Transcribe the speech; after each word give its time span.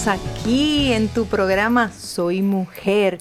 estamos 0.00 0.20
aquí 0.20 0.92
en 0.94 1.08
tu 1.08 1.26
programa 1.26 1.92
Soy 1.92 2.40
Mujer. 2.40 3.18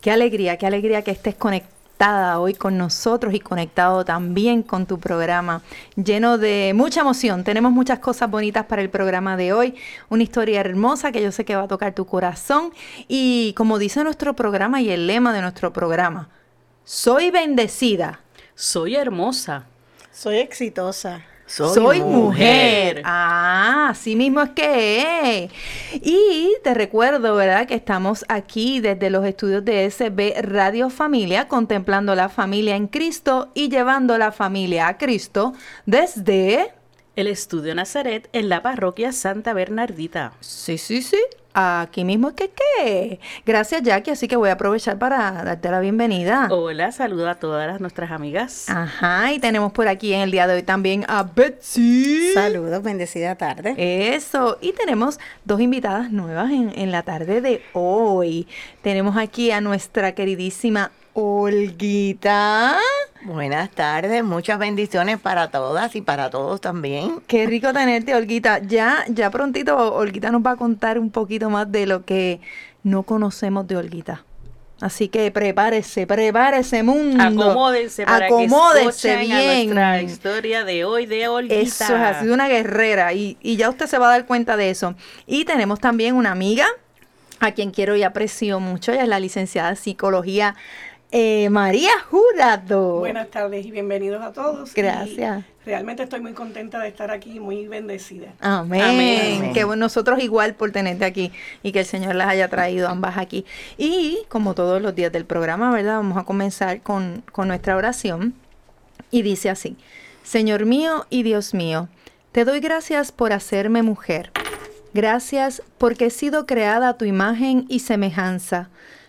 Qué 0.00 0.12
alegría, 0.12 0.56
qué 0.58 0.66
alegría 0.66 1.02
que 1.02 1.10
estés 1.10 1.34
conectada 1.34 2.38
hoy 2.38 2.54
con 2.54 2.78
nosotros 2.78 3.34
y 3.34 3.40
conectado 3.40 4.04
también 4.04 4.62
con 4.62 4.86
tu 4.86 5.00
programa, 5.00 5.62
lleno 5.96 6.38
de 6.38 6.72
mucha 6.74 7.00
emoción. 7.00 7.42
Tenemos 7.42 7.72
muchas 7.72 7.98
cosas 7.98 8.30
bonitas 8.30 8.66
para 8.66 8.80
el 8.80 8.90
programa 8.90 9.36
de 9.36 9.52
hoy, 9.52 9.74
una 10.08 10.22
historia 10.22 10.60
hermosa 10.60 11.10
que 11.10 11.20
yo 11.20 11.32
sé 11.32 11.44
que 11.44 11.56
va 11.56 11.64
a 11.64 11.68
tocar 11.68 11.94
tu 11.94 12.06
corazón 12.06 12.72
y 13.08 13.52
como 13.56 13.78
dice 13.78 14.04
nuestro 14.04 14.36
programa 14.36 14.80
y 14.80 14.90
el 14.90 15.08
lema 15.08 15.32
de 15.32 15.40
nuestro 15.40 15.72
programa, 15.72 16.28
soy 16.84 17.30
bendecida. 17.30 18.20
Soy 18.54 18.94
hermosa. 18.94 19.64
Soy 20.12 20.36
exitosa. 20.36 21.24
Soy, 21.50 22.00
mujer. 22.00 23.02
Ah, 23.04 23.88
así 23.90 24.14
mismo 24.14 24.40
es 24.40 24.50
que 24.50 25.44
es. 25.44 25.52
Y 25.94 26.54
te 26.62 26.74
recuerdo, 26.74 27.34
¿verdad? 27.34 27.66
Que 27.66 27.74
estamos 27.74 28.24
aquí 28.28 28.78
desde 28.78 29.10
los 29.10 29.26
estudios 29.26 29.64
de 29.64 29.90
SB 29.90 30.42
Radio 30.42 30.90
Familia, 30.90 31.48
contemplando 31.48 32.14
la 32.14 32.28
familia 32.28 32.76
en 32.76 32.86
Cristo 32.86 33.50
y 33.52 33.68
llevando 33.68 34.16
la 34.16 34.30
familia 34.32 34.88
a 34.88 34.98
Cristo 34.98 35.52
desde... 35.86 36.72
El 37.16 37.26
Estudio 37.26 37.74
Nazaret 37.74 38.30
en 38.32 38.48
la 38.48 38.62
parroquia 38.62 39.12
Santa 39.12 39.52
Bernardita. 39.52 40.32
Sí, 40.40 40.78
sí, 40.78 41.02
sí. 41.02 41.18
Aquí 41.52 42.04
mismo 42.04 42.28
es 42.28 42.34
que 42.34 42.50
qué. 42.50 43.20
Gracias, 43.44 43.82
Jackie. 43.82 44.12
Así 44.12 44.28
que 44.28 44.36
voy 44.36 44.50
a 44.50 44.52
aprovechar 44.52 44.98
para 44.98 45.32
darte 45.44 45.70
la 45.70 45.80
bienvenida. 45.80 46.48
Hola, 46.50 46.92
saludo 46.92 47.28
a 47.28 47.34
todas 47.34 47.80
nuestras 47.80 48.12
amigas. 48.12 48.68
Ajá, 48.68 49.32
y 49.32 49.38
tenemos 49.38 49.72
por 49.72 49.88
aquí 49.88 50.12
en 50.12 50.20
el 50.20 50.30
día 50.30 50.46
de 50.46 50.54
hoy 50.54 50.62
también 50.62 51.04
a 51.08 51.24
Betsy. 51.24 52.32
Saludos, 52.34 52.82
bendecida 52.82 53.34
tarde. 53.34 53.74
Eso, 53.76 54.58
y 54.60 54.72
tenemos 54.72 55.18
dos 55.44 55.60
invitadas 55.60 56.12
nuevas 56.12 56.50
en, 56.50 56.72
en 56.76 56.92
la 56.92 57.02
tarde 57.02 57.40
de 57.40 57.62
hoy. 57.72 58.46
Tenemos 58.82 59.16
aquí 59.16 59.50
a 59.50 59.60
nuestra 59.60 60.12
queridísima 60.12 60.92
Olguita. 61.20 62.78
Buenas 63.24 63.70
tardes, 63.70 64.24
muchas 64.24 64.58
bendiciones 64.58 65.20
para 65.20 65.50
todas 65.50 65.94
y 65.94 66.00
para 66.00 66.30
todos 66.30 66.62
también. 66.62 67.20
Qué 67.26 67.46
rico 67.46 67.74
tenerte, 67.74 68.14
Olguita. 68.14 68.60
Ya, 68.60 69.04
ya 69.08 69.30
prontito, 69.30 69.94
Olguita 69.94 70.30
nos 70.30 70.40
va 70.40 70.52
a 70.52 70.56
contar 70.56 70.98
un 70.98 71.10
poquito 71.10 71.50
más 71.50 71.70
de 71.70 71.86
lo 71.86 72.06
que 72.06 72.40
no 72.82 73.02
conocemos 73.02 73.68
de 73.68 73.76
Olguita. 73.76 74.24
Así 74.80 75.08
que 75.08 75.30
prepárese, 75.30 76.06
prepárese 76.06 76.82
mundo. 76.82 77.22
Acomódense 77.22 78.06
para 78.06 78.24
Acomódense 78.24 79.08
que 79.10 79.16
bien. 79.18 79.74
nuestra 79.74 80.00
historia 80.00 80.64
de 80.64 80.86
hoy 80.86 81.04
de 81.04 81.28
Olguita. 81.28 81.54
Eso 81.54 81.84
es, 81.84 82.00
ha 82.00 82.20
sido 82.22 82.32
una 82.32 82.48
guerrera 82.48 83.12
y, 83.12 83.36
y 83.42 83.56
ya 83.56 83.68
usted 83.68 83.86
se 83.86 83.98
va 83.98 84.06
a 84.06 84.12
dar 84.12 84.24
cuenta 84.24 84.56
de 84.56 84.70
eso. 84.70 84.94
Y 85.26 85.44
tenemos 85.44 85.80
también 85.80 86.16
una 86.16 86.30
amiga 86.32 86.66
a 87.40 87.52
quien 87.52 87.70
quiero 87.70 87.96
y 87.96 88.02
aprecio 88.02 88.60
mucho, 88.60 88.92
ella 88.92 89.02
es 89.02 89.08
la 89.08 89.18
licenciada 89.18 89.70
en 89.70 89.76
psicología 89.76 90.54
eh, 91.12 91.50
María 91.50 91.90
Jurado. 92.08 92.98
Buenas 92.98 93.30
tardes 93.30 93.66
y 93.66 93.70
bienvenidos 93.70 94.22
a 94.22 94.32
todos. 94.32 94.74
Gracias. 94.74 95.44
realmente 95.64 96.04
estoy 96.04 96.20
muy 96.20 96.32
contenta 96.32 96.78
de 96.80 96.88
estar 96.88 97.10
aquí, 97.10 97.40
muy 97.40 97.66
bendecida. 97.66 98.28
Amén. 98.40 98.80
Amén. 98.80 99.52
Que 99.52 99.64
nosotros 99.64 100.22
igual 100.22 100.54
por 100.54 100.70
tenerte 100.70 101.04
aquí 101.04 101.32
y 101.62 101.72
que 101.72 101.80
el 101.80 101.86
Señor 101.86 102.14
las 102.14 102.28
haya 102.28 102.48
traído 102.48 102.88
ambas 102.88 103.18
aquí. 103.18 103.44
Y 103.76 104.20
como 104.28 104.54
todos 104.54 104.80
los 104.80 104.94
días 104.94 105.10
del 105.10 105.24
programa, 105.24 105.72
¿verdad? 105.72 105.96
Vamos 105.96 106.16
a 106.16 106.24
comenzar 106.24 106.80
con, 106.82 107.24
con 107.32 107.48
nuestra 107.48 107.76
oración. 107.76 108.34
Y 109.10 109.22
dice 109.22 109.50
así, 109.50 109.76
Señor 110.22 110.64
mío 110.64 111.06
y 111.10 111.24
Dios 111.24 111.54
mío, 111.54 111.88
te 112.30 112.44
doy 112.44 112.60
gracias 112.60 113.10
por 113.10 113.32
hacerme 113.32 113.82
mujer. 113.82 114.30
Gracias 114.94 115.62
porque 115.78 116.06
he 116.06 116.10
sido 116.10 116.46
creada 116.46 116.90
a 116.90 116.98
tu 116.98 117.04
imagen 117.04 117.64
y 117.68 117.80
semejanza 117.80 118.70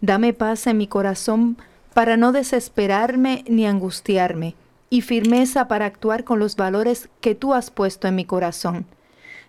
Dame 0.00 0.32
paz 0.32 0.66
en 0.66 0.76
mi 0.78 0.86
corazón 0.86 1.56
para 1.94 2.16
no 2.16 2.32
desesperarme 2.32 3.44
ni 3.48 3.66
angustiarme, 3.66 4.54
y 4.90 5.00
firmeza 5.00 5.66
para 5.66 5.86
actuar 5.86 6.24
con 6.24 6.38
los 6.38 6.56
valores 6.56 7.08
que 7.20 7.34
tú 7.34 7.54
has 7.54 7.70
puesto 7.70 8.06
en 8.06 8.14
mi 8.14 8.24
corazón. 8.24 8.86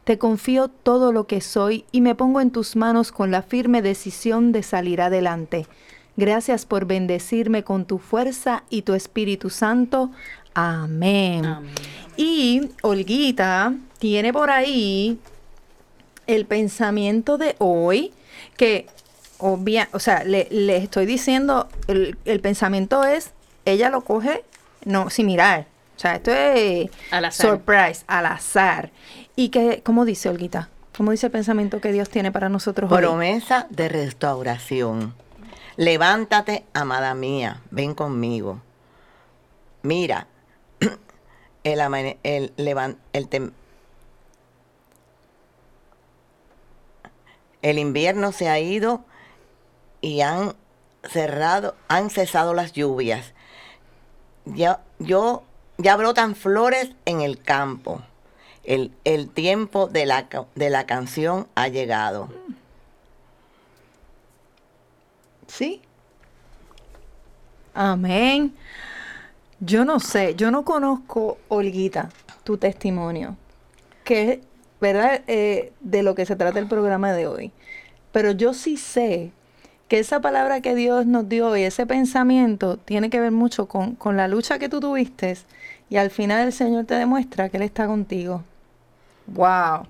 Te 0.03 0.17
confío 0.17 0.67
todo 0.69 1.11
lo 1.11 1.27
que 1.27 1.41
soy 1.41 1.85
y 1.91 2.01
me 2.01 2.15
pongo 2.15 2.41
en 2.41 2.51
tus 2.51 2.75
manos 2.75 3.11
con 3.11 3.31
la 3.31 3.41
firme 3.41 3.81
decisión 3.81 4.51
de 4.51 4.63
salir 4.63 5.01
adelante. 5.01 5.67
Gracias 6.15 6.65
por 6.65 6.85
bendecirme 6.85 7.63
con 7.63 7.85
tu 7.85 7.97
fuerza 7.97 8.63
y 8.69 8.83
tu 8.83 8.93
Espíritu 8.93 9.49
Santo. 9.49 10.11
Amén. 10.53 11.43
Y 12.17 12.69
Olguita 12.81 13.75
tiene 13.99 14.31
por 14.31 14.49
ahí 14.49 15.19
el 16.27 16.45
pensamiento 16.45 17.37
de 17.37 17.55
hoy 17.59 18.13
que 18.57 18.87
obvia, 19.37 19.89
o 19.91 19.99
sea, 19.99 20.23
le, 20.23 20.47
estoy 20.77 21.05
diciendo, 21.05 21.67
el, 21.87 22.39
pensamiento 22.41 23.03
es, 23.03 23.31
ella 23.65 23.89
lo 23.89 24.01
coge, 24.01 24.43
no, 24.85 25.09
sin 25.09 25.27
mirar. 25.27 25.67
O 25.95 25.99
sea, 25.99 26.15
esto 26.15 26.31
es 26.31 26.89
al 27.11 27.25
azar. 27.25 27.49
surprise, 27.49 28.03
al 28.07 28.25
azar. 28.25 28.91
Y 29.35 29.49
que, 29.49 29.81
¿cómo 29.83 30.05
dice 30.05 30.29
Olguita? 30.29 30.69
¿Cómo 30.97 31.11
dice 31.11 31.27
el 31.27 31.31
pensamiento 31.31 31.81
que 31.81 31.91
Dios 31.91 32.09
tiene 32.09 32.31
para 32.31 32.49
nosotros 32.49 32.91
hoy? 32.91 32.97
Promesa 32.97 33.67
de 33.69 33.89
restauración. 33.89 35.13
Levántate, 35.77 36.63
amada 36.73 37.13
mía, 37.15 37.61
ven 37.71 37.93
conmigo. 37.93 38.61
Mira, 39.81 40.27
el, 41.63 41.79
el, 41.79 42.17
el, 42.23 42.53
el, 43.13 43.53
el 47.61 47.79
invierno 47.79 48.31
se 48.31 48.47
ha 48.47 48.59
ido 48.59 49.03
y 50.05 50.21
han 50.21 50.53
cerrado, 51.03 51.73
han 51.87 52.11
cesado 52.11 52.53
las 52.53 52.73
lluvias. 52.73 53.33
Ya, 54.45 54.83
yo, 54.99 55.41
ya 55.79 55.97
brotan 55.97 56.35
flores 56.35 56.91
en 57.05 57.21
el 57.21 57.41
campo. 57.41 58.03
El, 58.63 58.91
el 59.03 59.31
tiempo 59.31 59.87
de 59.87 60.05
la, 60.05 60.27
de 60.53 60.69
la 60.69 60.85
canción 60.85 61.47
ha 61.55 61.69
llegado. 61.69 62.29
Sí. 65.47 65.81
Amén. 67.73 68.55
Yo 69.59 69.85
no 69.85 69.99
sé, 69.99 70.35
yo 70.35 70.51
no 70.51 70.63
conozco, 70.65 71.39
Olguita, 71.47 72.11
tu 72.43 72.59
testimonio, 72.59 73.37
que 74.03 74.33
es, 74.33 74.39
¿verdad?, 74.79 75.23
eh, 75.25 75.73
de 75.79 76.03
lo 76.03 76.13
que 76.13 76.27
se 76.27 76.35
trata 76.35 76.59
el 76.59 76.67
programa 76.67 77.11
de 77.11 77.25
hoy. 77.25 77.51
Pero 78.11 78.29
yo 78.29 78.53
sí 78.53 78.77
sé 78.77 79.31
que 79.87 79.99
esa 79.99 80.19
palabra 80.19 80.61
que 80.61 80.75
Dios 80.75 81.05
nos 81.05 81.29
dio 81.29 81.55
y 81.55 81.63
ese 81.63 81.85
pensamiento 81.85 82.77
tiene 82.77 83.09
que 83.09 83.19
ver 83.19 83.31
mucho 83.31 83.67
con, 83.67 83.95
con 83.95 84.17
la 84.17 84.27
lucha 84.27 84.57
que 84.57 84.69
tú 84.69 84.79
tuviste 84.79 85.37
y 85.89 85.97
al 85.97 86.09
final 86.09 86.47
el 86.47 86.53
Señor 86.53 86.85
te 86.85 86.95
demuestra 86.95 87.49
que 87.49 87.57
Él 87.57 87.63
está 87.63 87.85
contigo. 87.85 88.43
¡Wow! 89.27 89.87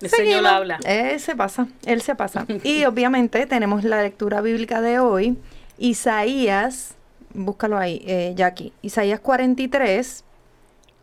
El 0.00 0.10
Señor 0.10 0.46
habla. 0.46 0.78
Él 0.84 1.18
se 1.20 1.34
pasa, 1.34 1.68
Él 1.84 2.02
se 2.02 2.14
pasa. 2.14 2.46
y 2.64 2.84
obviamente 2.84 3.46
tenemos 3.46 3.84
la 3.84 4.02
lectura 4.02 4.40
bíblica 4.40 4.80
de 4.80 4.98
hoy, 4.98 5.38
Isaías, 5.78 6.94
búscalo 7.32 7.78
ahí, 7.78 8.02
eh, 8.06 8.32
Jackie, 8.36 8.72
Isaías 8.82 9.20
43, 9.20 10.24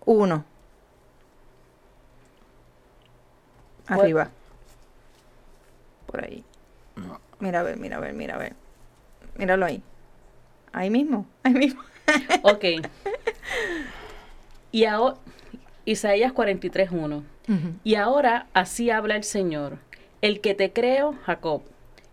1. 0.06 0.46
Arriba. 3.88 4.30
Por 6.06 6.24
ahí. 6.24 6.44
Mira 7.44 7.60
a 7.60 7.64
ver, 7.64 7.76
mira 7.76 7.98
a 7.98 8.00
ver, 8.00 8.14
mira 8.14 8.36
a 8.36 8.38
ver. 8.38 8.54
Míralo 9.36 9.66
ahí. 9.66 9.84
Ahí 10.72 10.90
mismo, 10.90 11.28
ahí 11.44 11.54
mismo. 11.54 11.82
Ok. 12.44 12.66
Y 14.72 14.86
ahora, 14.86 15.20
Isaías 15.86 16.34
43.1. 16.34 17.22
Y 17.84 17.94
ahora 17.94 18.48
así 18.54 18.90
habla 18.90 19.16
el 19.16 19.24
Señor, 19.24 19.78
el 20.22 20.42
que 20.42 20.56
te 20.56 20.74
creo, 20.74 21.14
Jacob, 21.26 21.62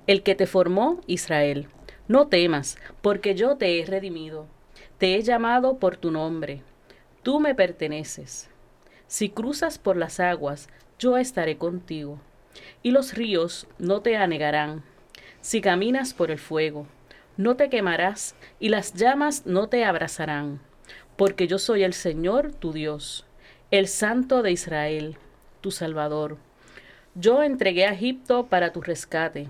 el 0.06 0.22
que 0.22 0.34
te 0.34 0.46
formó, 0.46 1.00
Israel. 1.06 1.68
No 2.06 2.26
temas, 2.26 2.76
porque 3.00 3.34
yo 3.34 3.56
te 3.56 3.80
he 3.80 3.86
redimido. 3.86 4.46
Te 4.98 5.14
he 5.14 5.22
llamado 5.22 5.78
por 5.78 5.96
tu 5.96 6.10
nombre. 6.10 6.60
Tú 7.22 7.40
me 7.40 7.54
perteneces. 7.54 8.50
Si 9.06 9.30
cruzas 9.30 9.78
por 9.78 9.96
las 9.96 10.20
aguas, 10.20 10.68
yo 10.98 11.16
estaré 11.16 11.56
contigo. 11.56 12.18
Y 12.82 12.90
los 12.90 13.14
ríos 13.14 13.66
no 13.78 14.02
te 14.02 14.18
anegarán. 14.18 14.82
Si 15.40 15.60
caminas 15.60 16.12
por 16.12 16.30
el 16.30 16.38
fuego, 16.38 16.86
no 17.36 17.56
te 17.56 17.70
quemarás, 17.70 18.34
y 18.58 18.68
las 18.68 18.92
llamas 18.94 19.46
no 19.46 19.68
te 19.68 19.84
abrazarán. 19.84 20.60
Porque 21.16 21.46
yo 21.46 21.58
soy 21.58 21.82
el 21.82 21.94
Señor 21.94 22.52
tu 22.52 22.72
Dios, 22.72 23.26
el 23.70 23.88
Santo 23.88 24.42
de 24.42 24.52
Israel, 24.52 25.16
tu 25.60 25.70
Salvador. 25.70 26.36
Yo 27.14 27.42
entregué 27.42 27.86
a 27.86 27.92
Egipto 27.92 28.46
para 28.46 28.72
tu 28.72 28.80
rescate. 28.80 29.48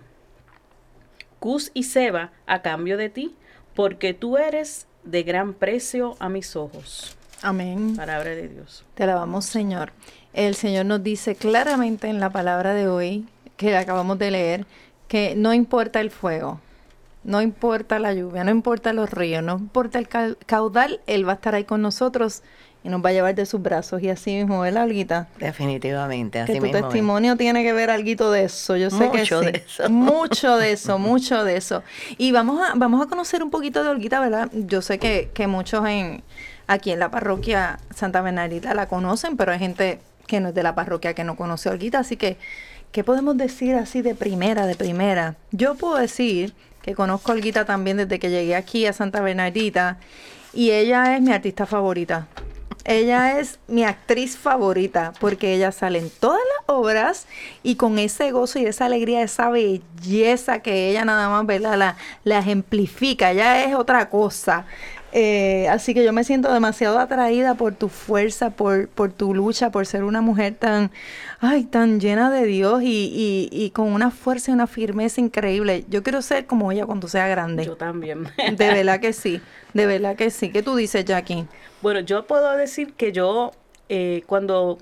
Cus 1.39 1.71
y 1.75 1.85
Seba 1.85 2.33
a 2.47 2.63
cambio 2.63 2.97
de 2.97 3.09
ti, 3.09 3.35
porque 3.75 4.15
tú 4.15 4.37
eres 4.37 4.87
de 5.05 5.23
gran 5.23 5.55
precio 5.55 6.17
a 6.21 6.29
mis 6.29 6.55
ojos. 6.55 7.17
Amén. 7.43 7.97
Palabra 7.97 8.31
de 8.31 8.49
Dios. 8.49 8.85
Te 8.95 9.05
alabamos, 9.05 9.47
Señor. 9.47 9.93
El 10.35 10.55
Señor 10.55 10.87
nos 10.87 11.03
dice 11.03 11.35
claramente 11.35 12.09
en 12.09 12.21
la 12.21 12.31
palabra 12.31 12.75
de 12.75 12.87
hoy, 12.87 13.27
que 13.57 13.77
acabamos 13.77 14.19
de 14.19 14.31
leer, 14.31 14.67
que 15.11 15.35
no 15.37 15.53
importa 15.53 16.01
el 16.01 16.11
fuego, 16.13 16.61
no 17.25 17.43
importa 17.43 17.99
la 17.99 18.15
lluvia, 18.15 18.45
no 18.45 18.53
importa 18.53 18.93
los 18.93 19.11
ríos, 19.11 19.43
no 19.43 19.59
importa 19.59 19.99
el 19.99 20.07
ca- 20.07 20.37
caudal, 20.47 21.01
Él 21.09 21.27
va 21.27 21.33
a 21.33 21.35
estar 21.35 21.55
ahí 21.57 21.65
con 21.65 21.83
nosotros 21.83 22.43
y 22.85 22.89
nos 22.91 23.05
va 23.05 23.09
a 23.09 23.13
llevar 23.13 23.35
de 23.35 23.45
sus 23.45 23.61
brazos. 23.61 24.01
Y 24.03 24.09
así 24.09 24.37
mismo, 24.37 24.61
¿verdad, 24.61 24.85
Alguita? 24.85 25.27
Definitivamente, 25.39 26.39
así 26.41 26.53
Que 26.53 26.59
tu 26.61 26.65
mismo 26.67 26.79
es. 26.79 26.85
testimonio 26.85 27.37
tiene 27.37 27.63
que 27.65 27.73
ver 27.73 27.91
algo 27.91 28.31
de 28.31 28.45
eso, 28.45 28.77
yo 28.77 28.89
sé 28.89 29.05
Mucho 29.09 29.41
que 29.41 29.47
sí. 29.47 29.53
de 29.53 29.65
eso. 29.67 29.91
Mucho 29.91 30.57
de 30.57 30.73
eso, 30.73 30.99
mucho 31.01 31.43
de 31.45 31.57
eso. 31.57 31.83
Y 32.17 32.31
vamos 32.33 32.61
a, 32.67 32.75
vamos 32.77 33.05
a 33.05 33.09
conocer 33.11 33.43
un 33.43 33.51
poquito 33.51 33.83
de 33.83 33.91
Olguita, 33.91 34.21
¿verdad? 34.21 34.49
Yo 34.53 34.81
sé 34.81 34.99
que, 35.01 35.31
que 35.35 35.47
muchos 35.49 35.85
en 35.87 36.23
aquí 36.69 36.93
en 36.93 37.01
la 37.01 37.11
parroquia 37.11 37.81
Santa 37.95 38.23
Bernardita 38.23 38.73
la 38.75 38.87
conocen, 38.87 39.37
pero 39.37 39.51
hay 39.53 39.59
gente 39.59 39.99
que 40.29 40.39
no 40.41 40.51
es 40.51 40.55
de 40.55 40.63
la 40.63 40.77
parroquia 40.77 41.15
que 41.15 41.25
no 41.25 41.35
conoce 41.35 41.69
a 41.69 41.73
Olguita, 41.73 41.99
así 41.99 42.17
que, 42.17 42.39
¿qué 42.93 43.05
podemos 43.05 43.37
decir 43.37 43.75
así 43.77 44.03
de 44.03 44.15
primera, 44.15 44.67
de 44.67 44.75
primera? 44.75 45.37
Yo 45.53 45.75
puedo 45.75 45.97
decir 45.97 46.55
que 46.83 46.95
conozco 46.95 47.31
a 47.31 47.35
Olguita 47.35 47.65
también 47.65 47.97
desde 47.99 48.19
que 48.19 48.31
llegué 48.31 48.57
aquí 48.57 48.87
a 48.87 48.93
Santa 48.93 49.21
Bernardita 49.21 49.99
y 50.53 50.71
ella 50.71 51.17
es 51.17 51.23
mi 51.23 51.33
artista 51.33 51.67
favorita. 51.67 52.27
Ella 52.85 53.39
es 53.39 53.59
mi 53.69 53.85
actriz 53.85 54.39
favorita 54.39 55.13
porque 55.21 55.55
ella 55.55 55.71
sale 55.71 55.99
en 55.99 56.11
todas 56.11 56.41
las 56.57 56.75
obras 56.75 57.27
y 57.63 57.77
con 57.77 57.99
ese 57.99 58.33
gozo 58.33 58.59
y 58.59 58.65
esa 58.65 58.87
alegría, 58.87 59.23
esa 59.23 59.51
belleza 59.51 60.61
que 60.61 60.89
ella 60.89 61.05
nada 61.05 61.29
más 61.29 61.45
¿verdad? 61.47 61.77
La, 61.77 61.97
la 62.25 62.39
ejemplifica. 62.39 63.33
Ella 63.33 63.65
es 63.65 63.75
otra 63.75 64.09
cosa. 64.09 64.65
Eh, 65.13 65.67
así 65.69 65.93
que 65.93 66.05
yo 66.05 66.13
me 66.13 66.23
siento 66.23 66.53
demasiado 66.53 66.99
atraída 66.99 67.55
por 67.55 67.75
tu 67.75 67.89
fuerza, 67.89 68.51
por, 68.51 68.89
por 68.89 69.13
tu 69.13 69.35
lucha, 69.35 69.71
por 69.71 69.87
ser 69.87 70.05
una 70.05 70.21
mujer 70.21 70.55
tan, 70.55 70.91
ay, 71.41 71.65
tan 71.65 71.99
llena 71.99 72.31
de 72.31 72.45
Dios 72.45 72.83
y, 72.83 72.87
y, 72.87 73.49
y 73.51 73.71
con 73.71 73.93
una 73.93 74.11
fuerza 74.11 74.51
y 74.51 74.55
una 74.55 74.67
firmeza 74.67 75.21
increíble. 75.21 75.85
Yo 75.89 76.03
quiero 76.03 76.23
ser 76.23 76.47
como 76.47 76.71
ella 76.71 76.87
cuando 76.87 77.09
sea 77.09 77.27
grande. 77.27 77.65
Yo 77.65 77.77
también. 77.77 78.29
De 78.57 78.69
verdad 78.69 79.01
que 79.01 79.13
sí, 79.13 79.41
de 79.73 79.87
verdad 79.87 80.17
que 80.17 80.31
sí. 80.31 80.51
¿Qué 80.51 80.63
tú 80.63 80.77
dices, 80.77 81.05
Jackie? 81.05 81.47
Bueno, 81.83 82.01
yo 82.01 82.27
puedo 82.27 82.57
decir 82.57 82.93
que 82.93 83.13
yo, 83.13 83.53
eh, 83.89 84.23
cuando 84.27 84.79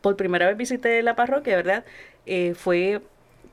por 0.00 0.16
primera 0.16 0.46
vez 0.46 0.56
visité 0.56 1.02
la 1.02 1.16
parroquia, 1.16 1.56
¿verdad? 1.56 1.84
Eh, 2.26 2.54
fue 2.54 3.00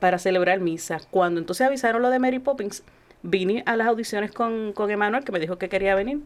para 0.00 0.18
celebrar 0.18 0.60
misa. 0.60 1.00
Cuando 1.10 1.40
entonces 1.40 1.66
avisaron 1.66 2.02
lo 2.02 2.10
de 2.10 2.18
Mary 2.18 2.38
Poppins, 2.38 2.82
vine 3.22 3.62
a 3.66 3.76
las 3.76 3.88
audiciones 3.88 4.32
con, 4.32 4.72
con 4.72 4.90
Emanuel, 4.90 5.24
que 5.24 5.32
me 5.32 5.40
dijo 5.40 5.58
que 5.58 5.68
quería 5.68 5.94
venir. 5.94 6.20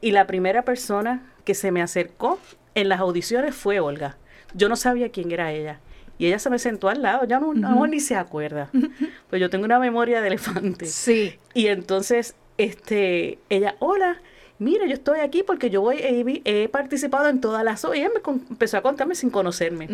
Y 0.00 0.12
la 0.12 0.26
primera 0.26 0.62
persona 0.62 1.32
que 1.44 1.54
se 1.54 1.72
me 1.72 1.82
acercó 1.82 2.38
en 2.74 2.88
las 2.88 3.00
audiciones 3.00 3.54
fue 3.54 3.80
Olga. 3.80 4.16
Yo 4.54 4.68
no 4.68 4.76
sabía 4.76 5.10
quién 5.10 5.30
era 5.32 5.52
ella. 5.52 5.80
Y 6.18 6.26
ella 6.26 6.38
se 6.38 6.48
me 6.48 6.58
sentó 6.58 6.88
al 6.88 7.02
lado, 7.02 7.26
ya 7.26 7.38
no, 7.40 7.52
no, 7.52 7.86
ni 7.86 8.00
se 8.00 8.16
acuerda. 8.16 8.70
Pues 9.28 9.40
yo 9.40 9.50
tengo 9.50 9.64
una 9.64 9.80
memoria 9.80 10.20
de 10.20 10.28
elefante. 10.28 10.86
Sí. 10.86 11.36
Y 11.52 11.66
entonces, 11.66 12.36
este, 12.58 13.38
ella, 13.50 13.74
hola, 13.80 14.22
mira, 14.58 14.86
yo 14.86 14.94
estoy 14.94 15.20
aquí 15.20 15.42
porque 15.42 15.70
yo 15.70 15.80
voy, 15.82 15.96
he, 15.98 16.42
he 16.44 16.68
participado 16.68 17.28
en 17.28 17.40
todas 17.40 17.62
las 17.64 17.84
con- 18.22 18.44
empezó 18.50 18.76
a 18.78 18.82
contarme 18.82 19.14
sin 19.14 19.30
conocerme. 19.30 19.88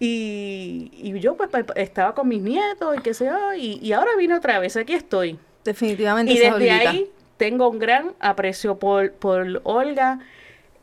y, 0.00 0.90
y 0.94 1.18
yo 1.20 1.36
pues, 1.36 1.50
estaba 1.76 2.14
con 2.14 2.28
mis 2.28 2.42
nietos 2.42 2.96
y 2.96 3.00
qué 3.02 3.14
sé 3.14 3.26
yo, 3.26 3.54
y, 3.54 3.78
y 3.82 3.92
ahora 3.92 4.10
vine 4.18 4.34
otra 4.34 4.58
vez, 4.58 4.76
aquí 4.76 4.92
estoy. 4.94 5.38
Definitivamente. 5.64 6.32
Y 6.32 6.38
desde 6.38 6.70
ahí 6.88 7.06
tengo 7.36 7.68
un 7.68 7.78
gran 7.78 8.12
aprecio 8.20 8.78
por, 8.78 9.12
por 9.12 9.60
Olga. 9.64 10.20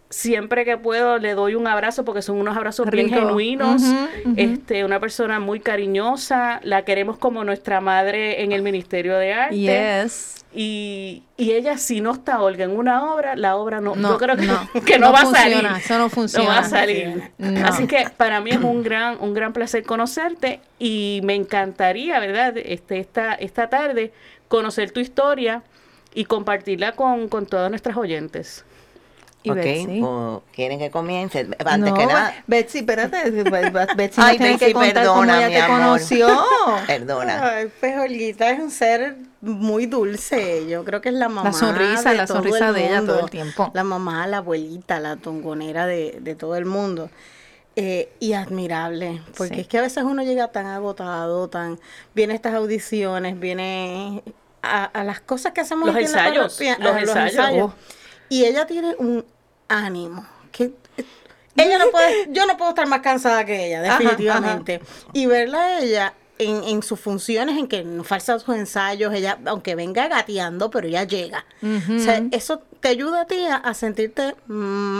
Siempre 0.10 0.66
que 0.66 0.78
puedo 0.78 1.18
le 1.18 1.34
doy 1.34 1.56
un 1.56 1.68
abrazo 1.68 2.06
porque 2.06 2.22
son 2.22 2.38
unos 2.38 2.56
abrazos 2.56 2.90
bien 2.90 3.10
genuinos. 3.10 3.82
Este, 4.38 4.86
una 4.86 5.00
persona 5.00 5.40
muy 5.40 5.60
cariñosa. 5.60 6.60
La 6.64 6.84
queremos 6.86 7.18
como 7.18 7.44
nuestra 7.44 7.82
madre 7.82 8.44
en 8.44 8.52
el 8.52 8.62
Ministerio 8.62 9.18
de 9.18 9.34
Arte. 9.34 9.58
Yes. 9.58 10.46
Y, 10.54 11.24
y 11.36 11.52
ella, 11.52 11.78
si 11.78 12.00
no 12.00 12.12
está 12.14 12.42
Olga 12.42 12.64
en 12.64 12.72
una 12.72 13.14
obra, 13.14 13.36
la 13.36 13.58
obra 13.58 13.82
no, 13.82 13.94
No, 13.96 14.12
yo 14.12 14.18
creo 14.18 14.38
que 14.38 14.46
no, 14.46 14.70
no, 14.74 14.82
que 14.86 14.98
no, 14.98 15.08
no 15.08 15.12
va 15.14 15.22
funciona, 15.24 15.46
a 15.48 15.62
salir. 15.62 15.84
eso 15.84 15.98
no 15.98 16.10
funciona. 16.10 16.48
va 16.48 16.60
a 16.60 16.64
salir. 16.64 17.32
No. 17.38 17.68
Así 17.68 17.88
que 17.88 18.08
para 18.16 18.40
mí 18.40 18.52
es 18.52 18.58
un 18.58 18.82
gran, 18.84 19.18
un 19.20 19.34
gran 19.34 19.52
placer 19.52 19.84
conocerte 19.84 20.62
y 20.80 21.20
me 21.24 21.36
encantaría, 21.36 22.20
¿verdad? 22.22 22.54
Este, 22.58 23.00
esta, 23.00 23.34
esta 23.34 23.70
tarde 23.70 24.14
conocer 24.48 24.92
tu 24.92 25.02
historia 25.02 25.64
y 26.14 26.24
compartirla 26.24 26.94
con, 26.94 27.28
con 27.28 27.48
todas 27.48 27.70
nuestras 27.70 27.98
oyentes. 27.98 28.64
Y 29.46 29.50
ok, 29.52 29.56
Betsy. 29.58 30.00
pues, 30.02 30.42
¿quieren 30.54 30.80
que 30.80 30.92
comience? 30.92 31.48
Antes 31.66 31.92
no, 31.92 31.98
que 31.98 32.06
nada, 32.06 32.34
Betsy, 32.48 32.80
espérate. 32.80 33.30
Be- 33.32 33.44
Be- 33.70 33.88
Betsy 33.96 34.22
Ay, 34.24 34.38
que 34.38 34.44
Betsy, 34.44 34.74
contar 34.74 35.06
cómo 35.06 35.22
perdona, 35.22 35.38
ella 35.38 35.48
mi 35.48 35.54
te 35.54 35.62
amor. 35.62 35.80
conoció. 35.80 36.28
perdona. 36.88 37.50
Ay, 37.58 37.72
pues 37.80 37.98
Olguita 37.98 38.50
es 38.50 38.60
un 38.60 38.72
ser 38.72 39.16
muy 39.42 39.86
dulce. 39.86 40.68
Yo 40.68 40.84
creo 40.84 41.02
que 41.02 41.10
es 41.10 41.16
la 41.16 41.30
mamá. 41.30 41.54
sonrisa, 41.54 42.10
de 42.12 42.18
la 42.18 42.26
todo 42.26 42.38
sonrisa 42.38 42.70
el 42.70 42.74
de 42.76 42.86
ella 42.88 43.02
todo 43.06 43.20
el 43.22 43.30
tiempo. 43.30 43.72
La 43.74 43.84
mamá, 43.84 44.26
la 44.28 44.38
abuelita, 44.38 45.00
la 45.00 45.16
tongonera 45.18 45.86
de, 45.86 46.18
de 46.22 46.36
todo 46.36 46.56
el 46.56 46.66
mundo. 46.66 47.10
Eh, 47.78 48.10
y 48.22 48.32
admirable, 48.34 49.22
porque 49.38 49.56
Sí. 49.56 49.62
es 49.62 49.68
que 49.68 49.78
a 49.78 49.82
veces 49.82 50.04
uno 50.06 50.24
llega 50.24 50.48
tan 50.48 50.66
agotado, 50.66 51.50
tan 51.50 51.78
viene 52.14 52.32
a 52.32 52.36
estas 52.38 52.54
audiciones, 52.54 53.38
viene 53.38 54.24
a, 54.64 54.86
a 54.86 55.04
las 55.04 55.20
cosas 55.20 55.52
que 55.52 55.60
hacemos 55.60 55.86
Los 55.88 55.96
la 55.96 56.02
ensayos, 56.02 56.54
parroquia, 56.58 56.78
los 56.80 56.96
a 57.16 57.24
ensayos. 57.28 57.72
Oh. 57.72 57.76
Y 58.30 58.46
ella 58.46 58.66
tiene 58.66 58.96
un 58.98 59.26
ánimo 59.68 60.26
que 60.52 60.72
ella 61.58 61.78
no 61.78 61.90
puede, 61.90 62.28
yo 62.32 62.46
no 62.46 62.58
puedo 62.58 62.72
estar 62.72 62.88
más 62.88 63.00
cansada 63.00 63.46
que 63.46 63.68
ella, 63.68 63.82
Ajá, 63.82 64.00
definitivamente. 64.00 64.82
Y 65.14 65.26
verla 65.26 65.62
a 65.62 65.80
ella 65.80 66.14
en, 66.38 66.64
en 66.64 66.84
sus 66.84 67.00
funciones, 67.00 67.58
en 67.58 67.68
que 67.68 67.84
no 67.84 68.04
falsa 68.04 68.38
sus 68.40 68.56
ensayos, 68.56 69.14
ella, 69.14 69.40
aunque 69.46 69.76
venga 69.76 70.08
gateando, 70.08 70.70
pero 70.70 70.88
ella 70.88 71.06
llega. 71.06 71.46
O 71.64 72.00
sea, 72.00 72.22
eso 72.32 72.62
te 72.80 72.90
ayuda 72.90 73.22
a 73.22 73.26
ti 73.26 73.46
a, 73.46 73.56
a 73.56 73.74
sentirte 73.74 74.36
mm, 74.48 75.00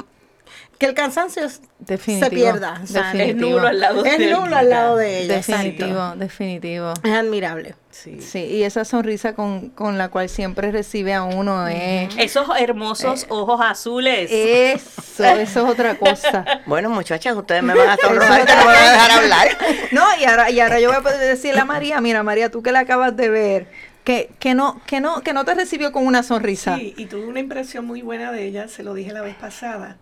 que 0.78 0.86
el 0.88 0.94
cansancio 0.94 1.44
Definitivo, 1.80 2.26
se 2.26 2.36
pierda. 2.36 2.82
o 2.84 2.88
sea, 2.88 3.14
definitivo. 3.14 3.48
Es 3.48 3.56
nulo 3.56 3.68
al 3.68 3.80
lado 3.80 4.06
es 4.06 4.18
de 4.18 4.32
nulo 4.32 4.56
al 4.56 4.70
lado 4.70 4.98
de 4.98 5.22
ella. 5.22 5.36
Definitivo, 5.36 5.90
exacto. 5.90 6.20
definitivo. 6.20 6.94
Es 7.04 7.14
admirable. 7.14 7.76
Sí. 7.92 8.20
Sí, 8.20 8.40
y 8.40 8.64
esa 8.64 8.84
sonrisa 8.84 9.34
con, 9.36 9.70
con 9.70 9.98
la 9.98 10.10
cual 10.10 10.28
siempre 10.28 10.72
recibe 10.72 11.14
a 11.14 11.24
uno 11.24 11.66
es... 11.68 12.10
Esos 12.18 12.48
hermosos 12.60 13.26
ojos 13.30 13.62
azules. 13.64 14.30
Eso, 14.32 15.24
eso 15.24 15.40
es 15.40 15.58
otra 15.58 15.96
cosa. 15.96 16.46
Bueno, 16.66 16.90
muchachas, 16.90 17.36
ustedes 17.36 17.64
me 17.64 17.74
van 17.78 17.90
a 17.90 17.98
sonrojar 17.98 18.46
no 18.48 18.56
me 18.56 18.66
van 18.66 18.76
a 18.76 18.92
dejar 18.92 19.12
hablar. 19.12 19.48
No, 19.92 20.04
y 20.20 20.26
ahora, 20.26 20.50
y 20.50 20.60
ahora 20.60 20.80
yo 20.80 20.90
voy 20.90 20.98
a 20.98 21.02
poder 21.02 21.20
decirle 21.20 21.62
a 21.62 21.66
María, 21.66 22.02
mira 22.02 22.24
María, 22.24 22.50
tú 22.50 22.64
que 22.64 22.72
la 22.72 22.80
acabas 22.80 23.16
de 23.16 23.30
ver, 23.30 23.68
que, 24.04 24.32
que 24.40 24.56
no, 24.56 24.82
que 24.86 25.00
no, 25.00 25.22
que 25.22 25.34
no 25.34 25.46
te 25.46 25.54
recibió 25.54 25.92
con 25.92 26.06
una 26.06 26.24
sonrisa. 26.24 26.76
Sí, 26.78 26.94
y 26.98 27.06
tuve 27.06 27.26
una 27.28 27.40
impresión 27.40 27.86
muy 27.86 28.02
buena 28.02 28.32
de 28.32 28.46
ella, 28.46 28.68
se 28.68 28.84
lo 28.84 28.94
dije 28.94 29.14
la 29.14 29.22
vez 29.22 29.36
pasada, 29.36 29.98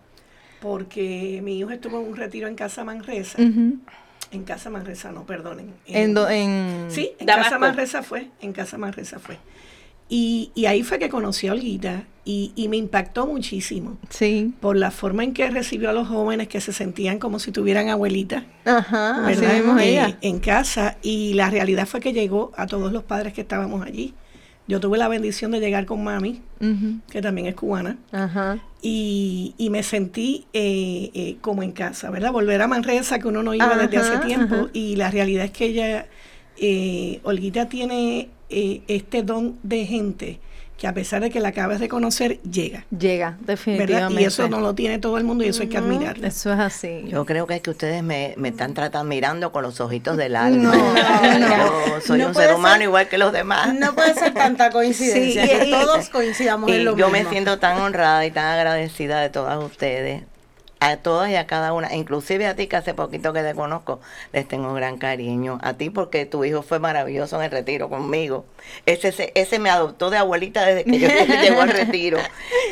porque 0.64 1.42
mi 1.44 1.60
hijo 1.60 1.72
estuvo 1.72 2.00
en 2.00 2.08
un 2.08 2.16
retiro 2.16 2.48
en 2.48 2.56
Casa 2.56 2.86
Manresa. 2.86 3.38
En 3.38 4.44
Casa 4.46 4.70
Manresa, 4.70 5.12
no, 5.12 5.26
perdonen. 5.26 5.74
en, 5.86 6.18
en- 6.18 6.86
Sí, 6.90 7.12
en 7.20 7.26
Damasco. 7.28 7.50
Casa 7.52 7.60
Manresa 7.60 8.02
fue, 8.02 8.30
en 8.42 8.54
Casa 8.54 8.78
Manresa 8.78 9.20
fue. 9.20 9.38
Y, 10.08 10.52
y 10.56 10.66
ahí 10.68 10.84
fue 10.84 11.00
que 11.00 11.10
conocí 11.10 11.48
a 11.48 11.52
Olguita 11.54 12.04
y, 12.24 12.54
y 12.56 12.68
me 12.70 12.78
impactó 12.78 13.26
muchísimo 13.28 13.98
Sí. 14.10 14.54
por 14.62 14.78
la 14.78 14.90
forma 14.92 15.24
en 15.26 15.34
que 15.34 15.50
recibió 15.50 15.90
a 15.90 15.94
los 15.94 16.08
jóvenes 16.08 16.48
que 16.48 16.62
se 16.62 16.72
sentían 16.72 17.20
como 17.20 17.40
si 17.40 17.52
tuvieran 17.52 17.90
abuelita, 17.90 18.46
Ajá, 18.64 19.22
¿verdad? 19.26 19.54
mismo 19.56 19.78
Eh, 19.80 19.90
ella. 19.92 20.18
en 20.22 20.40
casa 20.40 20.98
y 21.02 21.34
la 21.34 21.50
realidad 21.50 21.88
fue 21.88 22.00
que 22.00 22.14
llegó 22.14 22.52
a 22.56 22.68
todos 22.68 22.92
los 22.94 23.04
padres 23.04 23.34
que 23.34 23.42
estábamos 23.42 23.86
allí. 23.86 24.14
Yo 24.68 24.80
tuve 24.80 24.98
la 24.98 25.08
bendición 25.10 25.52
de 25.52 25.60
llegar 25.60 25.86
con 25.86 26.04
mami, 26.04 26.42
que 27.10 27.22
también 27.22 27.48
es 27.48 27.56
cubana, 27.56 27.98
y, 28.82 29.54
y 29.58 29.70
me 29.70 29.84
sentí 29.84 30.46
eh, 30.54 31.12
eh, 31.14 31.38
como 31.42 31.64
en 31.64 31.74
casa, 31.74 32.10
¿verdad? 32.10 32.32
Volver 32.32 32.62
a 32.62 32.68
Manresa, 32.68 33.20
que 33.20 33.28
uno 33.28 33.44
no 33.44 33.54
iba 33.54 33.76
desde 33.78 33.98
hace 33.98 34.18
tiempo, 34.26 34.70
y 34.72 34.96
la 34.96 35.12
realidad 35.12 35.44
es 35.46 35.52
que 35.52 35.66
ella, 35.66 36.08
eh, 36.58 37.20
Olguita 37.24 37.68
tiene 37.68 38.30
eh, 38.50 38.82
este 38.88 39.24
don 39.24 39.58
de 39.64 39.86
gente 39.86 40.40
que 40.78 40.88
a 40.88 40.94
pesar 40.94 41.22
de 41.22 41.30
que 41.30 41.40
la 41.40 41.50
acabas 41.50 41.80
de 41.80 41.88
conocer, 41.88 42.42
llega, 42.42 42.86
Llega, 42.98 43.32
¿verdad? 43.32 43.46
definitivamente. 43.46 44.22
Y 44.22 44.26
eso 44.26 44.50
no 44.50 44.60
lo 44.60 44.74
tiene 44.76 45.00
todo 45.00 45.18
el 45.18 45.24
mundo 45.24 45.44
y 45.46 45.48
eso 45.48 45.62
hay 45.62 45.70
que 45.70 45.78
admirarlo. 45.78 46.28
Eso 46.28 46.52
es 46.52 46.60
así. 46.60 47.06
Yo 47.08 47.26
creo 47.26 47.48
que 47.48 47.56
es 47.56 47.62
que 47.62 47.70
ustedes 47.70 48.04
me, 48.04 48.34
me 48.38 48.50
están 48.50 48.74
tratando 48.74 49.08
mirando 49.08 49.52
con 49.54 49.64
los 49.64 49.80
ojitos 49.80 50.18
del 50.18 50.36
alma. 50.36 50.76
No, 50.76 51.40
no. 51.40 51.48
Yo 51.88 52.02
soy 52.02 52.20
No 52.20 52.28
un 52.28 52.36
ser 52.36 52.54
humano 52.54 52.76
ser- 52.76 52.84
igual 52.84 53.08
que 53.08 53.18
los 53.18 53.32
demás. 53.32 53.74
No 53.74 53.94
puede 53.96 54.14
ser 54.14 54.34
tanta 54.34 54.70
coincidencia 54.72 55.44
Sí, 55.44 55.50
que 55.50 55.66
y- 55.68 55.72
todos 55.72 56.10
coincidamos 56.10 56.70
Y 56.70 56.74
en 56.74 56.86
lo 56.86 56.98
yo 56.98 57.08
mismo. 57.10 57.24
me 57.24 57.30
siento 57.30 57.60
tan 57.60 57.78
honrada 57.80 58.26
y 58.26 58.32
tan 58.32 58.46
agradecida 58.46 59.22
de 59.22 59.30
todas 59.30 59.64
ustedes, 59.64 60.24
a 60.90 60.98
todas 60.98 61.30
y 61.30 61.36
a 61.36 61.48
cada 61.48 61.74
una, 61.74 61.94
inclusive 61.96 62.48
a 62.48 62.56
ti 62.56 62.68
que 62.68 62.76
hace 62.76 62.94
poquito 62.94 63.34
que 63.34 63.42
te 63.42 63.54
conozco, 63.56 64.00
les 64.32 64.48
tengo 64.48 64.74
gran 64.74 64.98
cariño. 64.98 65.60
A 65.62 65.74
ti 65.74 65.90
porque 65.90 66.26
tu 66.26 66.44
hijo 66.46 66.62
fue 66.62 66.80
maravilloso 66.80 67.38
en 67.38 67.44
el 67.44 67.52
retiro 67.52 67.90
conmigo. 67.90 68.46
Ese, 68.86 69.10
ese, 69.10 69.32
ese 69.36 69.60
me 69.60 69.70
adoptó 69.70 70.10
de 70.10 70.18
abuelita 70.18 70.66
desde 70.66 70.84
que 70.86 71.00
yo 71.00 71.08
llegó 71.42 71.62
al 71.62 71.70
retiro. 71.70 72.18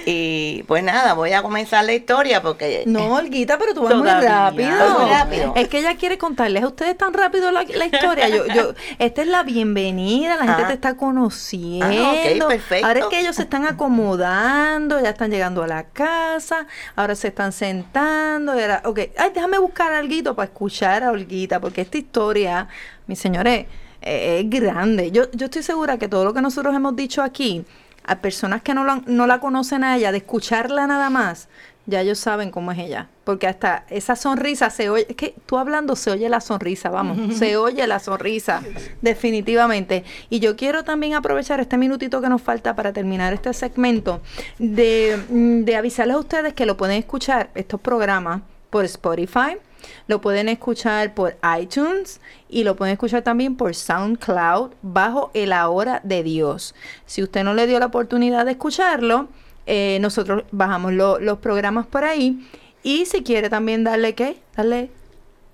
Y 0.05 0.63
pues 0.67 0.83
nada, 0.83 1.13
voy 1.13 1.33
a 1.33 1.41
comenzar 1.41 1.85
la 1.85 1.93
historia 1.93 2.41
porque... 2.41 2.83
No, 2.87 3.15
Olguita, 3.15 3.57
pero 3.57 3.73
tú 3.73 3.83
vas 3.83 3.95
muy 3.95 4.07
rápido. 4.07 4.69
Voy 4.69 5.01
muy 5.05 5.11
rápido. 5.13 5.53
Es 5.55 5.67
que 5.67 5.79
ella 5.79 5.95
quiere 5.95 6.17
contarles 6.17 6.63
a 6.63 6.67
ustedes 6.67 6.97
tan 6.97 7.13
rápido 7.13 7.51
la, 7.51 7.63
la 7.63 7.85
historia. 7.85 8.27
Yo, 8.29 8.45
yo, 8.47 8.73
esta 8.99 9.21
es 9.21 9.27
la 9.27 9.43
bienvenida, 9.43 10.35
la 10.35 10.45
gente 10.45 10.63
Ah. 10.63 10.67
te 10.67 10.73
está 10.73 10.95
conociendo. 10.97 11.85
Ah, 11.87 12.47
perfecto. 12.47 12.87
Ahora 12.87 12.99
es 12.99 13.05
que 13.07 13.19
ellos 13.19 13.35
se 13.35 13.43
están 13.43 13.65
acomodando, 13.65 14.99
ya 15.01 15.09
están 15.09 15.31
llegando 15.31 15.63
a 15.63 15.67
la 15.67 15.83
casa, 15.85 16.67
ahora 16.95 17.15
se 17.15 17.29
están 17.29 17.51
sentando. 17.51 18.00
Y 18.03 18.61
ahora, 18.61 18.81
ok, 18.85 18.99
ay, 19.17 19.31
déjame 19.33 19.57
buscar 19.59 19.91
algo 19.91 20.35
para 20.35 20.45
escuchar 20.45 21.03
a 21.03 21.11
Olguita, 21.11 21.59
porque 21.59 21.81
esta 21.81 21.97
historia, 21.97 22.67
mis 23.07 23.19
señores, 23.19 23.65
eh, 24.01 24.39
es 24.43 24.49
grande. 24.49 25.11
Yo, 25.11 25.29
yo 25.31 25.45
estoy 25.45 25.63
segura 25.63 25.97
que 25.97 26.07
todo 26.07 26.25
lo 26.25 26.33
que 26.33 26.41
nosotros 26.41 26.75
hemos 26.75 26.95
dicho 26.95 27.21
aquí, 27.21 27.63
a 28.03 28.15
personas 28.19 28.63
que 28.63 28.73
no, 28.73 28.83
la- 28.83 29.03
no 29.05 29.27
la 29.27 29.39
conocen 29.39 29.83
a 29.83 29.95
ella, 29.95 30.11
de 30.11 30.17
escucharla 30.19 30.87
nada 30.87 31.09
más, 31.09 31.49
ya 31.85 32.01
ellos 32.01 32.19
saben 32.19 32.51
cómo 32.51 32.71
es 32.71 32.79
ella. 32.79 33.09
Porque 33.23 33.47
hasta 33.47 33.85
esa 33.89 34.15
sonrisa 34.15 34.69
se 34.69 34.89
oye, 34.89 35.05
es 35.09 35.15
que 35.15 35.35
tú 35.45 35.57
hablando 35.57 35.95
se 35.95 36.11
oye 36.11 36.27
la 36.29 36.41
sonrisa, 36.41 36.89
vamos, 36.89 37.35
se 37.37 37.57
oye 37.57 37.85
la 37.87 37.99
sonrisa, 37.99 38.61
definitivamente. 39.01 40.03
Y 40.29 40.39
yo 40.39 40.55
quiero 40.55 40.83
también 40.83 41.13
aprovechar 41.13 41.59
este 41.59 41.77
minutito 41.77 42.21
que 42.21 42.29
nos 42.29 42.41
falta 42.41 42.75
para 42.75 42.93
terminar 42.93 43.33
este 43.33 43.53
segmento, 43.53 44.21
de, 44.59 45.19
mm, 45.29 45.63
de 45.63 45.75
avisarles 45.75 46.15
a 46.15 46.19
ustedes 46.19 46.53
que 46.53 46.65
lo 46.65 46.77
pueden 46.77 46.97
escuchar, 46.97 47.51
estos 47.55 47.79
programas, 47.79 48.41
por 48.71 48.85
Spotify, 48.85 49.57
lo 50.07 50.21
pueden 50.21 50.49
escuchar 50.49 51.13
por 51.13 51.37
iTunes 51.59 52.21
y 52.49 52.63
lo 52.63 52.75
pueden 52.75 52.93
escuchar 52.93 53.21
también 53.21 53.55
por 53.55 53.75
SoundCloud 53.75 54.71
bajo 54.81 55.29
el 55.35 55.53
Ahora 55.53 56.01
de 56.03 56.23
Dios. 56.23 56.73
Si 57.05 57.21
usted 57.21 57.43
no 57.43 57.53
le 57.53 57.67
dio 57.67 57.77
la 57.79 57.87
oportunidad 57.87 58.45
de 58.45 58.51
escucharlo, 58.51 59.27
eh, 59.65 59.97
nosotros 60.01 60.43
bajamos 60.51 60.93
lo- 60.93 61.19
los 61.19 61.37
programas 61.39 61.85
por 61.87 62.03
ahí. 62.03 62.39
Y 62.83 63.05
si 63.05 63.21
quiere 63.23 63.49
también 63.49 63.83
darle 63.83 64.15
qué, 64.15 64.37
darle 64.55 64.89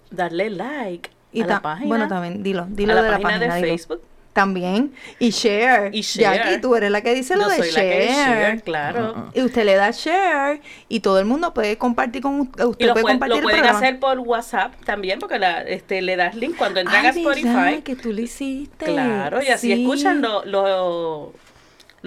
Darle 0.10 0.50
like 0.50 1.10
y 1.34 1.42
a 1.42 1.48
la 1.48 1.62
página. 1.62 1.88
Bueno, 1.90 2.08
también, 2.08 2.42
dilo, 2.42 2.66
dilo 2.70 2.94
a 2.94 2.96
la 2.96 3.02
de 3.04 3.12
la 3.12 3.20
página 3.20 3.56
de. 3.56 3.62
Facebook. 3.62 4.02
También. 4.32 4.94
Y 5.20 5.32
share. 5.32 5.90
Y 5.96 6.02
share. 6.02 6.38
Jackie, 6.38 6.62
tú 6.62 6.76
eres 6.76 6.92
la 6.92 7.02
que 7.02 7.14
dice 7.16 7.36
lo 7.36 7.50
de 7.50 7.58
soy 7.58 7.72
la 7.72 7.82
que 7.82 8.08
share. 8.08 8.62
claro. 8.62 9.32
Y 9.34 9.42
usted 9.42 9.66
le 9.66 9.74
da 9.76 9.90
share 9.90 10.62
y 10.88 11.00
todo 11.00 11.18
el 11.20 11.26
mundo 11.26 11.54
puede 11.56 11.78
compartir 11.80 12.22
con 12.22 12.42
usted. 12.42 12.64
Y 12.64 12.68
Usted 12.68 12.86
lo, 12.86 12.94
puede 12.94 13.06
compartir 13.06 13.30
lo 13.30 13.36
el 13.38 13.44
pueden 13.44 13.60
programa. 13.62 13.80
hacer 13.80 14.00
por 14.00 14.20
WhatsApp 14.20 14.76
también, 14.86 15.18
porque 15.20 15.40
la, 15.40 15.62
este, 15.64 16.04
le 16.04 16.16
das 16.16 16.36
link 16.36 16.56
cuando 16.56 16.80
entran 16.80 17.04
a 17.08 17.10
Spotify. 17.10 17.82
que 17.84 17.96
tú 17.96 18.14
lo 18.14 18.22
hiciste. 18.22 18.86
Claro, 18.86 19.42
y 19.42 19.48
así 19.48 19.74
Sí. 19.74 19.82
escuchan 19.82 20.22
lo- 20.22 21.34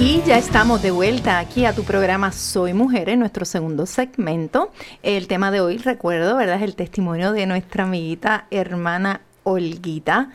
Y 0.00 0.22
ya 0.22 0.38
estamos 0.38 0.80
de 0.80 0.90
vuelta 0.90 1.38
aquí 1.38 1.66
a 1.66 1.74
tu 1.74 1.84
programa 1.84 2.32
Soy 2.32 2.72
Mujer 2.72 3.10
en 3.10 3.18
nuestro 3.18 3.44
segundo 3.44 3.84
segmento. 3.84 4.72
El 5.02 5.28
tema 5.28 5.50
de 5.50 5.60
hoy, 5.60 5.76
recuerdo, 5.76 6.38
¿verdad? 6.38 6.56
Es 6.56 6.62
el 6.62 6.74
testimonio 6.74 7.32
de 7.32 7.44
nuestra 7.44 7.84
amiguita 7.84 8.46
hermana 8.50 9.20
Olguita. 9.42 10.30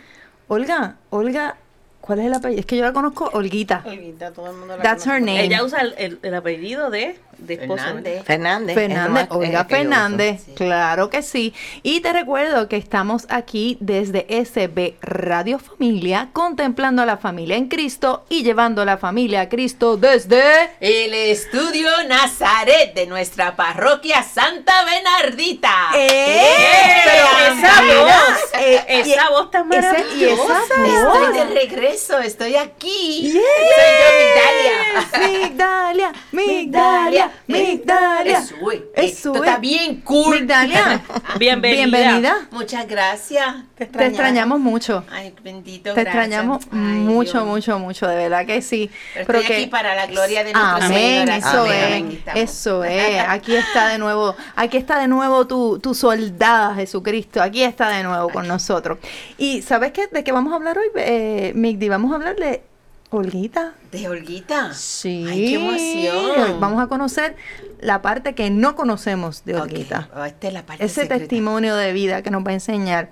Olga, 0.47 0.97
Olga, 1.09 1.57
¿cuál 2.05 2.19
es 2.19 2.25
el 2.27 2.33
apellido? 2.33 2.59
Es 2.59 2.65
que 2.65 2.77
yo 2.77 2.83
la 2.83 2.93
conozco, 2.93 3.29
Olguita. 3.33 3.81
Olguita, 3.85 4.31
todo 4.31 4.51
el 4.51 4.57
mundo 4.57 4.77
la 4.77 4.83
That's 4.83 5.05
her 5.07 5.13
conoce. 5.13 5.25
name. 5.25 5.43
Ella 5.45 5.63
usa 5.63 5.81
el, 5.81 5.95
el- 5.97 6.19
el 6.21 6.35
apellido 6.35 6.89
de, 6.89 7.17
de. 7.39 7.57
Fernández. 7.57 8.23
Fernández, 8.23 9.09
más- 9.09 9.27
Olga. 9.31 9.65
Fernández, 9.65 10.43
claro 10.55 11.09
que 11.09 11.21
sí. 11.21 11.53
Y 11.83 12.01
te 12.01 12.13
recuerdo 12.13 12.67
que 12.69 12.77
estamos 12.77 13.25
aquí 13.29 13.77
desde 13.79 14.25
SB 14.45 14.95
Radio 15.01 15.59
Familia, 15.59 16.29
contemplando 16.33 17.01
a 17.01 17.05
la 17.05 17.17
familia 17.17 17.57
en 17.57 17.67
Cristo 17.67 18.23
y 18.29 18.43
llevando 18.43 18.81
a 18.83 18.85
la 18.85 18.97
familia 18.97 19.41
a 19.41 19.49
Cristo 19.49 19.97
desde... 19.97 20.41
El 20.79 21.13
estudio 21.13 21.89
Nazaret 22.07 22.93
de 22.93 23.07
nuestra 23.07 23.55
parroquia 23.55 24.23
Santa 24.23 24.73
Bernardita. 24.85 25.73
¡Eh! 25.95 27.01
Pero 27.03 27.59
esa 27.59 27.81
voz, 27.81 28.61
eh, 28.61 28.85
esa 28.89 29.29
voz 29.29 29.51
tan 29.51 29.71
ese- 29.73 30.05
y 30.15 30.23
esa 30.25 30.43
maravillosa. 30.43 30.85
Estoy 30.85 31.33
de 31.37 31.45
regreso, 31.53 31.94
estoy 31.99 32.55
aquí. 32.55 33.31
Soy 33.31 33.41
yo, 33.41 33.41
Migdalia. 35.25 35.31
Migdalia, 35.39 36.11
Migdalia, 36.31 37.31
Migdalia. 37.47 38.37
Eso, 38.39 38.55
Eso 38.71 38.83
esto 38.95 39.33
es. 39.35 39.39
está 39.41 39.57
bien 39.59 40.01
cool. 40.01 40.41
Migdalia, 40.41 41.01
Bienvenida. 41.39 41.85
bienvenida. 41.99 42.47
Muchas 42.51 42.87
gracias. 42.87 43.55
Te 43.77 43.85
Te 43.85 44.05
extrañamos 44.07 44.59
mucho. 44.59 45.03
Ay, 45.11 45.33
bendito, 45.43 45.93
Te 45.93 46.01
gracias. 46.03 46.15
extrañamos 46.25 46.65
Ay, 46.71 46.77
mucho, 46.79 47.31
Dios. 47.33 47.45
mucho, 47.45 47.79
mucho, 47.79 48.07
de 48.07 48.15
verdad 48.15 48.45
que 48.45 48.61
sí. 48.61 48.89
Pero 49.25 49.39
estoy 49.39 49.55
aquí 49.55 49.67
para 49.67 49.95
la 49.95 50.05
gloria 50.07 50.43
de 50.43 50.53
nuestro 50.53 50.85
Amén, 50.85 51.27
Señor. 51.27 51.39
eso 51.39 51.61
Amén. 51.61 52.23
es, 52.35 52.35
eso 52.51 52.83
es. 52.83 53.19
Aquí 53.27 53.55
está 53.55 53.87
de 53.89 53.97
nuevo, 53.97 54.35
aquí 54.55 54.77
está 54.77 54.99
de 54.99 55.07
nuevo 55.07 55.47
tu, 55.47 55.79
tu 55.79 55.93
soldada 55.93 56.75
Jesucristo. 56.75 57.41
Aquí 57.41 57.63
está 57.63 57.89
de 57.89 58.03
nuevo 58.03 58.29
con 58.29 58.47
nosotros. 58.47 58.97
Y 59.37 59.61
¿sabes 59.61 59.91
qué? 59.91 60.07
¿De 60.07 60.23
qué 60.23 60.31
vamos 60.31 60.51
a 60.53 60.57
hablar 60.57 60.77
hoy, 60.77 60.87
eh, 60.95 61.51
Migdi? 61.85 61.89
Vamos 61.89 62.11
a 62.11 62.15
hablar 62.15 62.35
de 62.35 62.63
Olguita. 63.11 63.73
¿De 63.91 64.07
Olguita? 64.09 64.73
Sí. 64.73 65.25
Ay, 65.29 65.45
qué 65.47 65.55
emoción. 65.55 66.59
Vamos 66.59 66.83
a 66.83 66.87
conocer 66.87 67.35
la 67.79 68.01
parte 68.01 68.33
que 68.35 68.49
no 68.49 68.75
conocemos 68.75 69.45
de 69.45 69.55
Olguita. 69.55 70.09
oh, 70.15 70.23
Esta 70.25 70.47
es 70.47 70.53
la 70.53 70.65
parte 70.65 70.83
Ese 70.85 71.01
secreta. 71.01 71.19
testimonio 71.19 71.75
de 71.75 71.93
vida 71.93 72.21
que 72.21 72.31
nos 72.31 72.45
va 72.45 72.51
a 72.51 72.53
enseñar. 72.55 73.11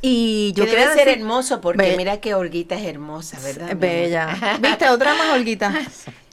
Y 0.00 0.52
yo 0.54 0.64
Que 0.64 0.70
debe 0.70 0.82
quería 0.82 0.94
ser 0.96 1.06
decir- 1.08 1.20
hermoso 1.22 1.60
porque 1.60 1.90
Be- 1.90 1.96
mira 1.96 2.18
que 2.18 2.32
Olguita 2.34 2.76
es 2.76 2.86
hermosa, 2.86 3.36
¿verdad? 3.42 3.74
Bella. 3.76 4.36
¿Viste? 4.62 4.88
Otra 4.90 5.12
más, 5.14 5.32
Olguita. 5.34 5.74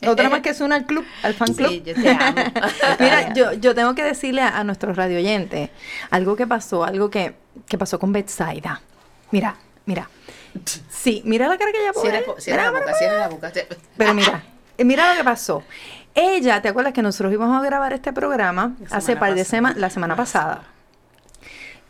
Otra 0.07 0.29
más 0.29 0.41
que 0.41 0.53
une 0.63 0.75
al 0.75 0.85
club, 0.85 1.03
al 1.23 1.33
fan 1.33 1.51
club. 1.55 1.69
Sí, 1.69 1.81
yo 1.83 1.95
te 1.95 2.09
amo. 2.11 2.35
Mira, 2.99 3.33
yo, 3.33 3.53
yo 3.53 3.73
tengo 3.73 3.95
que 3.95 4.03
decirle 4.03 4.41
a, 4.43 4.59
a 4.59 4.63
nuestros 4.63 4.95
radio 4.95 5.17
oyentes 5.17 5.71
algo 6.11 6.35
que 6.35 6.45
pasó, 6.45 6.83
algo 6.83 7.09
que, 7.09 7.33
que 7.67 7.79
pasó 7.79 7.97
con 7.97 8.11
Betsaida. 8.13 8.81
Mira, 9.31 9.55
mira. 9.87 10.07
Sí, 10.89 11.21
mira 11.25 11.47
la 11.47 11.57
cara 11.57 11.71
que 11.71 11.81
ella 11.81 11.93
pone. 11.93 12.09
Cierra, 12.11 12.33
cierra 12.39 12.63
la 12.63 12.71
boca, 12.79 12.93
cierra 12.93 13.17
la 13.19 13.27
boca. 13.29 13.51
Pero 13.97 14.13
mira, 14.13 14.43
eh, 14.77 14.83
mira 14.85 15.11
lo 15.13 15.17
que 15.17 15.23
pasó. 15.23 15.63
Ella, 16.13 16.61
¿te 16.61 16.69
acuerdas 16.69 16.93
que 16.93 17.01
nosotros 17.01 17.33
íbamos 17.33 17.61
a 17.61 17.65
grabar 17.65 17.91
este 17.93 18.13
programa 18.13 18.75
hace 18.89 19.15
par 19.17 19.35
de 19.35 19.43
semanas, 19.45 19.77
la 19.77 19.89
semana 19.89 20.15
pasada? 20.15 20.63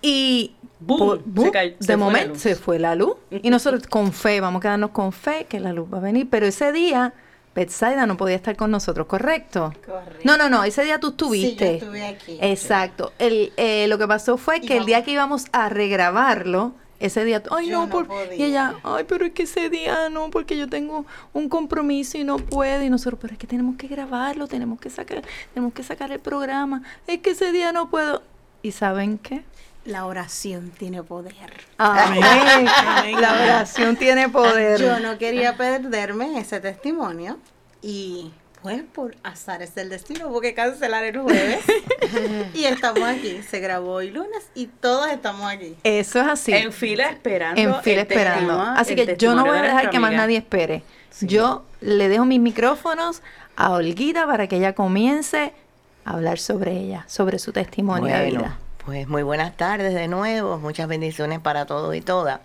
Y 0.01 0.55
Boom, 0.79 1.23
por- 1.33 1.45
se 1.45 1.51
cayó- 1.51 1.75
de 1.79 1.97
momento 1.97 2.35
se 2.39 2.55
fue 2.55 2.79
la 2.79 2.95
luz. 2.95 3.15
Y 3.31 3.49
nosotros 3.49 3.87
con 3.87 4.11
fe, 4.13 4.41
vamos 4.41 4.59
a 4.59 4.61
quedarnos 4.63 4.91
con 4.91 5.11
fe 5.11 5.45
que 5.49 5.59
la 5.59 5.73
luz 5.73 5.87
va 5.93 5.97
a 5.97 6.01
venir. 6.01 6.27
Pero 6.29 6.45
ese 6.45 6.71
día, 6.71 7.13
Betsaida 7.55 8.05
no 8.05 8.17
podía 8.17 8.35
estar 8.35 8.55
con 8.55 8.69
nosotros, 8.71 9.07
¿correcto? 9.07 9.73
Correcto. 9.85 10.19
No, 10.23 10.37
no, 10.37 10.49
no, 10.49 10.63
ese 10.63 10.83
día 10.83 10.99
tú 10.99 11.09
estuviste. 11.09 11.65
Sí, 11.65 11.79
yo 11.79 11.85
estuve 11.85 12.05
aquí. 12.05 12.37
Exacto. 12.41 13.13
El, 13.17 13.53
eh, 13.57 13.87
lo 13.87 13.97
que 13.97 14.07
pasó 14.07 14.37
fue 14.37 14.59
que 14.61 14.77
el 14.77 14.85
día 14.85 15.03
que 15.03 15.11
íbamos 15.11 15.45
a 15.53 15.69
regrabarlo, 15.69 16.73
ese 16.99 17.23
día, 17.25 17.43
ay 17.51 17.67
Yo 17.67 17.79
no, 17.79 17.85
no 17.87 17.91
por- 18.07 18.33
y 18.33 18.43
ella, 18.43 18.75
ay, 18.83 19.03
pero 19.07 19.25
es 19.25 19.33
que 19.33 19.43
ese 19.43 19.69
día 19.69 20.09
no, 20.09 20.29
porque 20.31 20.57
yo 20.57 20.69
tengo 20.69 21.05
un 21.33 21.49
compromiso 21.49 22.17
y 22.17 22.23
no 22.23 22.37
puedo, 22.37 22.83
y 22.83 22.89
nosotros, 22.89 23.19
pero 23.21 23.33
es 23.33 23.39
que 23.39 23.47
tenemos 23.47 23.75
que 23.77 23.87
grabarlo, 23.87 24.47
tenemos 24.47 24.79
que 24.79 24.89
sacar, 24.89 25.21
tenemos 25.53 25.73
que 25.73 25.83
sacar 25.83 26.11
el 26.11 26.19
programa, 26.19 26.83
es 27.07 27.19
que 27.19 27.31
ese 27.31 27.51
día 27.51 27.71
no 27.71 27.89
puedo. 27.89 28.23
¿Y 28.61 28.71
saben 28.71 29.17
qué? 29.19 29.43
La 29.85 30.07
oración 30.07 30.71
tiene 30.71 31.03
poder. 31.03 31.33
Amén. 31.77 32.65
La 33.21 33.33
oración 33.33 33.95
tiene 33.97 34.29
poder. 34.29 34.81
Yo 34.81 34.99
no 34.99 35.17
quería 35.19 35.55
perderme 35.57 36.39
ese 36.39 36.59
testimonio 36.59 37.37
y 37.83 38.31
pues 38.65 38.81
por 38.81 39.15
azares 39.21 39.75
del 39.75 39.89
destino 39.89 40.27
hubo 40.27 40.41
que 40.41 40.55
cancelar 40.55 41.03
el 41.03 41.19
jueves 41.19 41.63
y 42.55 42.63
estamos 42.63 43.03
aquí. 43.03 43.43
Se 43.47 43.59
grabó 43.59 43.91
hoy 43.91 44.09
lunes 44.09 44.49
y 44.55 44.65
todos 44.65 45.07
estamos 45.11 45.45
aquí. 45.51 45.75
Eso 45.83 46.19
es 46.19 46.25
así. 46.25 46.51
En 46.51 46.73
fila 46.73 47.11
esperando. 47.11 47.61
en 47.61 47.75
fila 47.83 48.01
esperando. 48.01 48.59
Así 48.59 48.95
que 48.95 49.17
yo 49.17 49.35
no 49.35 49.45
voy 49.45 49.59
a 49.59 49.61
de 49.61 49.67
dejar 49.67 49.91
que 49.91 49.99
más 49.99 50.13
nadie 50.13 50.37
espere. 50.37 50.81
Sí. 51.11 51.27
Yo 51.27 51.63
le 51.79 52.09
dejo 52.09 52.25
mis 52.25 52.39
micrófonos 52.39 53.21
a 53.55 53.69
Olguita 53.69 54.25
para 54.25 54.47
que 54.47 54.55
ella 54.55 54.73
comience 54.73 55.53
a 56.03 56.13
hablar 56.13 56.39
sobre 56.39 56.71
ella, 56.71 57.05
sobre 57.07 57.37
su 57.37 57.51
testimonio 57.51 58.15
de 58.15 58.31
vida. 58.31 58.57
pues 58.83 59.07
muy 59.07 59.21
buenas 59.21 59.55
tardes 59.55 59.93
de 59.93 60.07
nuevo, 60.07 60.57
muchas 60.57 60.87
bendiciones 60.87 61.39
para 61.39 61.67
todos 61.67 61.95
y 61.95 62.01
todas. 62.01 62.39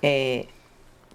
Eh, 0.00 0.48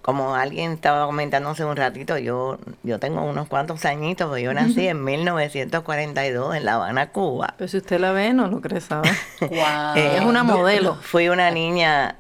como 0.08 0.36
alguien 0.36 0.72
estaba 0.72 1.06
comentando 1.06 1.50
hace 1.50 1.66
un 1.66 1.76
ratito, 1.76 2.18
yo, 2.18 2.60
yo 2.82 2.98
tengo 2.98 3.22
unos 3.24 3.50
cuantos 3.50 3.84
añitos, 3.84 4.30
porque 4.30 4.42
yo 4.42 4.54
nací 4.54 4.88
en 4.88 5.04
1942 5.04 6.56
en 6.56 6.64
La 6.64 6.76
Habana, 6.76 7.10
Cuba. 7.10 7.56
Pero 7.58 7.68
si 7.68 7.76
usted 7.76 8.00
la 8.00 8.14
ve, 8.14 8.32
no 8.32 8.48
lo 8.48 8.62
cree, 8.62 8.80
¿sabe? 8.80 9.10
Guau. 9.42 9.98
Eh, 9.98 10.16
es 10.16 10.24
una 10.24 10.44
modelo. 10.44 10.96
Fui 11.02 11.28
una 11.28 11.52
niña 11.52 12.16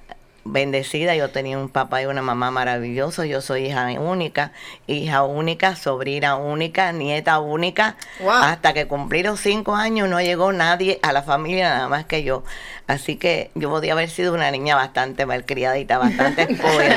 bendecida, 0.52 1.16
yo 1.16 1.30
tenía 1.30 1.58
un 1.58 1.70
papá 1.70 2.02
y 2.02 2.06
una 2.06 2.22
mamá 2.22 2.52
maravillosos, 2.52 3.26
yo 3.26 3.42
soy 3.42 3.66
hija 3.68 3.88
única, 4.00 4.52
hija 4.88 5.24
única, 5.24 5.76
sobrina 5.76 6.36
única, 6.36 6.92
nieta 6.92 7.40
única, 7.40 7.96
Wow. 8.20 8.32
hasta 8.32 8.74
que 8.74 8.88
cumplí 8.88 9.24
los 9.24 9.40
cinco 9.40 9.76
años 9.76 10.10
no 10.10 10.20
llegó 10.22 10.52
nadie 10.52 11.00
a 11.04 11.12
la 11.14 11.24
familia 11.24 11.70
nada 11.70 11.88
más 11.88 12.06
que 12.06 12.24
yo, 12.24 12.44
así 12.88 13.16
que 13.18 13.52
yo 13.56 13.70
podía 13.70 13.94
haber 13.94 14.10
sido 14.10 14.34
una 14.34 14.50
niña 14.52 14.76
bastante 14.76 15.26
malcriadita, 15.26 15.98
bastante 15.98 16.42
esposa, 16.52 16.96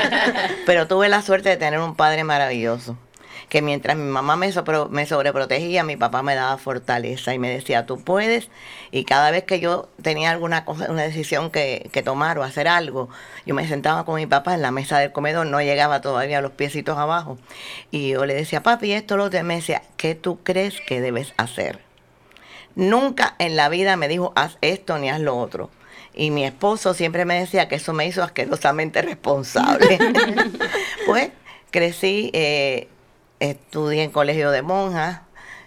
pero 0.66 0.86
tuve 0.86 1.08
la 1.08 1.22
suerte 1.22 1.48
de 1.50 1.56
tener 1.56 1.80
un 1.80 1.94
padre 1.94 2.24
maravilloso 2.24 2.96
que 3.50 3.62
mientras 3.62 3.96
mi 3.96 4.04
mamá 4.04 4.36
me, 4.36 4.48
sopro- 4.54 4.88
me 4.88 5.06
sobreprotegía, 5.06 5.82
mi 5.82 5.96
papá 5.96 6.22
me 6.22 6.36
daba 6.36 6.56
fortaleza 6.56 7.34
y 7.34 7.40
me 7.40 7.50
decía, 7.50 7.84
tú 7.84 8.00
puedes. 8.00 8.48
Y 8.92 9.04
cada 9.04 9.32
vez 9.32 9.42
que 9.42 9.58
yo 9.58 9.88
tenía 10.02 10.30
alguna 10.30 10.64
cosa, 10.64 10.88
una 10.88 11.02
decisión 11.02 11.50
que, 11.50 11.90
tomar 12.04 12.38
o 12.38 12.44
hacer 12.44 12.68
algo, 12.68 13.08
yo 13.44 13.54
me 13.56 13.66
sentaba 13.66 14.04
con 14.04 14.14
mi 14.14 14.26
papá 14.26 14.54
en 14.54 14.62
la 14.62 14.70
mesa 14.70 15.00
del 15.00 15.10
comedor, 15.10 15.46
no 15.48 15.60
llegaba 15.60 16.00
todavía 16.00 16.40
los 16.40 16.52
piecitos 16.52 16.96
abajo. 16.96 17.38
Y 17.90 18.10
yo 18.10 18.24
le 18.24 18.34
decía, 18.34 18.62
papi, 18.62 18.92
esto 18.92 19.16
lo 19.16 19.24
otro", 19.24 19.40
y 19.40 19.42
me 19.42 19.56
decía, 19.56 19.82
¿qué 19.96 20.14
tú 20.14 20.38
crees 20.44 20.80
que 20.80 21.00
debes 21.00 21.34
hacer? 21.36 21.80
Nunca 22.76 23.34
en 23.40 23.56
la 23.56 23.68
vida 23.68 23.96
me 23.96 24.06
dijo, 24.06 24.32
haz 24.36 24.58
esto 24.60 24.96
ni 24.98 25.10
haz 25.10 25.18
lo 25.18 25.36
otro. 25.36 25.70
Y 26.14 26.30
mi 26.30 26.44
esposo 26.44 26.94
siempre 26.94 27.24
me 27.24 27.40
decía 27.40 27.66
que 27.66 27.74
eso 27.74 27.92
me 27.92 28.06
hizo 28.06 28.22
asquerosamente 28.22 29.02
responsable. 29.02 29.98
pues 31.06 31.30
crecí, 31.72 32.30
eh, 32.32 32.88
estudié 33.40 34.02
en 34.04 34.10
colegio 34.10 34.50
de 34.50 34.62
monjas. 34.62 35.20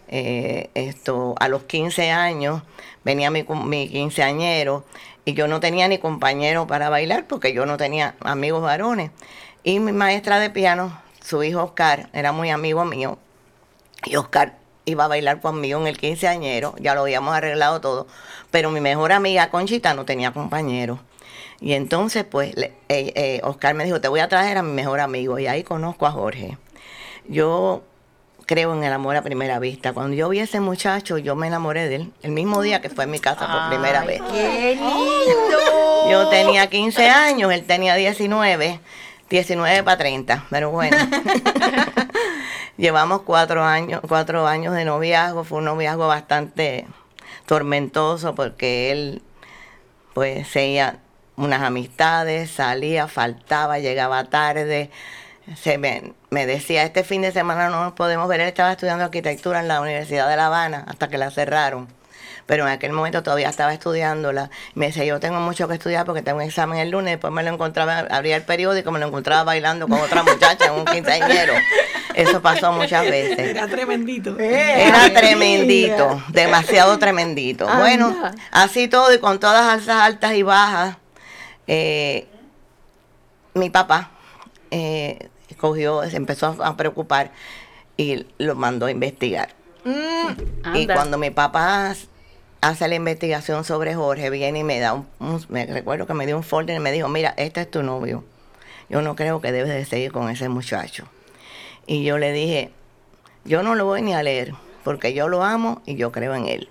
eh, 0.07 0.69
esto, 0.75 1.35
a 1.39 1.47
los 1.47 1.63
15 1.63 2.11
años 2.11 2.61
venía 3.03 3.31
mi, 3.31 3.43
mi 3.65 3.89
quinceañero 3.89 4.85
y 5.25 5.33
yo 5.33 5.47
no 5.47 5.59
tenía 5.59 5.87
ni 5.87 5.97
compañero 5.97 6.67
para 6.67 6.89
bailar 6.89 7.25
porque 7.27 7.53
yo 7.53 7.65
no 7.65 7.77
tenía 7.77 8.15
amigos 8.21 8.61
varones. 8.61 9.11
Y 9.63 9.79
mi 9.79 9.91
maestra 9.93 10.39
de 10.39 10.49
piano, 10.49 10.99
su 11.23 11.41
hijo 11.43 11.63
Oscar, 11.63 12.09
era 12.13 12.31
muy 12.31 12.49
amigo 12.49 12.85
mío. 12.85 13.17
Y 14.05 14.17
Oscar 14.17 14.57
iba 14.85 15.05
a 15.05 15.07
bailar 15.07 15.39
conmigo 15.39 15.79
en 15.79 15.87
el 15.87 15.97
quinceañero, 15.97 16.75
ya 16.79 16.93
lo 16.93 17.01
habíamos 17.01 17.33
arreglado 17.33 17.79
todo, 17.79 18.05
pero 18.51 18.69
mi 18.69 18.81
mejor 18.81 19.13
amiga 19.13 19.49
Conchita 19.49 19.93
no 19.93 20.03
tenía 20.05 20.33
compañero. 20.33 20.99
Y 21.61 21.73
entonces, 21.73 22.25
pues, 22.25 22.53
le- 22.57 22.73
eh, 22.89 23.13
eh, 23.15 23.41
Oscar 23.43 23.73
me 23.75 23.85
dijo, 23.85 24.01
te 24.01 24.09
voy 24.09 24.19
a 24.19 24.27
traer 24.27 24.57
a 24.57 24.63
mi 24.63 24.73
mejor 24.73 24.99
amigo, 24.99 25.39
y 25.39 25.47
ahí 25.47 25.63
conozco 25.63 26.05
a 26.05 26.11
Jorge. 26.11 26.57
Yo 27.27 27.83
creo 28.45 28.73
en 28.73 28.83
el 28.83 28.93
amor 28.93 29.15
a 29.15 29.21
primera 29.21 29.59
vista. 29.59 29.93
Cuando 29.93 30.15
yo 30.15 30.29
vi 30.29 30.39
a 30.39 30.43
ese 30.43 30.59
muchacho, 30.59 31.17
yo 31.17 31.35
me 31.35 31.47
enamoré 31.47 31.87
de 31.87 31.95
él, 31.95 32.13
el 32.21 32.31
mismo 32.31 32.61
día 32.61 32.81
que 32.81 32.89
fue 32.89 33.05
a 33.05 33.07
mi 33.07 33.19
casa 33.19 33.47
por 33.51 33.69
primera 33.69 34.03
vez. 34.03 34.21
¡Qué 34.31 34.75
lindo! 34.75 36.09
Yo 36.09 36.27
tenía 36.29 36.67
15 36.67 37.09
años, 37.09 37.51
él 37.53 37.63
tenía 37.65 37.95
19, 37.95 38.79
19 39.29 39.83
para 39.83 39.97
30, 39.97 40.45
pero 40.49 40.71
bueno. 40.71 40.97
Llevamos 42.77 43.21
cuatro 43.21 43.63
años, 43.63 44.01
cuatro 44.07 44.47
años 44.47 44.73
de 44.73 44.83
noviazgo, 44.83 45.43
fue 45.43 45.59
un 45.59 45.65
noviazgo 45.65 46.07
bastante 46.07 46.87
tormentoso 47.45 48.33
porque 48.35 48.91
él 48.91 49.21
pues 50.13 50.47
seguía 50.47 50.99
unas 51.35 51.61
amistades, 51.61 52.51
salía, 52.51 53.07
faltaba, 53.07 53.79
llegaba 53.79 54.23
tarde, 54.25 54.89
se 55.55 55.77
me, 55.77 56.13
me 56.29 56.45
decía, 56.45 56.83
este 56.83 57.03
fin 57.03 57.21
de 57.21 57.31
semana 57.31 57.69
no 57.69 57.83
nos 57.83 57.93
podemos 57.93 58.27
ver. 58.27 58.41
Él 58.41 58.47
estaba 58.47 58.71
estudiando 58.71 59.03
arquitectura 59.03 59.59
en 59.59 59.67
la 59.67 59.81
Universidad 59.81 60.29
de 60.29 60.37
La 60.37 60.47
Habana 60.47 60.85
hasta 60.87 61.09
que 61.09 61.17
la 61.17 61.31
cerraron. 61.31 61.87
Pero 62.45 62.67
en 62.67 62.73
aquel 62.73 62.91
momento 62.91 63.23
todavía 63.23 63.49
estaba 63.49 63.73
estudiándola. 63.73 64.49
Me 64.75 64.87
decía, 64.87 65.05
yo 65.05 65.19
tengo 65.19 65.39
mucho 65.39 65.67
que 65.67 65.75
estudiar 65.75 66.05
porque 66.05 66.21
tengo 66.21 66.37
un 66.37 66.43
examen 66.43 66.79
el 66.79 66.89
lunes. 66.89 67.13
Después 67.13 67.31
me 67.31 67.41
lo 67.41 67.49
encontraba, 67.53 67.99
abría 67.99 68.35
el 68.35 68.43
periódico, 68.43 68.91
me 68.91 68.99
lo 68.99 69.07
encontraba 69.07 69.43
bailando 69.43 69.87
con 69.87 69.99
otra 69.99 70.23
muchacha 70.23 70.65
en 70.65 70.73
un 70.73 70.85
quinceañero. 70.85 71.53
Eso 72.13 72.41
pasó 72.41 72.71
muchas 72.73 73.03
veces. 73.05 73.39
Era 73.39 73.67
tremendito. 73.67 74.37
Era 74.37 75.13
tremendito, 75.13 76.21
demasiado 76.29 76.99
tremendito. 76.99 77.65
Bueno, 77.77 78.15
así 78.51 78.87
todo 78.87 79.13
y 79.13 79.19
con 79.19 79.39
todas 79.39 79.65
las 79.65 79.73
alzas 79.75 80.01
altas 80.01 80.33
y 80.33 80.43
bajas, 80.43 80.97
eh, 81.65 82.27
mi 83.53 83.69
papá 83.69 84.11
eh, 84.75 85.29
cogió, 85.67 86.03
se 86.09 86.17
empezó 86.17 86.57
a, 86.61 86.75
preocupar 86.75 87.31
y 87.95 88.25
lo 88.37 88.53
mandó 88.55 88.87
a 88.87 88.91
investigar. 88.91 89.55
Y 89.85 90.81
Anda. 90.81 90.93
cuando 90.93 91.17
mi 91.17 91.29
papá 91.29 91.95
hace 92.59 92.87
la 92.89 92.95
investigación 92.95 93.63
sobre 93.63 93.95
Jorge, 93.95 94.29
viene 94.29 94.59
y 94.59 94.63
me 94.65 94.79
da 94.81 94.93
un, 94.93 95.07
un- 95.19 95.45
me 95.47 95.65
recuerdo 95.65 96.05
que 96.05 96.13
me 96.13 96.25
dio 96.25 96.35
un 96.35 96.43
folder 96.43 96.75
y 96.75 96.79
me 96.81 96.91
dijo, 96.91 97.07
mira, 97.07 97.33
este 97.37 97.61
es 97.61 97.71
tu 97.71 97.81
novio. 97.81 98.25
Yo 98.89 99.01
no 99.01 99.15
creo 99.15 99.39
que 99.39 99.53
debes 99.53 99.73
de 99.73 99.85
seguir 99.85 100.11
con 100.11 100.29
ese 100.29 100.49
muchacho. 100.49 101.05
Y 101.87 102.03
yo 102.03 102.17
le 102.17 102.33
dije, 102.33 102.71
yo 103.45 103.63
no 103.63 103.73
lo 103.75 103.85
voy 103.85 104.01
ni 104.01 104.13
a 104.13 104.21
leer, 104.21 104.53
porque 104.83 105.13
yo 105.13 105.29
lo 105.29 105.43
amo 105.43 105.81
y 105.85 105.95
yo 105.95 106.11
creo 106.11 106.35
en 106.35 106.45
él. 106.47 106.67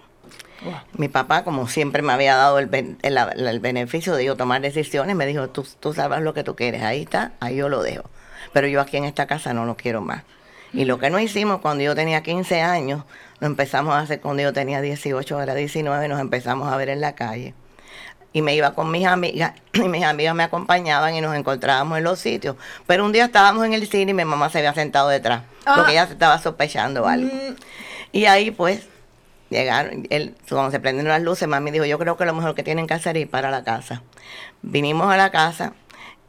Mi 0.93 1.09
papá, 1.09 1.45
como 1.45 1.67
siempre 1.67 2.03
me 2.03 2.13
había 2.13 2.37
dado 2.37 2.59
el, 2.59 2.67
ben- 2.67 2.99
el- 3.03 3.17
el- 3.17 3.47
el 3.49 3.61
beneficio 3.61 4.15
de 4.15 4.25
yo 4.27 4.37
tomar 4.37 4.61
decisiones, 4.61 5.17
me 5.17 5.25
dijo, 5.25 5.49
tú, 5.49 5.67
tú 5.81 5.95
sabes 5.95 6.21
lo 6.21 6.35
que 6.35 6.45
tú 6.45 6.55
quieres, 6.57 6.83
ahí 6.83 7.01
está, 7.03 7.33
ahí 7.41 7.57
yo 7.57 7.71
lo 7.71 7.83
dejo. 7.83 8.05
Pero 8.53 8.67
yo 8.67 8.81
aquí 8.81 8.97
en 8.97 9.05
esta 9.05 9.27
casa 9.27 9.53
no 9.53 9.65
lo 9.65 9.77
quiero 9.77 10.01
más. 10.01 10.23
Y 10.73 10.87
lo 10.87 10.99
que 10.99 11.11
no 11.11 11.21
hicimos 11.21 11.61
cuando 11.61 11.85
yo 11.85 11.95
tenía 11.95 12.23
15 12.23 12.63
años, 12.63 13.05
lo 13.41 13.47
empezamos 13.47 13.95
a 13.95 14.01
hacer 14.01 14.21
cuando 14.21 14.43
yo 14.43 14.53
tenía 14.53 14.81
18, 14.81 15.43
era 15.43 15.55
19, 15.55 16.09
nos 16.09 16.21
empezamos 16.21 16.73
a 16.73 16.77
ver 16.77 16.89
en 16.89 17.01
la 17.01 17.15
calle. 17.15 17.55
Y 18.33 18.41
me 18.41 18.55
iba 18.55 18.75
con 18.75 18.91
mis 18.91 19.07
amigas, 19.07 19.53
y 19.75 19.89
mis 19.89 20.05
amigas 20.05 20.35
me 20.35 20.45
acompañaban 20.45 21.15
y 21.15 21.21
nos 21.21 21.37
encontrábamos 21.37 21.99
en 21.99 22.05
los 22.05 22.19
sitios. 22.19 22.57
Pero 22.87 23.05
un 23.05 23.13
día 23.13 23.27
estábamos 23.27 23.67
en 23.67 23.75
el 23.75 23.87
cine 23.87 24.13
y 24.13 24.15
mi 24.15 24.25
mamá 24.25 24.49
se 24.49 24.59
había 24.59 24.73
sentado 24.73 25.09
detrás, 25.09 25.43
porque 25.77 25.93
ella 25.93 26.07
se 26.07 26.15
estaba 26.15 26.39
sospechando 26.39 27.07
algo. 27.07 27.31
Y 28.13 28.25
ahí 28.25 28.51
pues 28.51 28.89
llegaron, 29.51 30.07
él, 30.09 30.35
cuando 30.49 30.71
se 30.71 30.81
prendieron 30.81 31.11
las 31.11 31.23
luces, 31.23 31.47
mami 31.47 31.71
dijo, 31.71 31.85
yo 31.85 31.99
creo 31.99 32.17
que 32.17 32.25
lo 32.25 32.33
mejor 32.33 32.55
que 32.55 32.63
tienen 32.63 32.87
que 32.87 32.95
hacer 32.95 33.17
es 33.19 33.25
ir 33.25 33.31
para 33.31 33.51
la 33.51 33.63
casa. 33.63 34.03
Vinimos 34.63 35.13
a 35.13 35.19
la 35.19 35.31
casa 35.31 35.75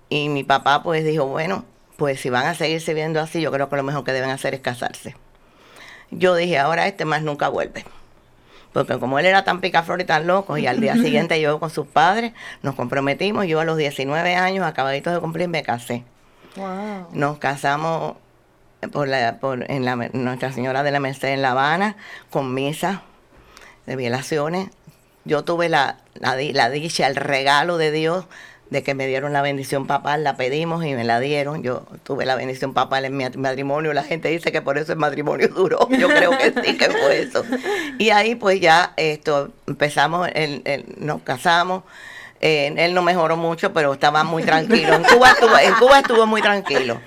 y 0.10 0.28
mi 0.28 0.43
papá 0.43 0.84
pues 0.84 1.06
dijo, 1.06 1.28
bueno, 1.28 1.63
pues 1.97 2.19
si 2.19 2.29
van 2.29 2.45
a 2.45 2.56
seguirse 2.56 2.93
viendo 2.93 3.19
así, 3.19 3.41
yo 3.41 3.51
creo 3.51 3.69
que 3.69 3.75
lo 3.75 3.84
mejor 3.84 4.03
que 4.03 4.13
deben 4.13 4.29
hacer 4.29 4.53
es 4.53 4.62
casarse. 4.62 5.15
Yo 6.12 6.36
dije, 6.36 6.60
ahora 6.60 6.88
este 6.88 7.06
más 7.06 7.23
nunca 7.23 7.49
vuelve. 7.49 7.86
Porque 8.71 8.97
como 8.97 9.19
él 9.19 9.25
era 9.25 9.43
tan 9.43 9.62
picaflor 9.62 10.01
y 10.01 10.06
tan 10.06 10.27
loco, 10.27 10.58
y 10.58 10.67
al 10.67 10.79
día 10.82 10.93
siguiente 11.01 11.39
yo 11.39 11.60
con 11.60 11.69
sus 11.69 11.88
padres 11.88 12.34
nos 12.62 12.75
comprometimos, 12.75 13.45
yo 13.45 13.60
a 13.60 13.65
los 13.65 13.77
19 13.77 14.36
años, 14.36 14.65
acabaditos 14.65 15.13
de 15.13 15.19
cumplir, 15.19 15.47
me 15.47 15.63
casé. 15.63 16.03
Wow. 16.56 17.08
Nos 17.13 17.38
casamos 17.38 18.15
por 18.91 19.08
la, 19.08 19.39
por, 19.39 19.69
en 19.71 19.86
la, 19.86 19.95
Nuestra 19.95 20.51
Señora 20.51 20.84
de 20.84 20.91
la 20.91 20.99
Merced 20.99 21.29
en 21.29 21.41
La 21.41 21.51
Habana, 21.51 21.95
con 22.29 22.53
misa 22.53 23.03
de 23.86 23.95
violaciones. 23.95 24.69
Yo 25.25 25.43
tuve 25.43 25.69
la, 25.69 25.97
la, 26.15 26.36
la 26.36 26.69
dicha, 26.69 27.08
el 27.08 27.15
regalo 27.15 27.77
de 27.77 27.91
Dios 27.91 28.25
de 28.69 28.82
que 28.82 28.95
me 28.95 29.06
dieron 29.06 29.34
la 29.34 29.41
bendición 29.43 29.86
papal, 29.86 30.23
la 30.23 30.36
pedimos 30.36 30.84
y 30.84 30.93
me 30.95 31.04
la 31.04 31.19
dieron. 31.19 31.62
Yo 31.62 31.86
tuve 32.04 32.26
la 32.26 32.36
bendición 32.36 32.73
papal 32.73 33.06
en 33.06 33.15
mi 33.15 33.26
matrimonio. 33.38 33.93
La 33.93 34.04
gente 34.04 34.30
dice 34.30 34.52
que 34.52 34.62
por 34.63 34.78
eso 34.78 34.93
el 34.93 34.97
matrimonio 34.99 35.47
duró. 35.56 35.88
Yo 35.89 36.08
creo 36.08 36.32
que 36.32 36.54
sí, 36.63 36.78
que 36.78 36.89
fue 36.89 37.21
eso. 37.21 37.43
Y 37.99 38.10
ahí 38.10 38.36
pues 38.36 38.60
ya 38.60 38.93
esto 38.97 39.52
empezamos, 39.67 40.28
el- 40.34 40.62
el- 40.65 40.86
nos 40.97 41.21
casamos. 41.21 41.84
Él 42.41 42.93
no 42.93 43.02
mejoró 43.04 43.38
mucho, 43.38 43.71
pero 43.73 43.93
estaba 43.93 44.23
muy 44.26 44.43
tranquilo. 44.43 44.95
En 44.95 45.04
Cuba 45.04 45.32
estuvo, 45.32 45.58
en 45.58 45.73
Cuba 45.76 45.99
estuvo 45.99 46.26
muy 46.26 46.41
tranquilo. 46.41 46.99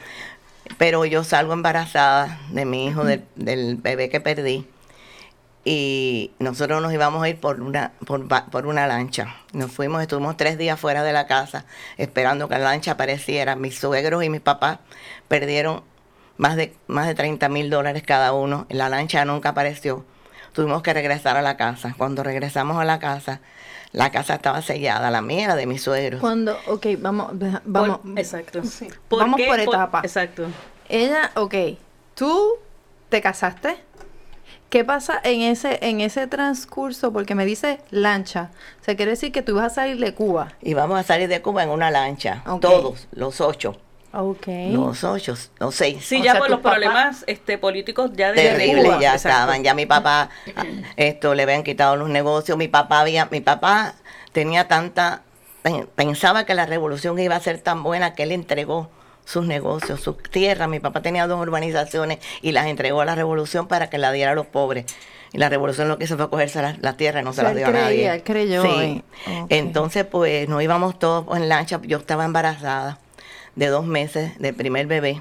Pero 0.79 1.05
yo 1.05 1.25
salgo 1.25 1.53
embarazada 1.53 2.41
de 2.51 2.65
mi 2.65 2.87
hijo, 2.87 3.05
del, 3.05 3.23
del 3.35 3.77
bebé 3.77 4.09
que 4.09 4.21
perdí. 4.21 4.67
Y 5.69 6.31
nosotros 6.39 6.81
nos 6.81 6.93
íbamos 6.93 7.25
a 7.25 7.29
ir 7.29 7.41
por 7.41 7.61
una, 7.61 7.91
por, 8.07 8.29
por 8.29 8.67
una 8.67 8.87
lancha. 8.87 9.35
Nos 9.53 9.73
fuimos, 9.73 10.01
estuvimos 10.01 10.37
tres 10.37 10.59
días 10.59 10.79
fuera 10.79 11.03
de 11.03 11.13
la 11.13 11.27
casa 11.27 11.65
esperando 11.97 12.49
que 12.49 12.55
la 12.55 12.67
lancha 12.67 12.93
apareciera. 12.93 13.57
Mis 13.57 13.77
suegros 13.77 14.23
y 14.23 14.31
mis 14.31 14.41
papás 14.41 14.79
perdieron 15.27 15.83
más 16.37 16.55
de, 16.55 16.73
más 16.87 17.09
de 17.09 17.17
30 17.17 17.49
mil 17.49 17.69
dólares 17.69 18.05
cada 18.07 18.33
uno. 18.33 18.67
La 18.69 18.89
lancha 18.89 19.25
nunca 19.25 19.49
apareció. 19.49 20.05
Tuvimos 20.53 20.85
que 20.85 20.95
regresar 20.95 21.37
a 21.37 21.43
la 21.43 21.57
casa. 21.57 21.97
Cuando 21.99 22.23
regresamos 22.23 22.79
a 22.79 22.85
la 22.85 23.01
casa, 23.01 23.41
la 23.91 24.13
casa 24.13 24.35
estaba 24.35 24.63
sellada, 24.63 25.11
la 25.11 25.21
mía 25.21 25.47
era 25.47 25.57
de 25.57 25.67
mis 25.67 25.83
suegros. 25.83 26.21
Cuando, 26.21 26.57
ok, 26.69 26.87
vamos, 27.01 27.33
vamos. 27.65 27.99
Por- 27.99 28.19
exacto. 28.21 28.63
Vamos 29.11 29.37
qué? 29.37 29.49
por 29.49 29.59
etapas. 29.59 30.05
exacto. 30.05 30.47
Ella, 30.89 31.33
ok, 31.35 31.55
tú 32.15 32.53
te 33.09 33.21
casaste. 33.21 33.79
¿Qué 34.69 34.85
pasa 34.85 35.21
en 35.23 35.43
ese, 35.43 35.79
en 35.83 36.01
ese 36.01 36.27
transcurso? 36.27 37.13
Porque 37.13 37.35
me 37.35 37.45
dice 37.45 37.81
lancha. 37.91 38.51
O 38.81 38.85
sea, 38.85 38.97
quiere 38.97 39.13
decir 39.13 39.31
que 39.33 39.43
tú 39.43 39.53
ibas 39.53 39.73
a 39.73 39.75
salir 39.77 39.99
de 39.99 40.13
Cuba. 40.15 40.53
Y 40.61 40.75
vamos 40.75 40.99
a 40.99 41.03
salir 41.05 41.29
de 41.29 41.41
Cuba 41.41 41.63
en 41.63 41.71
una 41.71 41.91
lancha. 41.91 42.43
Ok. 42.47 42.61
Todos, 42.63 43.07
los 43.13 43.41
ocho. 43.41 43.77
Ok. 44.13 44.47
Los 44.73 45.05
ocho, 45.05 45.35
los 45.61 45.75
seis. 45.75 46.05
Sí, 46.05 46.21
O 46.21 46.25
ya 46.25 46.33
sea, 46.33 46.41
por 46.41 46.51
los 46.51 46.61
papá- 46.61 46.71
problemas 46.77 47.23
este, 47.27 47.59
políticos 47.59 48.11
ya 48.15 48.33
de 48.33 48.43
terribles 48.43 48.85
Cuba. 48.87 49.01
ya 49.01 49.13
Exacto. 49.15 49.29
estaban 49.29 49.63
ya 49.63 49.75
mi 49.75 49.85
papá 49.87 50.31
ah, 50.57 50.65
esto 50.97 51.35
le 51.35 51.43
habían 51.43 51.63
quitado 51.63 51.97
los 51.97 52.09
negocios 52.09 52.57
mi 52.57 52.67
papá 52.69 53.01
había 53.01 53.27
mi 53.31 53.41
papá 53.43 53.95
tenía 54.33 54.69
tanta 54.69 55.23
pen- 55.63 55.87
pensaba 55.95 56.45
que 56.47 56.55
la 56.55 56.65
revolución 56.65 57.19
iba 57.19 57.37
a 57.37 57.41
ser 57.41 57.61
tan 57.61 57.83
buena 57.83 58.15
que 58.15 58.23
él 58.23 58.33
entregó 58.33 58.89
sus 59.27 59.45
negocios, 59.47 60.01
sus 60.01 60.17
tierras. 60.23 60.69
Mi 60.71 60.81
papá 60.81 61.03
tenía 61.03 61.27
dos 61.27 61.39
urbanizaciones 61.41 62.21
y 62.41 62.53
las 62.53 62.67
entregó 62.67 63.03
a 63.03 63.05
la 63.05 63.15
revolución 63.15 63.69
para 63.69 63.91
que 63.91 63.99
la 63.99 64.11
diera 64.13 64.33
a 64.33 64.35
los 64.35 64.47
pobres. 64.47 64.87
Y 65.33 65.39
la 65.39 65.49
revolución 65.51 65.89
lo 65.89 65.99
que 65.99 66.05
hizo 66.05 66.17
fue 66.17 66.31
cogerse 66.31 66.63
las, 66.63 66.79
las 66.79 66.97
tierras 66.97 67.21
y 67.23 67.25
no 67.27 67.33
se 67.35 67.41
sea, 67.43 67.49
las 67.51 67.57
dio 67.57 67.67
a 67.67 67.71
nadie. 67.71 68.09
él 68.11 68.23
creyó 68.23 68.63
Sí. 68.63 69.03
Entonces, 69.51 70.05
pues, 70.07 70.49
nos 70.49 70.63
íbamos 70.63 70.99
todos 70.99 71.37
en 71.37 71.49
lancha. 71.49 71.79
Yo 71.83 71.99
estaba 71.99 72.25
embarazada 72.25 72.99
de 73.57 73.67
dos 73.67 73.85
meses 73.85 74.39
del 74.39 74.55
primer 74.55 74.87
bebé. 74.87 75.21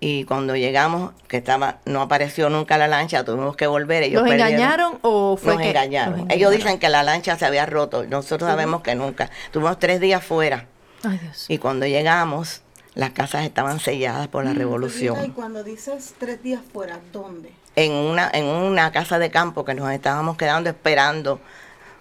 Y 0.00 0.24
cuando 0.24 0.56
llegamos, 0.56 1.12
que 1.28 1.36
estaba, 1.36 1.78
no 1.84 2.02
apareció 2.02 2.50
nunca 2.50 2.76
la 2.76 2.88
lancha, 2.88 3.24
tuvimos 3.24 3.54
que 3.54 3.68
volver. 3.68 4.02
Ellos 4.02 4.22
¿Los 4.22 4.30
perdieron- 4.30 4.48
engañaron 4.54 4.98
o 5.02 5.36
fue 5.36 5.52
nos 5.54 5.62
que 5.62 5.68
engañaron. 5.68 6.18
los 6.22 6.30
Ellos 6.30 6.50
dicen 6.50 6.80
que 6.80 6.88
la 6.88 7.04
lancha 7.04 7.38
se 7.38 7.46
había 7.46 7.66
roto. 7.66 8.04
Nosotros 8.04 8.50
sabemos 8.50 8.82
que 8.82 8.96
nunca. 8.96 9.30
Tuvimos 9.52 9.78
tres 9.78 10.00
días 10.00 10.24
fuera. 10.24 10.66
Ay, 11.04 11.18
Dios. 11.22 11.46
Y 11.48 11.58
cuando 11.58 11.86
llegamos, 11.86 12.62
las 12.94 13.10
casas 13.10 13.44
estaban 13.44 13.80
selladas 13.80 14.28
por 14.28 14.44
la 14.44 14.50
Y 14.52 14.54
revolución. 14.54 15.32
cuando 15.32 15.64
dices 15.64 16.14
tres 16.18 16.42
días 16.42 16.60
fuera, 16.72 17.00
¿dónde? 17.12 17.52
En 17.76 17.92
una, 17.92 18.30
en 18.34 18.44
una 18.44 18.92
casa 18.92 19.18
de 19.18 19.30
campo 19.30 19.64
que 19.64 19.74
nos 19.74 19.90
estábamos 19.92 20.36
quedando 20.36 20.68
esperando 20.68 21.40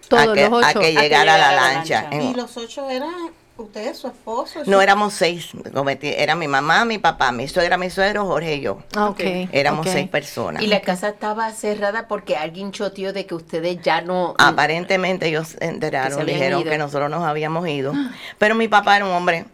Todos 0.10 0.28
a 0.30 0.34
que, 0.34 0.50
los 0.50 0.64
a 0.64 0.70
ocho. 0.72 0.80
que 0.82 0.86
A 0.88 0.90
que 0.90 1.02
llegara 1.02 1.26
la 1.26 1.36
llegara 1.38 1.56
la 1.56 1.74
lancha. 1.74 2.02
lancha. 2.04 2.16
En- 2.18 2.22
Y 2.24 2.34
los 2.34 2.58
ocho 2.58 2.90
eran 2.90 3.10
ustedes, 3.58 3.98
su 4.00 4.08
esposo. 4.08 4.60
no 4.66 4.82
éramos 4.82 5.14
seis, 5.14 5.50
cometí- 5.74 6.14
era 6.18 6.36
mi 6.36 6.48
mamá, 6.50 6.84
mi 6.84 6.98
papá, 6.98 7.32
mi 7.32 7.48
suegra, 7.48 7.78
mi 7.78 7.90
suegro, 7.90 8.26
Jorge 8.26 8.56
y 8.56 8.62
yo. 8.62 8.80
Ah, 8.96 9.08
ok. 9.10 9.20
Éramos 9.54 9.88
seis 9.88 10.10
personas. 10.10 10.62
Y 10.64 10.68
la 10.68 10.82
casa 10.82 11.10
estaba 11.10 11.50
cerrada 11.52 12.08
porque 12.10 12.36
alguien 12.36 12.72
choteó 12.74 13.14
de 13.14 13.26
que 13.26 13.36
ustedes 13.36 13.80
ya 13.82 14.02
no... 14.02 14.34
Aparentemente 14.40 15.28
ellos 15.30 15.50
se 15.50 15.58
Que 15.60 15.66
enteraron, 15.68 16.14
se 16.16 16.22
habían 16.22 16.38
dijeron 16.38 16.62
ido. 16.62 16.72
que 16.72 16.78
nosotros 16.78 17.10
nos 17.10 17.24
habíamos 17.24 17.66
ido. 17.70 17.94
Pero 18.40 18.56
mi 18.56 18.68
papá 18.68 18.98
era 18.98 19.06
un 19.06 19.12
hombre 19.12 19.46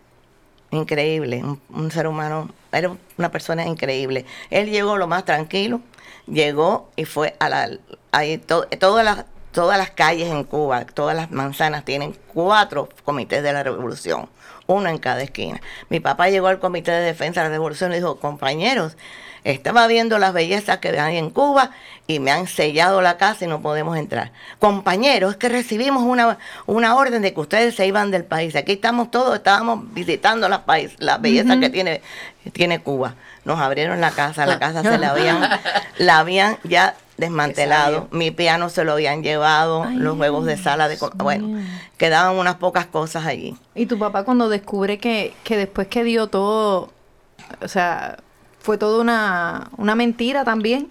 increíble, 0.71 1.43
un, 1.43 1.61
un 1.69 1.91
ser 1.91 2.07
humano, 2.07 2.49
era 2.71 2.91
una 3.17 3.31
persona 3.31 3.65
increíble. 3.65 4.25
Él 4.49 4.69
llegó 4.69 4.97
lo 4.97 5.07
más 5.07 5.25
tranquilo, 5.25 5.81
llegó 6.27 6.89
y 6.95 7.05
fue 7.05 7.35
a 7.39 7.49
la... 7.49 7.69
Ahí 8.11 8.37
to- 8.37 8.67
todas 8.79 9.03
las 9.05 9.25
todas 9.51 9.79
las 9.79 9.89
calles 9.89 10.29
en 10.29 10.43
Cuba, 10.43 10.85
todas 10.85 11.15
las 11.15 11.31
manzanas 11.31 11.83
tienen 11.83 12.15
cuatro 12.31 12.89
comités 13.03 13.41
de 13.41 13.53
la 13.53 13.63
revolución, 13.63 14.29
uno 14.67 14.87
en 14.87 14.99
cada 14.99 15.23
esquina. 15.23 15.59
Mi 15.89 15.99
papá 15.99 16.29
llegó 16.29 16.45
al 16.45 16.59
comité 16.59 16.91
de 16.91 17.01
defensa 17.01 17.41
de 17.41 17.47
la 17.47 17.53
revolución 17.53 17.91
y 17.91 17.95
dijo, 17.95 18.19
compañeros, 18.19 18.97
estaba 19.43 19.87
viendo 19.87 20.19
las 20.19 20.33
bellezas 20.33 20.77
que 20.79 20.89
hay 20.99 21.17
en 21.17 21.29
Cuba 21.29 21.71
y 22.07 22.19
me 22.19 22.31
han 22.31 22.47
sellado 22.47 23.01
la 23.01 23.17
casa 23.17 23.45
y 23.45 23.47
no 23.47 23.61
podemos 23.61 23.97
entrar. 23.97 24.31
Compañeros, 24.59 25.31
es 25.31 25.37
que 25.37 25.49
recibimos 25.49 26.03
una, 26.03 26.37
una 26.65 26.95
orden 26.95 27.21
de 27.21 27.33
que 27.33 27.39
ustedes 27.39 27.75
se 27.75 27.85
iban 27.85 28.11
del 28.11 28.23
país. 28.23 28.55
Aquí 28.55 28.73
estamos 28.73 29.11
todos, 29.11 29.35
estábamos 29.35 29.93
visitando 29.93 30.47
las, 30.47 30.59
país, 30.59 30.95
las 30.99 31.21
bellezas 31.21 31.57
que 31.57 31.69
tiene, 31.69 32.01
tiene 32.53 32.79
Cuba. 32.79 33.15
Nos 33.43 33.59
abrieron 33.59 33.99
la 33.99 34.11
casa, 34.11 34.45
la 34.45 34.57
casa 34.57 34.83
se 34.83 34.97
la 34.97 35.11
habían, 35.11 35.41
la 35.97 36.19
habían 36.19 36.57
ya 36.63 36.95
desmantelado, 37.17 38.07
mi 38.11 38.31
piano 38.31 38.69
se 38.69 38.83
lo 38.83 38.93
habían 38.93 39.23
llevado, 39.23 39.85
los 39.85 40.17
juegos 40.17 40.45
de 40.45 40.55
sala 40.55 40.87
de... 40.87 40.97
Bueno, 41.15 41.59
quedaban 41.97 42.37
unas 42.37 42.55
pocas 42.55 42.85
cosas 42.85 43.25
allí. 43.25 43.57
Y 43.75 43.87
tu 43.87 43.97
papá 43.97 44.23
cuando 44.23 44.49
descubre 44.49 44.99
que, 44.99 45.33
que 45.43 45.57
después 45.57 45.87
que 45.87 46.03
dio 46.03 46.27
todo, 46.27 46.91
O 47.61 47.67
sea, 47.67 48.17
fue 48.67 48.77
toda 48.77 48.99
una, 48.99 49.69
una 49.77 49.95
mentira 49.95 50.43
también. 50.43 50.89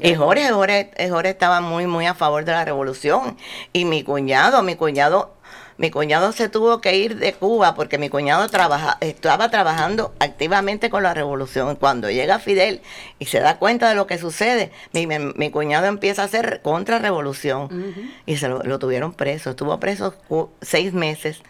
Y 0.00 0.14
Jorge, 0.14 0.48
Jorge, 0.52 0.92
eh, 0.96 1.08
Jorge 1.10 1.30
estaba 1.30 1.60
muy, 1.60 1.88
muy 1.88 2.06
a 2.06 2.14
favor 2.14 2.44
de 2.44 2.52
la 2.52 2.64
revolución. 2.64 3.36
Y 3.72 3.84
mi 3.84 4.04
cuñado, 4.04 4.62
mi 4.62 4.76
cuñado, 4.76 5.34
mi 5.76 5.90
cuñado 5.90 6.30
se 6.30 6.48
tuvo 6.48 6.80
que 6.80 6.94
ir 6.96 7.16
de 7.18 7.32
Cuba 7.32 7.74
porque 7.74 7.98
mi 7.98 8.08
cuñado 8.08 8.48
trabaja, 8.48 8.96
estaba 9.00 9.50
trabajando 9.50 10.14
activamente 10.20 10.88
con 10.88 11.02
la 11.02 11.12
revolución. 11.14 11.74
Cuando 11.74 12.08
llega 12.10 12.38
Fidel 12.38 12.80
y 13.18 13.24
se 13.26 13.40
da 13.40 13.58
cuenta 13.58 13.88
de 13.88 13.96
lo 13.96 14.06
que 14.06 14.18
sucede, 14.18 14.70
mi, 14.92 15.08
mi- 15.08 15.32
mi 15.34 15.50
cuñado 15.50 15.86
empieza 15.86 16.22
a 16.22 16.26
hacer 16.26 16.60
contrarrevolución. 16.62 18.12
Y 18.24 18.36
se 18.36 18.46
lo, 18.48 18.62
lo 18.62 18.78
tuvieron 18.78 19.14
preso. 19.14 19.50
Estuvo 19.50 19.80
preso 19.80 20.14
seis 20.62 20.92
meses 20.92 21.42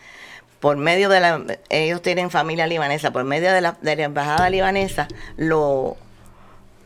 por 0.60 0.76
medio 0.76 1.08
de 1.08 1.20
la, 1.20 1.42
ellos 1.70 2.02
tienen 2.02 2.30
familia 2.30 2.66
libanesa, 2.66 3.10
por 3.12 3.24
medio 3.24 3.52
de 3.52 3.60
la, 3.60 3.76
de 3.80 3.96
la 3.96 4.02
embajada 4.04 4.48
libanesa, 4.50 5.08
lo, 5.36 5.96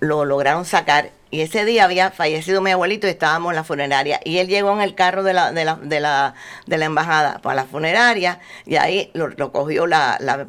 lo 0.01 0.25
lograron 0.25 0.65
sacar. 0.65 1.11
Y 1.31 1.41
ese 1.41 1.65
día 1.65 1.83
había 1.85 2.13
fallecido 2.13 2.61
mi 2.61 2.71
abuelito 2.71 3.09
y 3.09 3.11
estábamos 3.11 3.51
en 3.51 3.57
la 3.57 3.65
funeraria. 3.65 4.21
Y 4.25 4.39
él 4.39 4.47
llegó 4.47 4.73
en 4.73 4.81
el 4.81 4.95
carro 4.95 5.25
de 5.25 5.33
la, 5.33 5.51
de 5.51 5.65
la, 5.65 5.75
de 5.75 5.99
la, 5.99 6.35
de 6.67 6.79
la 6.79 6.85
embajada 6.85 7.39
para 7.43 7.57
la 7.57 7.65
funeraria 7.65 8.39
y 8.65 8.77
ahí 8.77 9.11
lo, 9.15 9.27
lo 9.29 9.51
cogió 9.51 9.89
la, 9.89 10.17
la- 10.21 10.47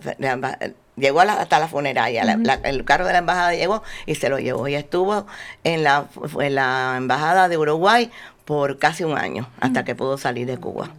llegó 0.95 1.21
a 1.21 1.25
la- 1.25 1.33
hasta 1.41 1.57
la 1.57 1.67
funeraria. 1.67 2.23
La- 2.23 2.37
la- 2.37 2.59
el 2.69 2.85
carro 2.85 3.07
de 3.07 3.13
la 3.13 3.17
embajada 3.19 3.55
llegó 3.55 3.81
y 4.05 4.13
se 4.13 4.29
lo 4.29 4.37
llevó. 4.37 4.67
Y 4.67 4.75
estuvo 4.75 5.25
en 5.63 5.83
la, 5.83 6.05
en 6.39 6.53
la 6.53 6.93
embajada 6.97 7.49
de 7.49 7.57
Uruguay 7.57 8.11
por 8.45 8.77
casi 8.77 9.03
un 9.03 9.17
año 9.17 9.49
hasta 9.59 9.83
que 9.83 9.95
pudo 9.95 10.17
salir 10.17 10.47
de 10.47 10.57
Cuba. 10.57 10.91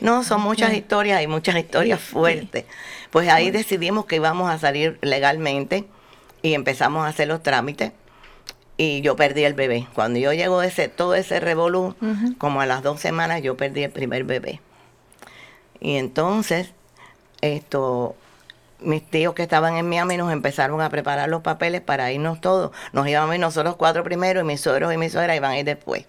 No, 0.00 0.24
son 0.24 0.40
muchas 0.40 0.72
historias 0.72 1.22
y 1.22 1.26
muchas 1.26 1.56
historias 1.56 2.00
fuertes. 2.00 2.64
Pues 3.10 3.28
ahí 3.28 3.50
decidimos 3.50 4.06
que 4.06 4.16
íbamos 4.16 4.50
a 4.50 4.58
salir 4.58 4.98
legalmente 5.02 5.84
y 6.42 6.54
empezamos 6.54 7.04
a 7.04 7.08
hacer 7.08 7.28
los 7.28 7.42
trámites 7.42 7.92
y 8.78 9.02
yo 9.02 9.14
perdí 9.14 9.44
el 9.44 9.54
bebé. 9.54 9.86
Cuando 9.94 10.18
yo 10.18 10.32
llego 10.32 10.62
ese 10.62 10.88
todo 10.88 11.14
ese 11.14 11.38
revolú, 11.38 11.94
como 12.38 12.62
a 12.62 12.66
las 12.66 12.82
dos 12.82 13.00
semanas 13.00 13.42
yo 13.42 13.56
perdí 13.56 13.84
el 13.84 13.90
primer 13.90 14.24
bebé. 14.24 14.60
Y 15.80 15.96
entonces, 15.96 16.72
esto, 17.42 18.16
mis 18.80 19.04
tíos 19.08 19.34
que 19.34 19.42
estaban 19.42 19.76
en 19.76 19.86
Miami 19.88 20.16
nos 20.16 20.32
empezaron 20.32 20.80
a 20.80 20.88
preparar 20.88 21.28
los 21.28 21.42
papeles 21.42 21.82
para 21.82 22.10
irnos 22.10 22.40
todos. 22.40 22.72
Nos 22.92 23.06
íbamos 23.06 23.32
a 23.32 23.34
ir 23.34 23.40
nosotros 23.40 23.76
cuatro 23.76 24.02
primero 24.02 24.40
y 24.40 24.44
mis 24.44 24.62
suegros 24.62 24.94
y 24.94 24.96
mi 24.96 25.10
suegra 25.10 25.36
iban 25.36 25.52
a 25.52 25.58
ir 25.58 25.66
después. 25.66 26.06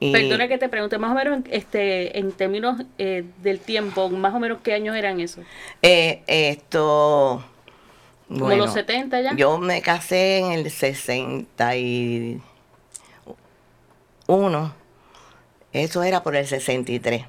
Y- 0.00 0.12
Perdona 0.12 0.48
que 0.48 0.58
te 0.58 0.68
pregunte, 0.68 0.98
más 0.98 1.12
o 1.12 1.14
menos 1.14 1.40
este, 1.50 2.18
en 2.18 2.32
términos 2.32 2.82
eh, 2.98 3.24
del 3.42 3.60
tiempo, 3.60 4.10
más 4.10 4.34
o 4.34 4.40
menos 4.40 4.58
qué 4.62 4.74
años 4.74 4.96
eran 4.96 5.20
esos. 5.20 5.44
Eh, 5.82 6.22
esto. 6.26 7.44
¿Como 8.28 8.46
bueno, 8.46 8.64
los 8.64 8.74
70 8.74 9.20
ya? 9.20 9.34
Yo 9.36 9.58
me 9.58 9.82
casé 9.82 10.38
en 10.38 10.52
el 10.52 10.70
61. 10.70 12.42
Eso 15.72 16.02
era 16.02 16.22
por 16.22 16.36
el 16.36 16.46
63. 16.46 17.24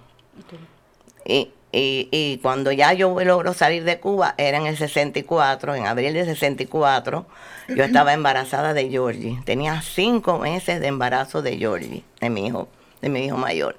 Y, 1.26 1.50
y, 1.76 2.08
y 2.12 2.38
cuando 2.42 2.72
ya 2.72 2.94
yo 2.94 3.20
logro 3.24 3.54
salir 3.54 3.84
de 3.84 4.00
Cuba, 4.00 4.34
era 4.38 4.58
en 4.58 4.66
el 4.68 4.78
64, 4.78 5.76
en 5.76 5.86
abril 5.86 6.14
del 6.14 6.26
64, 6.26 7.26
yo 7.70 7.84
estaba 7.84 8.14
embarazada 8.14 8.74
de 8.74 8.90
Georgie. 8.90 9.40
Tenía 9.46 9.82
cinco 9.82 10.40
meses 10.40 10.80
de 10.80 10.88
embarazo 10.88 11.42
de 11.42 11.58
Georgie, 11.58 12.04
de 12.22 12.30
mi 12.30 12.48
hijo, 12.48 12.68
de 13.02 13.10
mi 13.10 13.26
hijo 13.26 13.38
mayor. 13.38 13.78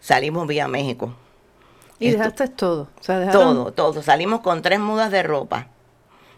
Salimos 0.00 0.46
vía 0.46 0.66
México. 0.68 1.14
Y 1.98 2.08
Esto- 2.08 2.18
dejaste 2.18 2.48
todo. 2.48 2.88
O 2.98 3.02
sea, 3.02 3.20
dejaron- 3.20 3.32
todo, 3.54 3.72
todo. 3.72 4.02
Salimos 4.02 4.40
con 4.40 4.60
tres 4.62 4.80
mudas 4.80 5.10
de 5.12 5.22
ropa. 5.22 5.68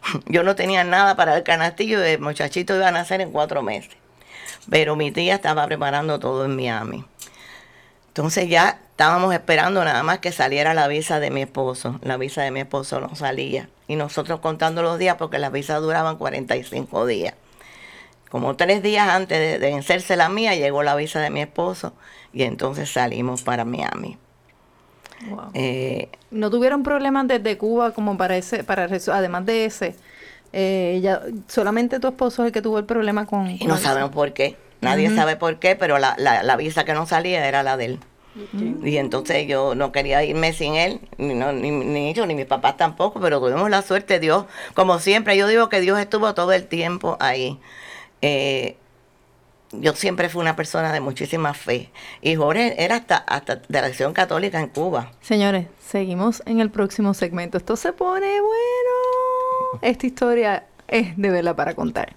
Yo 0.26 0.42
no 0.42 0.54
tenía 0.54 0.84
nada 0.84 1.16
para 1.16 1.36
el 1.36 1.42
canastillo 1.42 2.04
y 2.04 2.10
el 2.10 2.20
muchachito 2.20 2.76
iba 2.76 2.88
a 2.88 2.92
nacer 2.92 3.20
en 3.22 3.30
cuatro 3.32 3.62
meses. 3.62 3.92
Pero 4.68 4.96
mi 4.96 5.10
tía 5.12 5.34
estaba 5.36 5.66
preparando 5.66 6.18
todo 6.18 6.44
en 6.44 6.54
Miami. 6.56 7.04
Entonces 8.14 8.48
ya 8.48 8.80
estábamos 8.92 9.34
esperando 9.34 9.84
nada 9.84 10.02
más 10.04 10.20
que 10.20 10.30
saliera 10.32 10.72
la 10.72 10.86
visa 10.88 11.18
de 11.20 11.30
mi 11.30 11.42
esposo. 11.42 11.98
La 12.02 12.16
visa 12.16 12.42
de 12.42 12.52
mi 12.52 12.60
esposo 12.60 13.00
no 13.00 13.14
salía. 13.16 13.68
Y 13.88 13.96
nosotros 13.96 14.40
contando 14.40 14.82
los 14.82 14.98
días 14.98 15.16
porque 15.18 15.38
las 15.38 15.50
visas 15.52 15.80
duraban 15.82 16.16
45 16.16 17.06
días. 17.06 17.34
Como 18.30 18.56
tres 18.56 18.82
días 18.82 19.08
antes 19.08 19.38
de, 19.38 19.58
de 19.58 19.72
vencerse 19.72 20.16
la 20.16 20.28
mía, 20.28 20.54
llegó 20.54 20.82
la 20.82 20.96
visa 20.96 21.20
de 21.20 21.30
mi 21.30 21.40
esposo 21.42 21.94
y 22.32 22.44
entonces 22.44 22.90
salimos 22.90 23.42
para 23.42 23.64
Miami. 23.64 24.18
Wow. 25.20 25.50
Eh, 25.54 26.10
No 26.30 26.50
tuvieron 26.50 26.82
problemas 26.82 27.28
desde 27.28 27.56
Cuba 27.58 27.92
como 27.92 28.16
para 28.16 28.36
ese, 28.36 28.64
para 28.64 28.84
además 28.84 29.46
de 29.46 29.64
ese. 29.64 29.96
eh, 30.52 31.00
ya, 31.02 31.22
solamente 31.48 32.00
tu 32.00 32.08
esposo 32.08 32.42
es 32.42 32.48
el 32.48 32.52
que 32.52 32.62
tuvo 32.62 32.78
el 32.78 32.84
problema 32.86 33.26
con. 33.26 33.50
Y 33.50 33.66
no 33.66 33.76
sabemos 33.78 34.10
por 34.10 34.32
qué. 34.32 34.56
Nadie 34.84 35.14
sabe 35.14 35.36
por 35.36 35.58
qué, 35.58 35.76
pero 35.76 35.98
la, 35.98 36.14
la, 36.18 36.42
la 36.42 36.56
visa 36.56 36.84
que 36.84 36.94
no 36.94 37.06
salía 37.06 37.46
era 37.46 37.62
la 37.62 37.76
de 37.76 37.84
él. 37.86 38.00
Y 38.82 38.96
entonces 38.96 39.46
yo 39.46 39.76
no 39.76 39.92
quería 39.92 40.24
irme 40.24 40.52
sin 40.52 40.74
él, 40.74 41.00
ni, 41.18 41.34
no, 41.34 41.52
ni, 41.52 41.70
ni 41.70 42.12
yo, 42.14 42.26
ni 42.26 42.34
mis 42.34 42.46
papás 42.46 42.76
tampoco, 42.76 43.20
pero 43.20 43.38
tuvimos 43.38 43.70
la 43.70 43.82
suerte, 43.82 44.18
Dios, 44.18 44.46
como 44.74 44.98
siempre, 44.98 45.36
yo 45.36 45.46
digo 45.46 45.68
que 45.68 45.80
Dios 45.80 45.98
estuvo 46.00 46.34
todo 46.34 46.52
el 46.52 46.66
tiempo 46.66 47.16
ahí. 47.20 47.60
Eh, 48.22 48.76
yo 49.70 49.94
siempre 49.94 50.28
fui 50.28 50.40
una 50.40 50.56
persona 50.56 50.92
de 50.92 51.00
muchísima 51.00 51.54
fe. 51.54 51.90
Y 52.22 52.34
Jorge 52.34 52.82
era 52.82 52.96
hasta, 52.96 53.16
hasta 53.16 53.56
de 53.56 53.80
la 53.80 53.86
acción 53.86 54.12
católica 54.12 54.60
en 54.60 54.68
Cuba. 54.68 55.12
Señores, 55.20 55.66
seguimos 55.80 56.42
en 56.46 56.60
el 56.60 56.70
próximo 56.70 57.14
segmento. 57.14 57.58
Esto 57.58 57.76
se 57.76 57.92
pone 57.92 58.40
bueno. 58.40 59.80
Esta 59.82 60.06
historia 60.06 60.66
es 60.88 61.16
de 61.16 61.30
verla 61.30 61.54
para 61.54 61.74
contar. 61.74 62.16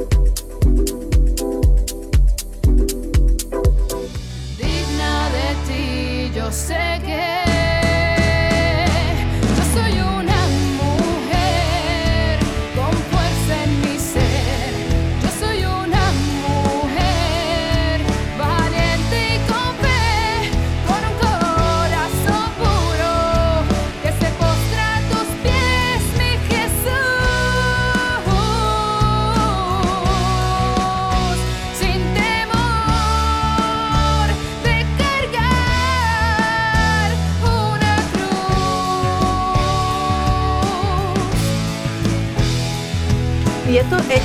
Esto, 43.91 44.13
eh, 44.13 44.21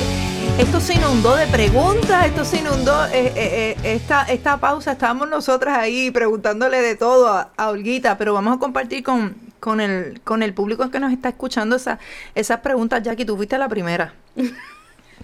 esto 0.61 0.81
se 0.81 0.95
inundó 0.95 1.35
de 1.35 1.47
preguntas, 1.49 2.27
esto 2.27 2.45
se 2.45 2.59
inundó, 2.59 3.07
eh, 3.07 3.33
eh, 3.35 3.77
esta, 3.83 4.23
esta 4.23 4.59
pausa, 4.59 4.93
estábamos 4.93 5.29
nosotras 5.29 5.77
ahí 5.77 6.11
preguntándole 6.13 6.81
de 6.81 6.95
todo 6.95 7.29
a, 7.29 7.51
a 7.57 7.71
Olguita, 7.71 8.17
pero 8.17 8.33
vamos 8.33 8.57
a 8.57 8.61
compartir 8.61 9.03
con, 9.03 9.35
con, 9.59 9.81
el, 9.81 10.21
con 10.23 10.45
el 10.45 10.55
público 10.55 10.89
que 10.91 11.01
nos 11.01 11.13
está 11.13 11.31
escuchando 11.31 11.75
esa, 11.77 11.99
esas 12.37 12.61
preguntas, 12.61 13.03
Jackie, 13.03 13.25
tú 13.25 13.37
fuiste 13.37 13.59
la 13.59 13.69
primera. 13.69 14.15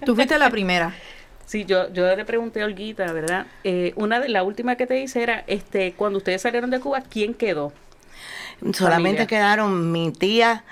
Tú 0.05 0.15
fuiste 0.15 0.37
la 0.37 0.49
primera. 0.49 0.93
Sí, 1.45 1.63
yo, 1.63 1.91
yo 1.93 2.13
le 2.13 2.25
pregunté 2.25 2.61
a 2.63 2.65
Olguita, 2.65 3.11
¿verdad? 3.13 3.45
Eh, 3.63 3.93
una 3.95 4.19
de 4.19 4.27
la 4.27 4.43
última 4.43 4.75
que 4.75 4.87
te 4.87 4.99
hice 4.99 5.23
era, 5.23 5.43
este, 5.47 5.93
cuando 5.93 6.17
ustedes 6.17 6.41
salieron 6.41 6.69
de 6.69 6.81
Cuba, 6.81 7.01
¿quién 7.01 7.33
quedó? 7.33 7.71
Solamente 8.73 9.23
Familia. 9.23 9.27
quedaron 9.27 9.91
mi 9.91 10.11
tía 10.11 10.63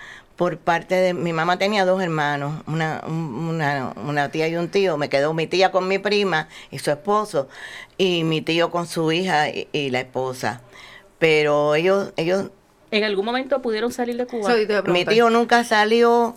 por 0.42 0.58
parte 0.58 0.96
de 0.96 1.14
mi 1.14 1.34
mamá 1.34 1.60
tenía 1.60 1.86
dos 1.86 2.02
hermanos, 2.02 2.64
una, 2.66 3.04
un- 3.06 3.48
una, 3.48 3.94
una 4.08 4.30
tía 4.32 4.48
y 4.48 4.56
un 4.56 4.70
tío. 4.70 4.98
Me 4.98 5.08
quedó 5.08 5.36
mi 5.36 5.46
tía 5.46 5.72
con 5.72 5.88
mi 5.88 6.00
prima 6.00 6.48
y 6.72 6.80
su 6.80 6.90
esposo, 6.90 7.48
y 7.96 8.24
mi 8.24 8.42
tío 8.42 8.72
con 8.72 8.88
su 8.88 9.12
hija 9.12 9.50
y, 9.50 9.68
y 9.72 9.92
la 9.92 10.00
esposa. 10.00 10.62
Pero 11.20 11.76
ellos, 11.76 12.12
ellos, 12.18 12.50
¿En 12.90 13.04
algún 13.04 13.24
momento 13.24 13.62
pudieron 13.62 13.92
salir 13.92 14.18
de 14.18 14.26
Cuba? 14.26 14.50
Soy- 14.50 14.68
mi 14.88 15.06
tío 15.06 15.30
nunca 15.30 15.64
salió. 15.64 16.36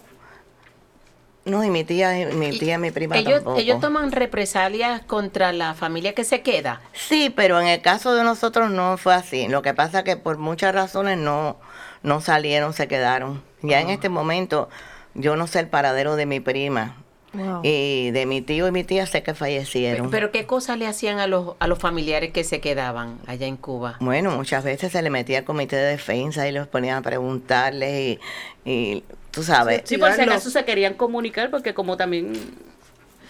No, 1.44 1.62
y 1.62 1.68
mi 1.70 1.84
tía, 1.84 2.12
mi 2.34 2.58
tía, 2.58 2.78
mi 2.78 2.90
prima 2.90 3.16
Ellos, 3.18 3.34
tampoco. 3.34 3.58
ellos 3.58 3.78
toman 3.80 4.12
represalias 4.12 5.02
contra 5.02 5.52
la 5.52 5.74
familia 5.74 6.14
que 6.14 6.24
se 6.24 6.40
queda. 6.40 6.80
Sí, 6.94 7.30
pero 7.34 7.60
en 7.60 7.66
el 7.66 7.82
caso 7.82 8.14
de 8.14 8.24
nosotros 8.24 8.70
no 8.70 8.96
fue 8.96 9.14
así. 9.14 9.46
Lo 9.48 9.60
que 9.60 9.74
pasa 9.74 10.04
que 10.04 10.16
por 10.16 10.38
muchas 10.38 10.74
razones 10.74 11.18
no, 11.18 11.58
no 12.02 12.20
salieron, 12.22 12.72
se 12.72 12.88
quedaron. 12.88 13.42
Ya 13.60 13.80
en 13.80 13.90
este 13.90 14.08
momento 14.08 14.70
yo 15.14 15.36
no 15.36 15.46
sé 15.46 15.60
el 15.60 15.68
paradero 15.68 16.16
de 16.16 16.24
mi 16.26 16.40
prima. 16.40 16.96
Wow. 17.34 17.60
Y 17.64 18.12
de 18.12 18.26
mi 18.26 18.42
tío 18.42 18.68
y 18.68 18.70
mi 18.70 18.84
tía 18.84 19.06
sé 19.06 19.24
que 19.24 19.34
fallecieron. 19.34 20.08
Pero 20.10 20.30
¿qué 20.30 20.46
cosas 20.46 20.78
le 20.78 20.86
hacían 20.86 21.18
a 21.18 21.26
los, 21.26 21.56
a 21.58 21.66
los 21.66 21.80
familiares 21.80 22.30
que 22.32 22.44
se 22.44 22.60
quedaban 22.60 23.18
allá 23.26 23.46
en 23.46 23.56
Cuba? 23.56 23.96
bueno, 24.00 24.30
muchas 24.30 24.62
veces 24.62 24.92
se 24.92 25.02
le 25.02 25.10
metía 25.10 25.38
al 25.40 25.44
comité 25.44 25.74
de 25.74 25.90
defensa 25.90 26.46
y 26.48 26.52
los 26.52 26.68
ponían 26.68 26.98
a 26.98 27.02
preguntarles 27.02 28.18
y, 28.64 28.70
y 28.70 29.04
tú 29.34 29.42
sabes. 29.42 29.82
Sí, 29.84 29.98
por 29.98 30.12
si 30.12 30.20
acaso 30.20 30.50
se 30.50 30.64
querían 30.64 30.94
comunicar 30.94 31.50
porque 31.50 31.74
como 31.74 31.96
también 31.96 32.32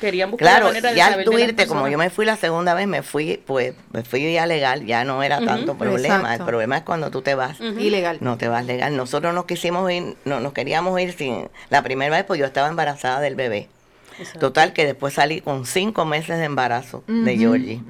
querían 0.00 0.30
buscar 0.30 0.44
la 0.46 0.50
Claro, 0.52 0.66
manera 0.66 0.90
de 0.90 0.96
ya 0.96 1.04
saber 1.04 1.18
al 1.20 1.24
tú 1.24 1.32
de 1.32 1.42
irte, 1.44 1.66
como 1.66 1.88
yo 1.88 1.96
me 1.96 2.10
fui 2.10 2.26
la 2.26 2.36
segunda 2.36 2.74
vez, 2.74 2.86
me 2.86 3.02
fui, 3.02 3.40
pues, 3.46 3.74
me 3.92 4.02
fui 4.02 4.32
ya 4.32 4.46
legal, 4.46 4.84
ya 4.84 5.04
no 5.04 5.22
era 5.22 5.40
tanto 5.44 5.76
problema. 5.76 6.16
Exacto. 6.16 6.42
El 6.42 6.46
problema 6.46 6.76
es 6.78 6.82
cuando 6.82 7.10
tú 7.10 7.22
te 7.22 7.34
vas. 7.34 7.60
Ilegal. 7.60 8.18
No 8.20 8.36
te 8.36 8.48
vas 8.48 8.66
legal. 8.66 8.96
Nosotros 8.96 9.34
nos 9.34 9.46
quisimos 9.46 9.90
ir, 9.90 10.16
no, 10.24 10.40
nos 10.40 10.52
queríamos 10.52 11.00
ir 11.00 11.12
sin. 11.12 11.48
La 11.70 11.82
primera 11.82 12.14
vez, 12.16 12.24
pues 12.24 12.38
yo 12.38 12.46
estaba 12.46 12.68
embarazada 12.68 13.20
del 13.20 13.34
bebé. 13.34 13.68
Exacto. 14.18 14.40
Total, 14.40 14.72
que 14.72 14.84
después 14.84 15.14
salí 15.14 15.40
con 15.40 15.66
cinco 15.66 16.04
meses 16.04 16.38
de 16.38 16.44
embarazo 16.44 17.02
de 17.06 17.36
Georgie. 17.36 17.80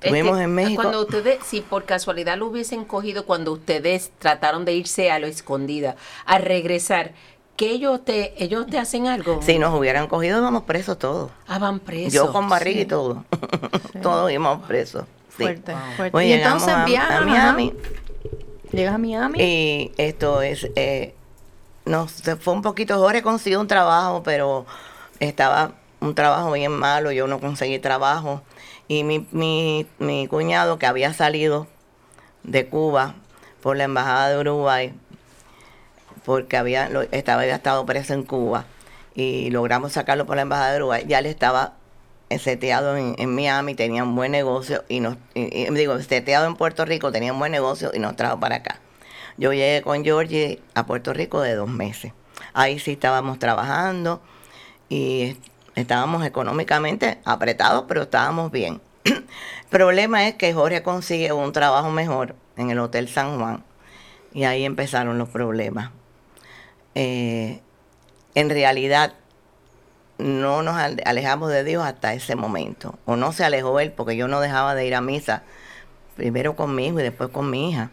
Estuvimos 0.00 0.32
Este, 0.34 0.44
en 0.44 0.54
México. 0.54 0.82
Cuando 0.82 1.00
ustedes, 1.02 1.38
si 1.44 1.60
por 1.60 1.84
casualidad 1.84 2.36
lo 2.38 2.46
hubiesen 2.46 2.84
cogido 2.84 3.24
cuando 3.26 3.52
ustedes 3.52 4.12
trataron 4.18 4.64
de 4.64 4.74
irse 4.74 5.10
a 5.10 5.18
lo 5.18 5.26
escondida, 5.26 5.96
a 6.24 6.38
regresar, 6.38 7.12
que 7.56 7.70
ellos 7.70 8.04
te, 8.04 8.34
ellos 8.42 8.66
te 8.68 8.78
hacen 8.78 9.08
algo. 9.08 9.40
Si 9.42 9.58
nos 9.58 9.74
hubieran 9.74 10.06
cogido, 10.06 10.38
íbamos 10.38 10.62
presos 10.62 10.98
todos. 10.98 11.32
Ah, 11.48 11.58
van 11.58 11.80
presos. 11.80 12.12
Yo 12.12 12.32
con 12.32 12.48
barriga 12.48 12.78
y 12.78 12.82
Sí. 12.82 12.88
todo. 12.88 13.24
todos 14.02 14.30
íbamos 14.30 14.64
presos. 14.66 15.04
Sí. 15.36 15.42
Fuerte, 15.42 15.74
fuerte. 15.96 16.10
Pues 16.12 16.26
y 16.28 16.32
entonces 16.34 16.68
a- 16.68 16.84
viajan, 16.84 17.12
a 17.12 17.16
ajá. 17.16 17.24
Miami. 17.52 17.74
Llegas 18.70 18.94
a 18.94 18.98
Miami. 18.98 19.38
Y 19.42 19.92
esto 19.96 20.42
es, 20.42 20.68
eh, 20.76 21.14
nos 21.84 22.12
se 22.12 22.36
fue 22.36 22.52
un 22.54 22.62
poquito, 22.62 22.96
Jorge 22.98 23.22
consiguió 23.22 23.60
un 23.60 23.66
trabajo, 23.66 24.22
pero 24.22 24.66
estaba 25.18 25.72
un 26.00 26.14
trabajo 26.14 26.52
bien 26.52 26.70
malo, 26.72 27.10
yo 27.10 27.26
no 27.26 27.40
conseguí 27.40 27.78
trabajo. 27.80 28.42
Y 28.88 29.04
mi, 29.04 29.26
mi, 29.30 29.86
mi 29.98 30.26
cuñado 30.26 30.78
que 30.78 30.86
había 30.86 31.12
salido 31.12 31.66
de 32.42 32.66
Cuba 32.66 33.14
por 33.62 33.76
la 33.76 33.84
embajada 33.84 34.30
de 34.30 34.38
Uruguay, 34.38 34.94
porque 36.24 36.56
había, 36.56 36.88
estaba, 37.10 37.42
había 37.42 37.54
estado 37.54 37.84
preso 37.86 38.14
en 38.14 38.22
Cuba, 38.22 38.64
y 39.14 39.50
logramos 39.50 39.92
sacarlo 39.92 40.26
por 40.26 40.36
la 40.36 40.42
embajada 40.42 40.72
de 40.72 40.76
Uruguay, 40.78 41.04
ya 41.06 41.20
le 41.20 41.28
estaba 41.30 41.74
seteado 42.38 42.96
en, 42.96 43.14
en 43.18 43.34
Miami, 43.34 43.74
tenía 43.74 44.04
un 44.04 44.14
buen 44.14 44.32
negocio, 44.32 44.84
y 44.88 45.00
nos, 45.00 45.16
digo, 45.34 45.98
seteado 46.00 46.46
en 46.46 46.56
Puerto 46.56 46.84
Rico, 46.84 47.12
tenía 47.12 47.32
un 47.32 47.38
buen 47.38 47.52
negocio 47.52 47.90
y 47.92 47.98
nos 47.98 48.16
trajo 48.16 48.40
para 48.40 48.56
acá. 48.56 48.80
Yo 49.36 49.52
llegué 49.52 49.82
con 49.82 50.02
Georgie 50.02 50.60
a 50.74 50.86
Puerto 50.86 51.12
Rico 51.12 51.40
de 51.40 51.54
dos 51.54 51.68
meses. 51.68 52.12
Ahí 52.54 52.78
sí 52.78 52.92
estábamos 52.92 53.38
trabajando 53.38 54.20
y 54.88 55.36
estábamos 55.78 56.24
económicamente 56.24 57.18
apretados, 57.24 57.84
pero 57.88 58.02
estábamos 58.02 58.50
bien. 58.50 58.80
El 59.04 59.24
problema 59.70 60.26
es 60.28 60.34
que 60.34 60.52
Jorge 60.52 60.82
consigue 60.82 61.32
un 61.32 61.52
trabajo 61.52 61.90
mejor 61.90 62.34
en 62.56 62.70
el 62.70 62.78
Hotel 62.78 63.08
San 63.08 63.38
Juan 63.38 63.64
y 64.32 64.44
ahí 64.44 64.64
empezaron 64.64 65.18
los 65.18 65.28
problemas. 65.28 65.90
Eh, 66.94 67.60
en 68.34 68.50
realidad 68.50 69.14
no 70.18 70.62
nos 70.62 70.76
ale- 70.76 71.02
alejamos 71.04 71.50
de 71.50 71.64
Dios 71.64 71.84
hasta 71.84 72.12
ese 72.12 72.34
momento, 72.34 72.98
o 73.06 73.16
no 73.16 73.32
se 73.32 73.44
alejó 73.44 73.78
él 73.80 73.92
porque 73.92 74.16
yo 74.16 74.26
no 74.28 74.40
dejaba 74.40 74.74
de 74.74 74.86
ir 74.86 74.94
a 74.94 75.00
misa, 75.00 75.42
primero 76.16 76.56
conmigo 76.56 76.98
y 76.98 77.04
después 77.04 77.30
con 77.30 77.50
mi 77.50 77.70
hija, 77.70 77.90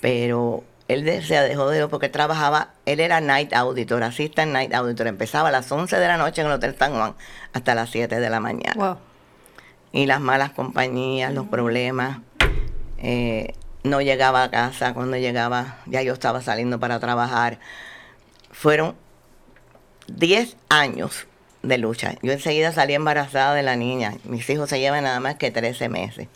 pero 0.00 0.64
él 0.92 1.22
se 1.24 1.34
dejó 1.40 1.68
de 1.70 1.86
porque 1.88 2.08
trabajaba, 2.08 2.70
él 2.86 3.00
era 3.00 3.20
night 3.20 3.52
auditor, 3.54 4.02
assistant 4.02 4.52
night 4.52 4.74
auditor, 4.74 5.06
empezaba 5.06 5.48
a 5.48 5.52
las 5.52 5.70
11 5.70 5.96
de 5.98 6.06
la 6.08 6.16
noche 6.16 6.40
en 6.40 6.48
el 6.48 6.52
Hotel 6.54 6.74
San 6.78 6.92
Juan 6.94 7.14
hasta 7.52 7.74
las 7.74 7.90
7 7.90 8.18
de 8.18 8.30
la 8.30 8.40
mañana 8.40 8.74
Wow. 8.76 8.96
y 9.92 10.06
las 10.06 10.20
malas 10.20 10.50
compañías, 10.50 11.32
los 11.32 11.46
problemas. 11.46 12.18
eh, 12.98 13.54
no 13.82 14.02
llegaba 14.02 14.42
a 14.42 14.50
casa, 14.50 14.92
cuando 14.92 15.16
llegaba 15.16 15.78
ya 15.86 16.02
yo 16.02 16.12
estaba 16.12 16.42
saliendo 16.42 16.78
para 16.78 17.00
trabajar. 17.00 17.58
Fueron 18.50 18.94
10 20.08 20.56
años 20.68 21.26
de 21.62 21.78
lucha. 21.78 22.14
Yo 22.22 22.32
enseguida 22.32 22.72
salí 22.72 22.92
embarazada 22.94 23.54
de 23.54 23.62
la 23.62 23.76
niña. 23.76 24.14
Mis 24.24 24.48
hijos 24.50 24.68
se 24.68 24.80
llevan 24.80 25.04
nada 25.04 25.18
más 25.20 25.36
que 25.36 25.50
13 25.50 25.88
meses. 25.88 26.28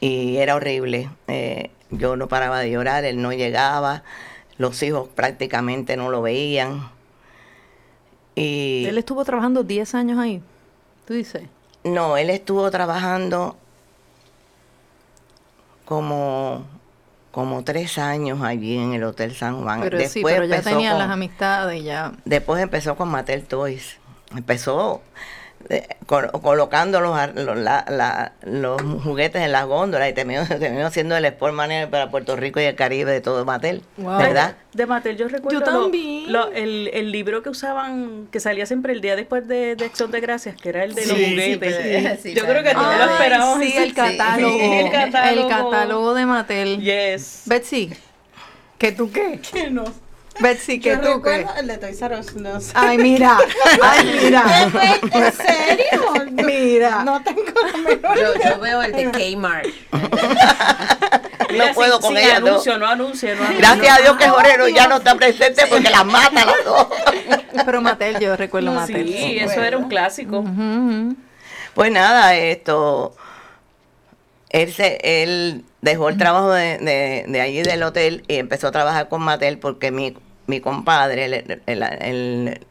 Y 0.00 0.36
era 0.36 0.54
horrible. 0.54 1.10
eh, 1.26 1.70
yo 1.90 2.16
no 2.16 2.28
paraba 2.28 2.60
de 2.60 2.70
llorar, 2.70 3.04
él 3.04 3.20
no 3.22 3.32
llegaba. 3.32 4.02
Los 4.58 4.82
hijos 4.82 5.08
prácticamente 5.14 5.96
no 5.96 6.10
lo 6.10 6.20
veían. 6.22 6.90
Y 8.34 8.84
Él 8.86 8.98
estuvo 8.98 9.24
trabajando 9.24 9.62
10 9.64 9.94
años 9.94 10.18
ahí. 10.18 10.42
Tú 11.06 11.14
dices. 11.14 11.42
no, 11.84 12.16
él 12.18 12.28
estuvo 12.30 12.70
trabajando 12.70 13.56
como, 15.84 16.66
como 17.30 17.64
tres 17.64 17.98
años 17.98 18.42
allí 18.42 18.76
en 18.78 18.92
el 18.94 19.04
Hotel 19.04 19.34
San 19.34 19.62
Juan. 19.62 19.80
Pero 19.80 19.98
sí, 19.98 20.04
Después 20.04 20.34
pero 20.34 20.46
ya 20.46 20.56
empezó 20.56 20.70
tenían 20.76 20.92
con- 20.94 20.98
las 21.00 21.10
amistades 21.10 21.82
ya. 21.84 22.12
Después 22.24 22.62
empezó 22.62 22.96
con 22.96 23.08
Mattel 23.08 23.44
Toys. 23.46 23.96
Empezó 24.36 25.00
col- 26.06 26.30
colocando 26.42 27.00
los, 27.00 27.16
ar- 27.16 27.34
los, 27.34 27.56
la- 27.56 27.84
la- 27.88 28.32
los 28.42 28.80
juguetes 29.02 29.42
en 29.42 29.52
las 29.52 29.66
góndolas 29.66 30.08
y 30.08 30.12
terminó, 30.14 30.46
terminó 30.46 30.90
siendo 30.90 31.16
el 31.16 31.24
Sport 31.26 31.54
Manager 31.54 31.90
para 31.90 32.10
Puerto 32.10 32.36
Rico 32.36 32.60
y 32.60 32.64
el 32.64 32.74
Caribe 32.74 33.10
de 33.12 33.20
todo 33.20 33.44
Mattel. 33.44 33.82
Wow. 33.98 34.18
¿Verdad? 34.18 34.56
De 34.72 34.86
Mattel, 34.86 35.16
yo 35.16 35.28
recuerdo 35.28 35.60
Yo 35.60 35.66
lo- 35.66 35.82
también. 35.82 36.32
lo- 36.32 36.52
el, 36.52 36.90
el 36.94 37.12
libro 37.12 37.42
que 37.42 37.50
usaban, 37.50 38.28
que 38.30 38.40
salía 38.40 38.64
siempre 38.66 38.92
el 38.92 39.00
día 39.00 39.16
después 39.16 39.46
de, 39.48 39.76
de 39.76 39.84
Acción 39.84 40.10
de 40.10 40.20
Gracias, 40.20 40.56
que 40.60 40.68
era 40.70 40.84
el 40.84 40.94
de 40.94 41.06
los 41.06 41.16
Sí, 41.16 41.30
juguetes. 41.30 42.20
sí, 42.22 42.34
yo 42.34 42.44
creo 42.44 42.62
que 42.62 42.72
todos 42.72 42.96
lo 42.96 43.04
esperábamos. 43.04 43.58
sí, 43.64 43.74
el 43.76 43.94
catálogo. 43.94 44.58
el 44.60 44.90
catálogo. 44.90 45.42
El 45.42 45.48
catálogo 45.54 46.14
de 46.14 46.26
Mattel. 46.26 46.80
Yes. 46.80 47.42
Betsy, 47.46 47.92
¿que 48.78 48.92
tú 48.92 49.10
qué? 49.10 49.40
Que 49.52 49.70
no. 49.70 49.84
Betsy, 50.40 50.78
¿que 50.80 50.90
Yo 50.90 51.00
tú 51.00 51.22
qué? 51.22 51.38
recuerdo 51.38 51.60
el 51.60 51.66
de 51.66 51.78
Toys 51.78 52.00
R 52.02 52.18
Us, 52.18 52.34
no 52.36 52.60
sé. 52.60 52.72
Ay, 52.74 52.98
mira. 52.98 53.38
Ay, 53.82 54.20
mira. 54.22 54.44
¿En 55.12 55.32
serio? 55.32 56.12
Mira. 56.44 57.02
No 57.04 57.20
tengo 57.22 57.42
la 57.72 57.78
menor 57.78 58.38
Yo, 58.44 58.60
veo 58.60 58.82
el 58.82 58.92
de 58.92 59.10
Kmart. 59.10 59.66
Mira, 61.50 61.68
no 61.68 61.74
puedo 61.74 61.92
sin- 61.94 62.00
con 62.02 62.16
sin 62.16 62.24
ella, 62.26 62.40
no. 62.40 62.46
anuncio, 62.48 62.78
no 62.78 62.86
anuncio, 62.86 63.34
no 63.34 63.42
anuncio. 63.42 63.58
Gracias 63.58 63.98
a 63.98 64.02
Dios 64.02 64.16
que 64.16 64.28
Jorge 64.28 64.58
no- 64.58 64.68
ya 64.68 64.86
no 64.86 64.96
está 64.98 65.14
presente 65.14 65.64
porque 65.68 65.88
las 65.90 66.04
mata 66.04 66.42
a 66.42 66.44
las 66.46 66.64
dos. 66.64 66.86
Pero 67.64 67.80
Mattel, 67.80 68.18
yo 68.20 68.36
recuerdo 68.36 68.70
Mattel. 68.72 69.08
Sí, 69.08 69.38
eso 69.38 69.62
era 69.62 69.76
un 69.78 69.88
clásico. 69.88 70.40
Ujú. 70.40 71.16
Pues 71.74 71.90
nada, 71.90 72.34
esto. 72.36 73.16
Él, 74.50 74.72
se, 74.72 74.98
él 75.22 75.64
dejó 75.80 76.08
el 76.08 76.16
trabajo 76.18 76.50
de, 76.52 76.78
de, 76.78 77.24
de 77.28 77.40
allí 77.40 77.62
del 77.62 77.82
hotel 77.82 78.24
y 78.28 78.36
empezó 78.36 78.68
a 78.68 78.72
trabajar 78.72 79.08
con 79.08 79.22
Mattel 79.22 79.58
porque 79.58 79.90
mi, 79.90 80.16
mi 80.48 80.60
compadre, 80.60 81.26
el, 81.26 81.34
el- 81.34 81.62
el- 81.66 81.82
el 82.02 82.66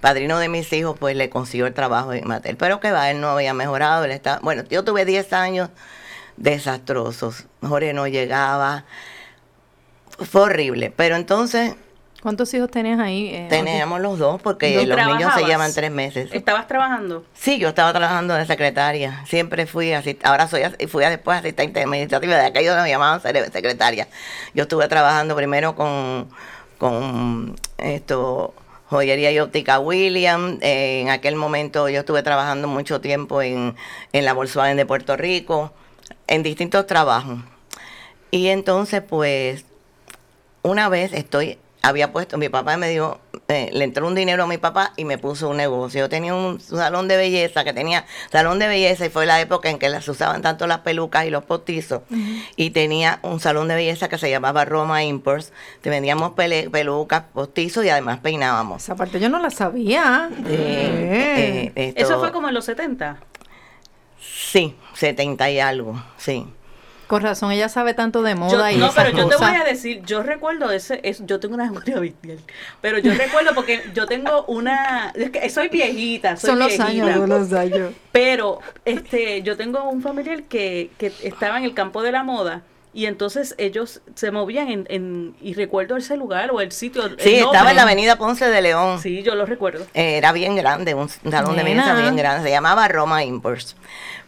padrino 0.00 0.38
de 0.38 0.48
mis 0.50 0.70
hijos, 0.74 0.96
pues 0.98 1.16
le 1.16 1.30
consiguió 1.30 1.66
el 1.66 1.72
trabajo 1.72 2.12
en 2.12 2.28
Mattel. 2.28 2.56
Pero 2.56 2.78
que 2.80 2.92
va, 2.92 3.10
él 3.10 3.20
no 3.22 3.28
había 3.28 3.54
mejorado. 3.54 4.04
Él 4.04 4.10
estaba, 4.10 4.38
bueno, 4.42 4.62
yo 4.68 4.84
tuve 4.84 5.06
10 5.06 5.32
años 5.32 5.70
desastrosos. 6.36 7.46
Jorge 7.62 7.92
no 7.94 8.06
llegaba. 8.06 8.84
Fue 10.18 10.42
horrible. 10.42 10.92
Pero 10.94 11.16
entonces 11.16 11.74
¿Cuántos 12.22 12.52
hijos 12.54 12.70
tenías 12.70 12.98
ahí? 13.00 13.28
eh, 13.34 13.46
teníamos 13.50 14.00
los 14.00 14.18
dos 14.18 14.40
porque 14.40 14.74
¿No 14.86 14.96
los 14.96 15.06
niños 15.06 15.34
se 15.34 15.44
llevan 15.44 15.74
tres 15.74 15.90
meses. 15.90 16.30
¿Estabas 16.32 16.66
trabajando? 16.66 17.24
Sí, 17.34 17.58
yo 17.58 17.68
estaba 17.68 17.92
trabajando 17.92 18.32
de 18.34 18.46
secretaria. 18.46 19.22
Siempre 19.26 19.66
fui 19.66 19.92
así. 19.92 20.18
Ahora 20.22 20.48
soy 20.48 20.62
fui 20.88 21.04
después 21.04 21.38
asistente 21.38 21.82
administrativa. 21.82 22.36
De 22.36 22.46
aquello 22.46 22.74
nos 22.76 22.88
llamaban 22.88 23.20
secretaria. 23.20 24.08
Yo 24.54 24.62
estuve 24.62 24.88
trabajando 24.88 25.36
primero 25.36 25.74
con, 25.76 26.30
con 26.78 27.56
esto 27.78 28.54
joyería 28.86 29.32
y 29.32 29.38
óptica 29.38 29.78
William. 29.78 30.58
En 30.60 31.10
aquel 31.10 31.36
momento 31.36 31.88
yo 31.88 32.00
estuve 32.00 32.22
trabajando 32.22 32.68
mucho 32.68 33.00
tiempo 33.00 33.42
en, 33.42 33.74
en 34.12 34.24
la 34.24 34.32
Volkswagen 34.32 34.76
de 34.76 34.86
Puerto 34.86 35.16
Rico, 35.16 35.72
en 36.26 36.42
distintos 36.42 36.86
trabajos. 36.86 37.38
Y 38.30 38.48
entonces, 38.48 39.02
pues, 39.02 39.64
una 40.62 40.88
vez 40.88 41.12
estoy 41.12 41.58
había 41.86 42.12
puesto, 42.12 42.38
mi 42.38 42.48
papá 42.48 42.76
me 42.76 42.88
dio, 42.88 43.20
eh, 43.48 43.68
le 43.72 43.84
entró 43.84 44.06
un 44.06 44.14
dinero 44.14 44.44
a 44.44 44.46
mi 44.46 44.58
papá 44.58 44.92
y 44.96 45.04
me 45.04 45.18
puso 45.18 45.48
un 45.50 45.56
negocio. 45.58 46.00
Yo 46.00 46.08
tenía 46.08 46.34
un 46.34 46.58
salón 46.60 47.08
de 47.08 47.16
belleza, 47.16 47.62
que 47.64 47.72
tenía 47.72 48.06
salón 48.32 48.58
de 48.58 48.68
belleza 48.68 49.06
y 49.06 49.10
fue 49.10 49.26
la 49.26 49.40
época 49.40 49.68
en 49.68 49.78
que 49.78 49.88
las 49.88 50.08
usaban 50.08 50.40
tanto 50.42 50.66
las 50.66 50.78
pelucas 50.78 51.26
y 51.26 51.30
los 51.30 51.44
postizos. 51.44 52.00
Y 52.56 52.70
tenía 52.70 53.18
un 53.22 53.38
salón 53.40 53.68
de 53.68 53.74
belleza 53.74 54.08
que 54.08 54.16
se 54.18 54.30
llamaba 54.30 54.64
Roma 54.64 55.04
Imports. 55.04 55.52
Te 55.82 55.90
vendíamos 55.90 56.32
pele- 56.32 56.70
pelucas, 56.70 57.24
postizos 57.34 57.84
y 57.84 57.90
además 57.90 58.18
peinábamos. 58.20 58.82
Esa 58.82 58.96
parte 58.96 59.20
yo 59.20 59.28
no 59.28 59.38
la 59.38 59.50
sabía. 59.50 60.30
Eh, 60.48 61.72
eh, 61.76 61.88
esto- 61.96 62.00
Eso 62.02 62.18
fue 62.20 62.32
como 62.32 62.48
en 62.48 62.54
los 62.54 62.64
70. 62.64 63.18
Sí, 64.20 64.74
70 64.94 65.50
y 65.50 65.60
algo, 65.60 66.02
sí. 66.16 66.46
Con 67.14 67.22
razón, 67.22 67.52
ella 67.52 67.68
sabe 67.68 67.94
tanto 67.94 68.22
de 68.22 68.32
Yo- 68.32 68.36
moda 68.38 68.72
y 68.72 68.76
no, 68.76 68.86
esas 68.86 68.96
pero 69.04 69.16
yo 69.16 69.28
te 69.28 69.36
voy 69.36 69.54
a 69.54 69.62
decir, 69.62 70.02
yo 70.04 70.22
recuerdo 70.24 70.70
ese, 70.72 70.98
es- 71.04 71.24
yo 71.24 71.38
tengo 71.38 71.54
una 71.54 71.66
memoria 71.66 72.00
bestial, 72.00 72.38
pero 72.80 72.98
yo 72.98 73.14
recuerdo 73.14 73.54
porque 73.54 73.82
yo 73.94 74.06
tengo 74.06 74.44
una, 74.46 75.12
es 75.14 75.30
que 75.30 75.48
soy 75.48 75.68
viejita, 75.68 76.36
soy 76.36 76.50
Son 76.50 76.58
los 76.58 76.68
viejita, 76.68 76.86
años, 76.88 77.16
son 77.16 77.28
los 77.30 77.52
años. 77.52 77.92
pero 78.10 78.58
este, 78.84 79.42
yo 79.42 79.56
tengo 79.56 79.84
un 79.88 80.02
familiar 80.02 80.42
que, 80.44 80.90
que 80.98 81.12
estaba 81.22 81.58
en 81.58 81.64
el 81.64 81.74
campo 81.74 82.02
de 82.02 82.10
la 82.10 82.24
moda 82.24 82.62
y 82.92 83.06
entonces 83.06 83.54
ellos 83.58 84.02
se 84.14 84.30
movían 84.30 84.68
en, 84.68 84.86
en 84.88 85.36
y 85.40 85.54
recuerdo 85.54 85.96
ese 85.96 86.16
lugar 86.16 86.50
o 86.52 86.60
el 86.60 86.70
sitio. 86.72 87.04
el 87.06 87.18
Sí, 87.20 87.36
estaba 87.36 87.70
en 87.70 87.76
la 87.76 87.82
avenida 87.82 88.16
Ponce 88.16 88.48
de 88.48 88.62
León. 88.62 89.00
Sí, 89.00 89.22
yo 89.22 89.34
lo 89.34 89.46
recuerdo. 89.46 89.84
Era 89.94 90.30
bien 90.32 90.54
grande, 90.54 90.94
un 90.94 91.08
salón 91.08 91.56
de 91.56 91.64
belleza 91.64 91.94
bien 91.94 92.14
grande, 92.16 92.44
se 92.48 92.50
llamaba 92.52 92.86
Roma 92.88 93.24
Imports. 93.24 93.76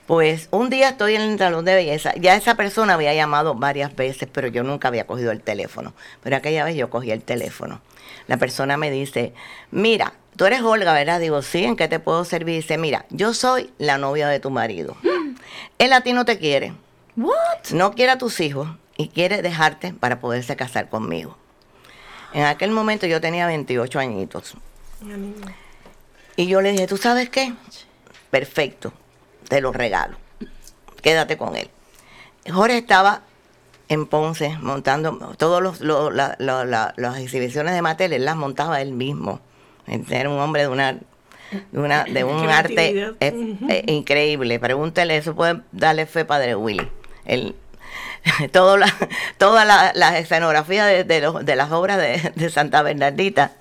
Pues 0.07 0.48
un 0.52 0.70
día 0.70 0.90
estoy 0.90 1.16
en 1.16 1.22
el 1.22 1.38
salón 1.38 1.64
de 1.64 1.74
belleza, 1.74 2.14
ya 2.14 2.36
esa 2.36 2.54
persona 2.54 2.94
había 2.94 3.12
llamado 3.12 3.54
varias 3.54 3.94
veces, 3.96 4.28
pero 4.30 4.46
yo 4.46 4.62
nunca 4.62 4.86
había 4.88 5.07
cogido 5.07 5.32
el 5.32 5.42
teléfono. 5.42 5.94
Pero 6.22 6.36
aquella 6.36 6.64
vez 6.64 6.76
yo 6.76 6.90
cogí 6.90 7.11
el 7.11 7.22
teléfono. 7.22 7.80
La 8.28 8.36
persona 8.36 8.76
me 8.76 8.90
dice, 8.90 9.34
mira, 9.72 10.12
tú 10.36 10.44
eres 10.44 10.62
Olga, 10.62 10.92
¿verdad? 10.92 11.18
Digo, 11.18 11.42
sí, 11.42 11.64
¿en 11.64 11.74
qué 11.74 11.88
te 11.88 11.98
puedo 11.98 12.24
servir? 12.24 12.57
Dice, 12.57 12.78
mira, 12.78 13.07
yo 13.11 13.34
soy 13.34 13.72
la 13.78 13.98
novia 13.98 14.28
de 14.28 14.38
tu 14.38 14.50
marido. 14.50 14.96
Él 15.78 15.92
a 15.92 16.02
ti 16.02 16.12
no 16.12 16.24
te 16.24 16.38
quiere. 16.38 16.72
What? 17.16 17.70
No 17.72 17.92
quiere 17.92 18.12
a 18.12 18.18
tus 18.18 18.38
hijos 18.38 18.68
y 18.96 19.09
quiere 19.09 19.42
dejarte 19.42 19.92
para 19.92 20.20
poderse 20.20 20.54
casar 20.54 20.88
conmigo. 20.88 21.36
En 22.32 22.44
aquel 22.44 22.70
momento 22.70 23.07
yo 23.07 23.20
tenía 23.20 23.46
28 23.46 23.98
añitos. 23.98 24.54
Y 26.36 26.46
yo 26.46 26.61
le 26.61 26.72
dije, 26.72 26.86
¿tú 26.86 26.96
sabes 26.96 27.28
qué? 27.30 27.54
Perfecto, 28.30 28.92
te 29.49 29.61
lo 29.61 29.72
regalo. 29.72 30.16
Quédate 31.03 31.36
con 31.36 31.57
él. 31.57 31.70
Jorge 32.53 32.78
estaba 32.78 33.22
en 33.88 34.07
Ponce 34.07 34.57
montando 34.61 35.34
todos 35.38 35.62
los, 35.62 35.80
lo- 35.80 36.11
la- 36.11 36.34
la- 36.38 36.64
la- 36.64 36.94
las 36.97 37.18
exhibiciones 37.18 37.74
de 37.74 37.82
Mattel, 37.82 38.12
él 38.12 38.24
las 38.24 38.36
montaba 38.36 38.80
él 38.80 38.92
mismo. 38.92 39.40
Era 40.11 40.28
un 40.30 40.38
hombre 40.40 40.62
de 40.62 40.68
una 40.68 40.92
de, 41.72 41.78
una, 41.78 42.05
de 42.05 42.24
un 42.24 42.49
arte 42.49 43.14
increíble. 43.86 44.59
Pregúntele, 44.59 45.16
eso 45.16 45.34
puede 45.36 45.61
darle 45.72 46.07
fe 46.07 46.24
Padre 46.24 46.57
Willy. 46.57 46.88
Él, 47.24 47.55
todo 48.53 48.76
la, 48.76 48.92
toda 49.38 49.64
la, 49.64 49.92
la 49.94 50.18
escenografía 50.18 50.84
de, 50.86 51.05
de 51.05 51.20
los- 51.20 51.44
de 51.44 51.57
las 51.57 51.70
obras 51.70 51.99
de, 51.99 52.32
de 52.34 52.51
Santa 52.51 52.82
Bernardita 52.82 53.53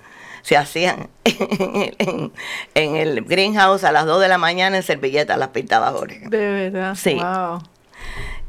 se 0.46 0.56
hacían 0.56 1.08
en, 1.24 2.96
el 2.96 3.24
greenhouse 3.24 3.82
a 3.82 3.90
las 3.90 4.06
2 4.06 4.20
de 4.20 4.28
la 4.28 4.38
mañana 4.38 4.76
en 4.76 4.84
servilletas, 4.84 5.36
las 5.38 5.48
pintaba 5.48 5.90
Jorge. 5.90 6.20
De 6.28 6.70
verdad. 6.70 6.94
Sí. 6.94 7.14
Wow. 7.14 7.58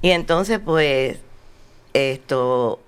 Y 0.03 0.11
entonces, 0.11 0.59
pues, 0.63 1.17
esto, 1.95 2.79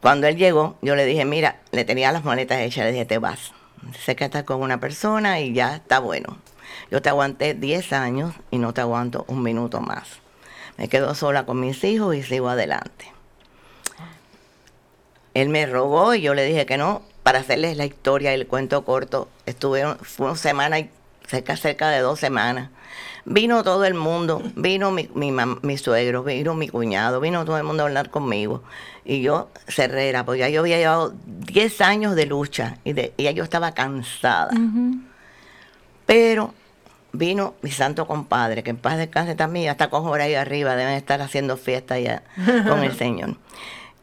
cuando 0.00 0.28
él 0.28 0.38
llegó, 0.38 0.78
yo 0.80 0.96
le 0.96 1.04
dije, 1.04 1.26
mira, 1.26 1.60
le 1.72 1.84
tenía 1.84 2.10
las 2.10 2.24
maletas 2.24 2.60
hechas, 2.60 2.86
le 2.86 2.92
dije, 2.92 3.04
te 3.04 3.18
vas. 3.18 3.52
Sé 4.02 4.16
que 4.16 4.24
estás 4.24 4.44
con 4.44 4.62
una 4.62 4.80
persona 4.80 5.40
y 5.40 5.52
ya 5.52 5.76
está 5.76 5.98
bueno. 5.98 6.38
Yo 6.90 7.02
te 7.02 7.10
aguanté 7.10 7.52
10 7.52 7.92
años 7.92 8.34
y 8.50 8.56
no 8.56 8.72
te 8.72 8.80
aguanto 8.80 9.26
un 9.28 9.42
minuto 9.42 9.82
más. 9.82 10.08
Me 10.78 10.88
quedo 10.88 11.14
sola 11.14 11.44
con 11.44 11.60
mis 11.60 11.84
hijos 11.84 12.16
y 12.16 12.22
sigo 12.22 12.48
adelante. 12.48 13.12
Él 15.34 15.50
me 15.50 15.66
rogó 15.66 16.14
y 16.14 16.22
yo 16.22 16.32
le 16.32 16.46
dije 16.46 16.64
que 16.64 16.78
no. 16.78 17.02
Para 17.22 17.38
hacerles 17.40 17.76
la 17.76 17.84
historia 17.84 18.32
y 18.32 18.40
el 18.40 18.46
cuento 18.46 18.84
corto, 18.84 19.28
estuve, 19.46 19.84
fue 20.02 20.26
una 20.26 20.36
semana 20.36 20.78
y 20.80 20.90
cerca, 21.26 21.56
cerca 21.56 21.88
de 21.90 22.00
dos 22.00 22.18
semanas. 22.18 22.70
Vino 23.24 23.62
todo 23.62 23.84
el 23.84 23.94
mundo, 23.94 24.42
vino 24.56 24.90
mi, 24.90 25.08
mi, 25.14 25.30
mam- 25.30 25.60
mi 25.62 25.78
suegro, 25.78 26.24
vino 26.24 26.54
mi 26.54 26.68
cuñado, 26.68 27.20
vino 27.20 27.44
todo 27.44 27.56
el 27.58 27.62
mundo 27.64 27.84
a 27.84 27.86
hablar 27.86 28.10
conmigo. 28.10 28.62
Y 29.04 29.22
yo 29.22 29.48
cerrera, 29.68 30.24
porque 30.24 30.40
ya 30.40 30.48
yo 30.48 30.60
había 30.60 30.78
llevado 30.78 31.14
10 31.26 31.80
años 31.80 32.16
de 32.16 32.26
lucha 32.26 32.78
y, 32.82 32.92
de, 32.92 33.12
y 33.16 33.22
ya 33.24 33.30
yo 33.30 33.44
estaba 33.44 33.72
cansada. 33.72 34.50
Pero 36.06 36.52
vino 37.12 37.54
mi 37.62 37.70
santo 37.70 38.06
compadre, 38.06 38.62
que 38.62 38.70
en 38.70 38.76
paz 38.76 38.98
descanse 38.98 39.34
también, 39.34 39.66
ya 39.66 39.72
está 39.72 39.88
con 39.90 40.20
ahí 40.20 40.34
arriba, 40.34 40.74
deben 40.76 40.94
estar 40.94 41.20
haciendo 41.22 41.56
fiesta 41.56 41.98
ya 42.00 42.22
con 42.68 42.82
el 42.82 42.96
Señor. 42.96 43.36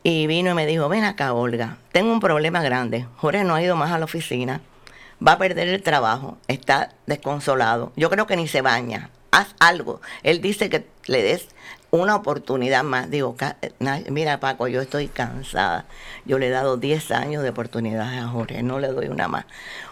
Y 0.03 0.27
vino 0.27 0.51
y 0.51 0.53
me 0.53 0.65
dijo, 0.65 0.87
ven 0.89 1.03
acá, 1.03 1.33
Olga, 1.33 1.77
tengo 1.91 2.11
un 2.11 2.19
problema 2.19 2.61
grande. 2.61 3.05
Jorge 3.17 3.43
no 3.43 3.55
ha 3.55 3.61
ido 3.61 3.75
más 3.75 3.91
a 3.91 3.99
la 3.99 4.05
oficina, 4.05 4.61
va 5.25 5.33
a 5.33 5.37
perder 5.37 5.67
el 5.67 5.83
trabajo, 5.83 6.37
está 6.47 6.93
desconsolado. 7.05 7.91
Yo 7.95 8.09
creo 8.09 8.25
que 8.25 8.37
ni 8.37 8.47
se 8.47 8.61
baña. 8.61 9.09
Haz 9.31 9.55
algo. 9.59 10.01
Él 10.23 10.41
dice 10.41 10.69
que 10.69 10.87
le 11.05 11.21
des 11.21 11.49
una 11.91 12.15
oportunidad 12.15 12.83
más. 12.83 13.11
Digo, 13.11 13.35
"Ca- 13.35 13.57
na- 13.79 13.99
mira 14.09 14.39
Paco, 14.39 14.67
yo 14.67 14.81
estoy 14.81 15.07
cansada. 15.07 15.85
Yo 16.25 16.39
le 16.39 16.47
he 16.47 16.49
dado 16.49 16.77
10 16.77 17.11
años 17.11 17.43
de 17.43 17.49
oportunidades 17.49 18.19
a 18.23 18.27
Jorge, 18.27 18.63
no 18.63 18.79
le 18.79 18.87
doy 18.87 19.07
una 19.07 19.27
más. 19.27 19.45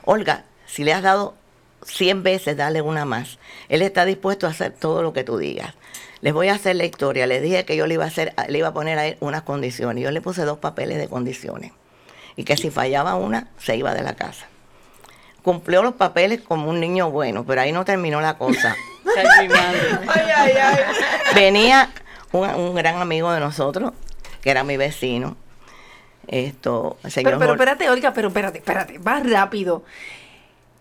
Olga, 0.06 0.46
si 0.66 0.84
le 0.86 0.94
has 0.94 1.04
dado 1.04 1.36
100 1.84 2.24
veces, 2.24 2.56
dale 2.58 2.82
una 2.82 3.06
más. 3.06 3.38
Él 3.70 3.82
está 3.82 4.06
dispuesto 4.06 4.48
a 4.48 4.52
hacer 4.52 4.72
todo 4.72 5.04
lo 5.04 5.14
que 5.14 5.24
tú 5.24 5.38
digas. 5.38 5.74
Les 6.22 6.34
voy 6.34 6.50
a 6.50 6.56
hacer 6.56 6.76
la 6.76 6.86
historia. 6.86 7.28
Les 7.28 7.42
dije 7.42 7.66
que 7.66 7.76
yo 7.76 7.88
le 7.88 7.96
iba 7.96 8.04
a 8.04 8.08
hacer, 8.08 8.34
le 8.48 8.58
iba 8.58 8.70
a 8.70 8.74
poner 8.74 8.98
a 8.98 9.08
él 9.08 9.18
unas 9.20 9.44
condiciones. 9.44 10.04
Yo 10.04 10.12
le 10.12 10.22
puse 10.22 10.44
dos 10.44 10.58
papeles 10.58 10.98
de 10.98 11.08
condiciones. 11.08 11.72
Y 12.36 12.44
que 12.44 12.58
si 12.58 12.70
fallaba 12.70 13.16
una, 13.16 13.48
se 13.58 13.76
iba 13.76 13.94
de 13.94 14.04
la 14.04 14.16
casa. 14.16 14.48
Cumplió 15.44 15.82
los 15.82 15.94
papeles 15.94 16.42
como 16.42 16.70
un 16.70 16.80
niño 16.80 17.10
bueno, 17.10 17.46
pero 17.46 17.62
ahí 17.62 17.72
no 17.72 17.86
terminó 17.86 18.22
la 18.22 18.38
cosa. 18.38 18.76
Ay, 19.18 19.48
mi 19.48 19.54
madre. 19.54 19.80
Venía 21.34 21.90
un, 22.32 22.50
un 22.50 22.76
gran 22.76 23.02
amigo 23.02 23.32
de 23.32 23.40
nosotros, 23.40 23.94
que 24.42 24.52
era 24.52 24.64
mi 24.64 24.78
vecino. 24.78 25.38
Esto, 26.28 26.98
señor 27.08 27.32
Pero, 27.32 27.40
pero 27.40 27.54
espérate, 27.54 27.90
Olga, 27.90 28.14
pero 28.14 28.28
espérate, 28.28 28.58
espérate, 28.58 28.98
vas 29.00 29.28
rápido. 29.30 29.84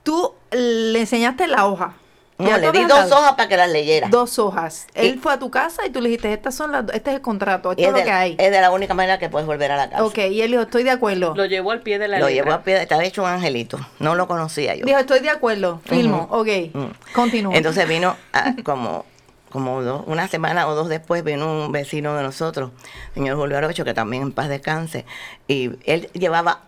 Tú 0.03 0.35
le 0.51 0.99
enseñaste 0.99 1.47
la 1.47 1.67
hoja. 1.67 1.95
No, 2.39 2.49
Ya 2.49 2.59
le 2.59 2.71
di 2.71 2.85
dos 2.85 3.11
hojas 3.13 3.33
para 3.33 3.49
que 3.49 3.57
las 3.57 3.71
leyera. 3.71 4.09
Dos 4.09 4.39
hojas. 4.39 4.87
Él 4.95 5.15
Y- 5.15 5.19
fue 5.19 5.33
a 5.33 5.39
tu 5.39 5.51
casa 5.51 5.87
y 5.87 5.91
tú 5.91 6.03
le 6.03 6.11
dijiste, 6.11 6.31
estas 6.35 6.55
son 6.55 6.71
las, 6.71 6.85
este 6.93 7.09
es 7.11 7.17
el 7.17 7.23
contrato, 7.23 7.71
esto 7.71 7.81
es 7.81 7.87
es 7.89 7.93
lo 7.93 7.99
de, 7.99 8.05
que 8.05 8.11
hay. 8.13 8.37
es 8.39 8.51
de 8.51 8.61
la 8.61 8.71
única 8.71 8.93
manera 8.93 9.19
que 9.19 9.31
puedes 9.31 9.47
volver 9.47 9.73
a 9.73 9.77
la 9.77 9.89
casa. 9.89 10.05
Ok, 10.05 10.19
y 10.19 10.43
él 10.43 10.51
dijo, 10.51 10.63
estoy 10.65 10.83
de 10.83 10.91
acuerdo. 10.91 11.35
Lo 11.35 11.47
llevó 11.47 11.71
al 11.71 11.81
pie 11.81 11.99
de 11.99 12.09
la 12.09 12.19
Lo 12.19 12.29
letra. 12.29 12.45
llevó 12.45 12.55
a 12.55 12.63
pie, 12.63 12.83
estaba 12.83 13.05
hecho 13.05 13.23
un 13.23 13.31
angelito. 13.31 13.79
No 14.01 14.15
lo 14.17 14.29
conocía 14.29 14.75
yo. 14.75 14.85
Dijo, 14.85 14.99
estoy 14.99 15.21
de 15.21 15.31
acuerdo, 15.31 15.81
filmo, 15.87 16.29
ok, 16.31 16.49
Mm. 16.75 16.85
continúa. 17.15 17.55
Entonces 17.57 17.89
vino 17.89 18.17
como, 18.65 19.07
como 19.51 19.83
dos- 19.83 20.03
una 20.07 20.29
semana 20.29 20.69
o 20.69 20.75
dos 20.75 20.91
después, 20.91 21.25
vino 21.25 21.51
un 21.51 21.73
vecino 21.73 22.15
de 22.17 22.23
nosotros, 22.23 22.71
señor 23.15 23.39
Julio 23.39 23.57
Arocho, 23.57 23.83
que 23.87 23.95
también 23.95 24.23
en 24.25 24.33
paz 24.33 24.51
descanse, 24.51 25.07
y 25.49 25.71
él 25.91 26.11
llevaba 26.13 26.61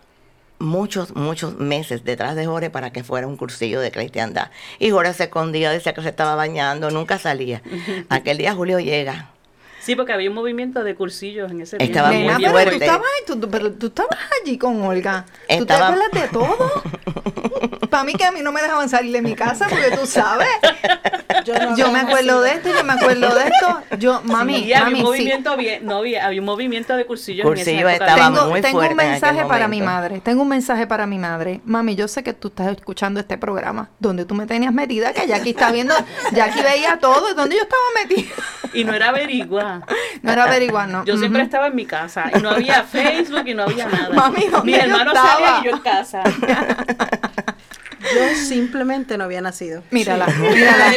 muchos, 0.59 1.15
muchos 1.15 1.57
meses 1.57 2.03
detrás 2.03 2.35
de 2.35 2.45
Jorge 2.45 2.69
para 2.69 2.91
que 2.91 3.03
fuera 3.03 3.27
un 3.27 3.37
cursillo 3.37 3.81
de 3.81 3.91
cristiandad. 3.91 4.51
Y 4.77 4.91
Jorge 4.91 5.13
se 5.13 5.23
escondía, 5.25 5.71
decía 5.71 5.93
que 5.93 6.01
se 6.01 6.09
estaba 6.09 6.35
bañando, 6.35 6.91
nunca 6.91 7.17
salía. 7.17 7.61
Aquel 8.09 8.37
día 8.37 8.53
Julio 8.53 8.79
llega. 8.79 9.31
Sí, 9.89 9.95
porque 9.95 10.13
había 10.13 10.29
un 10.29 10.35
movimiento 10.35 10.83
de 10.83 10.93
cursillos 10.93 11.49
en 11.51 11.61
ese 11.61 11.77
tiempo. 11.77 11.91
Estaba 11.97 12.11
Nena, 12.11 12.33
muy 12.33 12.41
pero 12.43 12.51
fuerte. 12.51 12.69
tú 12.77 12.83
estabas, 12.83 13.01
ahí, 13.07 13.25
tú, 13.25 13.39
tú- 13.39 13.49
pero 13.49 13.71
tú 13.73 13.87
estabas 13.87 14.17
allí 14.39 14.55
con 14.59 14.81
Olga. 14.83 15.25
¿Tú 15.25 15.33
te 15.47 15.73
Estaba- 15.73 15.87
acuerdas 15.87 16.11
de 16.11 16.27
todo? 16.27 16.83
Para 17.89 18.03
mí 18.03 18.13
que 18.13 18.23
a 18.23 18.31
mí 18.31 18.41
no 18.43 18.51
me 18.51 18.61
dejaban 18.61 18.87
salir 18.87 19.11
de 19.11 19.21
mi 19.23 19.33
casa 19.33 19.65
porque 19.67 19.89
tú 19.97 20.05
sabes. 20.05 20.47
Yo, 21.75 21.91
me 21.91 21.99
acuerdo 21.99 22.41
de 22.41 22.51
esto, 22.51 22.69
yo 22.69 22.83
me 22.83 22.93
acuerdo 22.93 23.33
de 23.33 23.45
esto. 23.47 23.81
Yo, 23.97 24.21
mami, 24.25 24.57
Sí, 24.57 24.61
había 24.73 24.79
mami, 24.83 24.91
un 24.93 24.97
sí. 24.99 25.03
movimiento 25.03 25.57
bien, 25.57 25.85
no 25.85 25.97
había, 25.97 26.25
había 26.27 26.39
un 26.39 26.45
movimiento 26.45 26.95
de 26.95 27.05
cursillos 27.07 27.47
Cursillo 27.47 27.71
en 27.71 27.77
esa 27.87 27.95
época. 27.95 28.11
estaba 28.11 28.35
tengo, 28.35 28.49
muy 28.51 28.61
tengo 28.61 28.77
fuerte 28.77 28.93
un 28.93 28.99
en 28.99 29.07
aquel 29.07 29.11
mensaje 29.13 29.45
para 29.47 29.67
mi 29.67 29.77
momento. 29.79 29.91
madre. 29.95 30.21
Tengo 30.21 30.41
un 30.43 30.47
mensaje 30.49 30.85
para 30.85 31.07
mi 31.07 31.17
madre. 31.17 31.61
Mami, 31.65 31.95
yo 31.95 32.07
sé 32.07 32.21
que 32.23 32.33
tú 32.33 32.49
estás 32.49 32.67
escuchando 32.77 33.19
este 33.19 33.39
programa 33.39 33.89
donde 33.99 34.25
tú 34.25 34.35
me 34.35 34.45
tenías 34.45 34.71
metida, 34.71 35.11
que 35.13 35.25
Jackie 35.25 35.51
está 35.51 35.71
viendo, 35.71 35.95
Jackie 36.31 36.61
veía 36.61 36.99
todo, 36.99 37.33
donde 37.33 37.55
yo 37.55 37.63
estaba 37.63 37.81
metida. 38.03 38.29
Y 38.73 38.83
no 38.83 38.93
era 38.93 39.11
No 40.21 40.31
era 40.33 40.43
averiguar, 40.43 40.87
no. 40.89 41.05
Yo 41.05 41.17
siempre 41.17 41.41
estaba 41.43 41.67
en 41.67 41.75
mi 41.75 41.85
casa 41.85 42.29
y 42.35 42.39
no 42.41 42.49
había 42.51 42.83
Facebook 42.91 43.43
y 43.47 43.53
no 43.53 43.63
había 43.63 43.87
nada. 43.87 44.09
Mami, 44.13 44.47
¿dónde 44.47 44.71
Mi 44.71 44.77
hermano 44.77 45.11
estaba? 45.11 45.29
salía 45.31 45.59
y 45.61 45.65
yo 45.65 45.71
en 45.71 45.79
casa. 45.81 46.23
yo 48.15 48.35
simplemente 48.35 49.17
no 49.17 49.25
había 49.25 49.41
nacido. 49.41 49.83
Mírala, 49.91 50.25
mírala. 50.27 50.89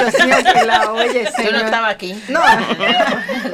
Dios 0.00 0.26
mío, 0.26 0.36
que 0.52 0.66
la 0.66 0.92
oye, 0.92 1.24
Yo 1.44 1.52
no 1.52 1.58
estaba 1.58 1.88
aquí. 1.88 2.20
No. 2.28 2.40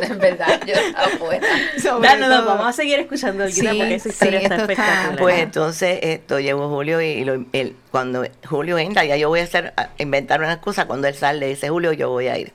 es 0.02 0.18
verdad, 0.18 0.60
yo 0.66 0.74
estaba 0.74 1.08
fuera. 1.18 1.46
No, 1.82 2.28
todo. 2.28 2.44
vamos 2.46 2.66
a 2.66 2.72
seguir 2.72 2.98
escuchando 3.00 3.44
Olguita, 3.44 3.70
Sí, 3.72 3.78
porque 3.78 3.94
esa 3.94 4.02
sí, 4.04 4.08
historia 4.10 4.40
está 4.40 4.56
esto 4.56 4.72
está-. 4.72 5.14
Pues 5.18 5.38
entonces 5.40 5.98
esto 6.02 6.40
llegó 6.40 6.68
Julio 6.68 7.00
y 7.00 7.24
lo- 7.24 7.44
cuando 7.90 8.24
Julio 8.48 8.78
entra, 8.78 9.04
ya 9.04 9.16
yo 9.16 9.28
voy 9.28 9.40
a 9.40 9.44
hacer, 9.44 9.72
a 9.76 9.88
inventar 9.98 10.40
una 10.40 10.52
excusa, 10.54 10.86
cuando 10.86 11.06
él 11.06 11.14
sale, 11.14 11.38
le 11.40 11.48
dice 11.48 11.68
Julio, 11.68 11.92
yo 11.92 12.10
voy 12.10 12.28
a 12.28 12.38
ir. 12.38 12.52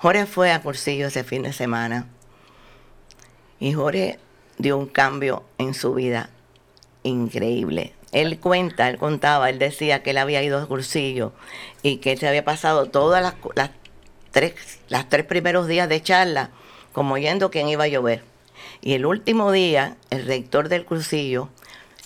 Jorge 0.00 0.24
fue 0.24 0.50
a 0.50 0.62
Cursillo 0.62 1.08
ese 1.08 1.24
fin 1.24 1.42
de 1.42 1.52
semana 1.52 2.06
y 3.58 3.74
Jorge 3.74 4.18
dio 4.56 4.78
un 4.78 4.86
cambio 4.86 5.44
en 5.58 5.74
su 5.74 5.92
vida 5.92 6.30
increíble. 7.02 7.92
Él 8.10 8.38
cuenta, 8.40 8.88
él 8.88 8.96
contaba, 8.96 9.50
él 9.50 9.58
decía 9.58 10.02
que 10.02 10.10
él 10.10 10.18
había 10.18 10.42
ido 10.42 10.58
a 10.58 10.66
Cursillo 10.66 11.34
y 11.82 11.98
que 11.98 12.12
él 12.12 12.18
se 12.18 12.26
había 12.26 12.46
pasado 12.46 12.86
todas 12.86 13.22
las, 13.54 13.70
tres, 14.30 14.54
tres 15.10 15.26
primeros 15.26 15.66
días 15.66 15.86
de 15.86 16.02
charla 16.02 16.48
como 16.94 17.14
oyendo 17.14 17.50
quién 17.50 17.68
iba 17.68 17.84
a 17.84 17.88
llover. 17.88 18.22
Y 18.80 18.94
el 18.94 19.04
último 19.04 19.52
día, 19.52 19.98
el 20.08 20.24
rector 20.24 20.70
del 20.70 20.86
cursillo 20.86 21.50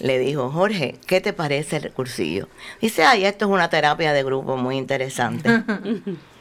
le 0.00 0.18
dijo, 0.18 0.50
Jorge, 0.50 0.96
¿qué 1.06 1.20
te 1.20 1.32
parece 1.32 1.76
el 1.76 1.92
cursillo? 1.92 2.48
Dice, 2.80 3.04
ay, 3.04 3.24
esto 3.24 3.44
es 3.44 3.52
una 3.52 3.70
terapia 3.70 4.12
de 4.12 4.24
grupo 4.24 4.56
muy 4.56 4.78
interesante. 4.78 5.62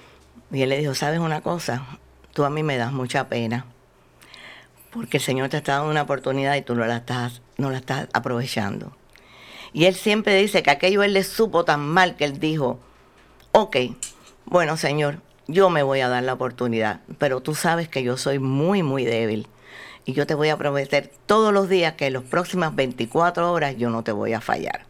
y 0.54 0.62
él 0.62 0.70
le 0.70 0.78
dijo, 0.78 0.94
¿sabes 0.94 1.20
una 1.20 1.42
cosa? 1.42 1.86
Tú 2.32 2.46
a 2.46 2.50
mí 2.50 2.62
me 2.62 2.78
das 2.78 2.94
mucha 2.94 3.28
pena. 3.28 3.66
Porque 4.92 5.18
el 5.18 5.24
Señor 5.24 5.50
te 5.50 5.58
está 5.58 5.74
dando 5.74 5.90
una 5.90 6.04
oportunidad 6.04 6.56
y 6.56 6.62
tú 6.62 6.76
no 6.76 6.86
la 6.86 6.98
estás, 6.98 7.42
no 7.58 7.72
la 7.72 7.80
estás 7.80 8.08
aprovechando. 8.14 8.96
Y 9.74 9.86
él 9.86 9.96
siempre 9.96 10.36
dice 10.36 10.62
que 10.62 10.70
aquello 10.70 11.02
él 11.02 11.14
le 11.14 11.24
supo 11.24 11.66
tan 11.66 11.82
mal 11.82 12.16
que 12.16 12.26
él 12.26 12.40
dijo, 12.40 12.80
ok, 13.52 13.78
bueno 14.46 14.78
Señor, 14.78 15.18
yo 15.48 15.72
me 15.72 15.82
voy 15.82 16.02
a 16.02 16.10
dar 16.10 16.22
la 16.24 16.34
oportunidad, 16.34 17.02
pero 17.18 17.42
tú 17.42 17.56
sabes 17.56 17.90
que 17.90 18.04
yo 18.04 18.16
soy 18.18 18.38
muy, 18.38 18.84
muy 18.84 19.04
débil. 19.04 19.48
Y 20.06 20.14
yo 20.14 20.28
te 20.28 20.36
voy 20.36 20.50
a 20.50 20.58
prometer 20.58 21.12
todos 21.26 21.52
los 21.52 21.70
días 21.70 21.94
que 21.94 22.08
en 22.08 22.14
las 22.14 22.24
próximas 22.24 22.76
24 22.76 23.52
horas 23.52 23.76
yo 23.78 23.90
no 23.90 24.04
te 24.04 24.12
voy 24.12 24.34
a 24.34 24.42
fallar. 24.42 24.86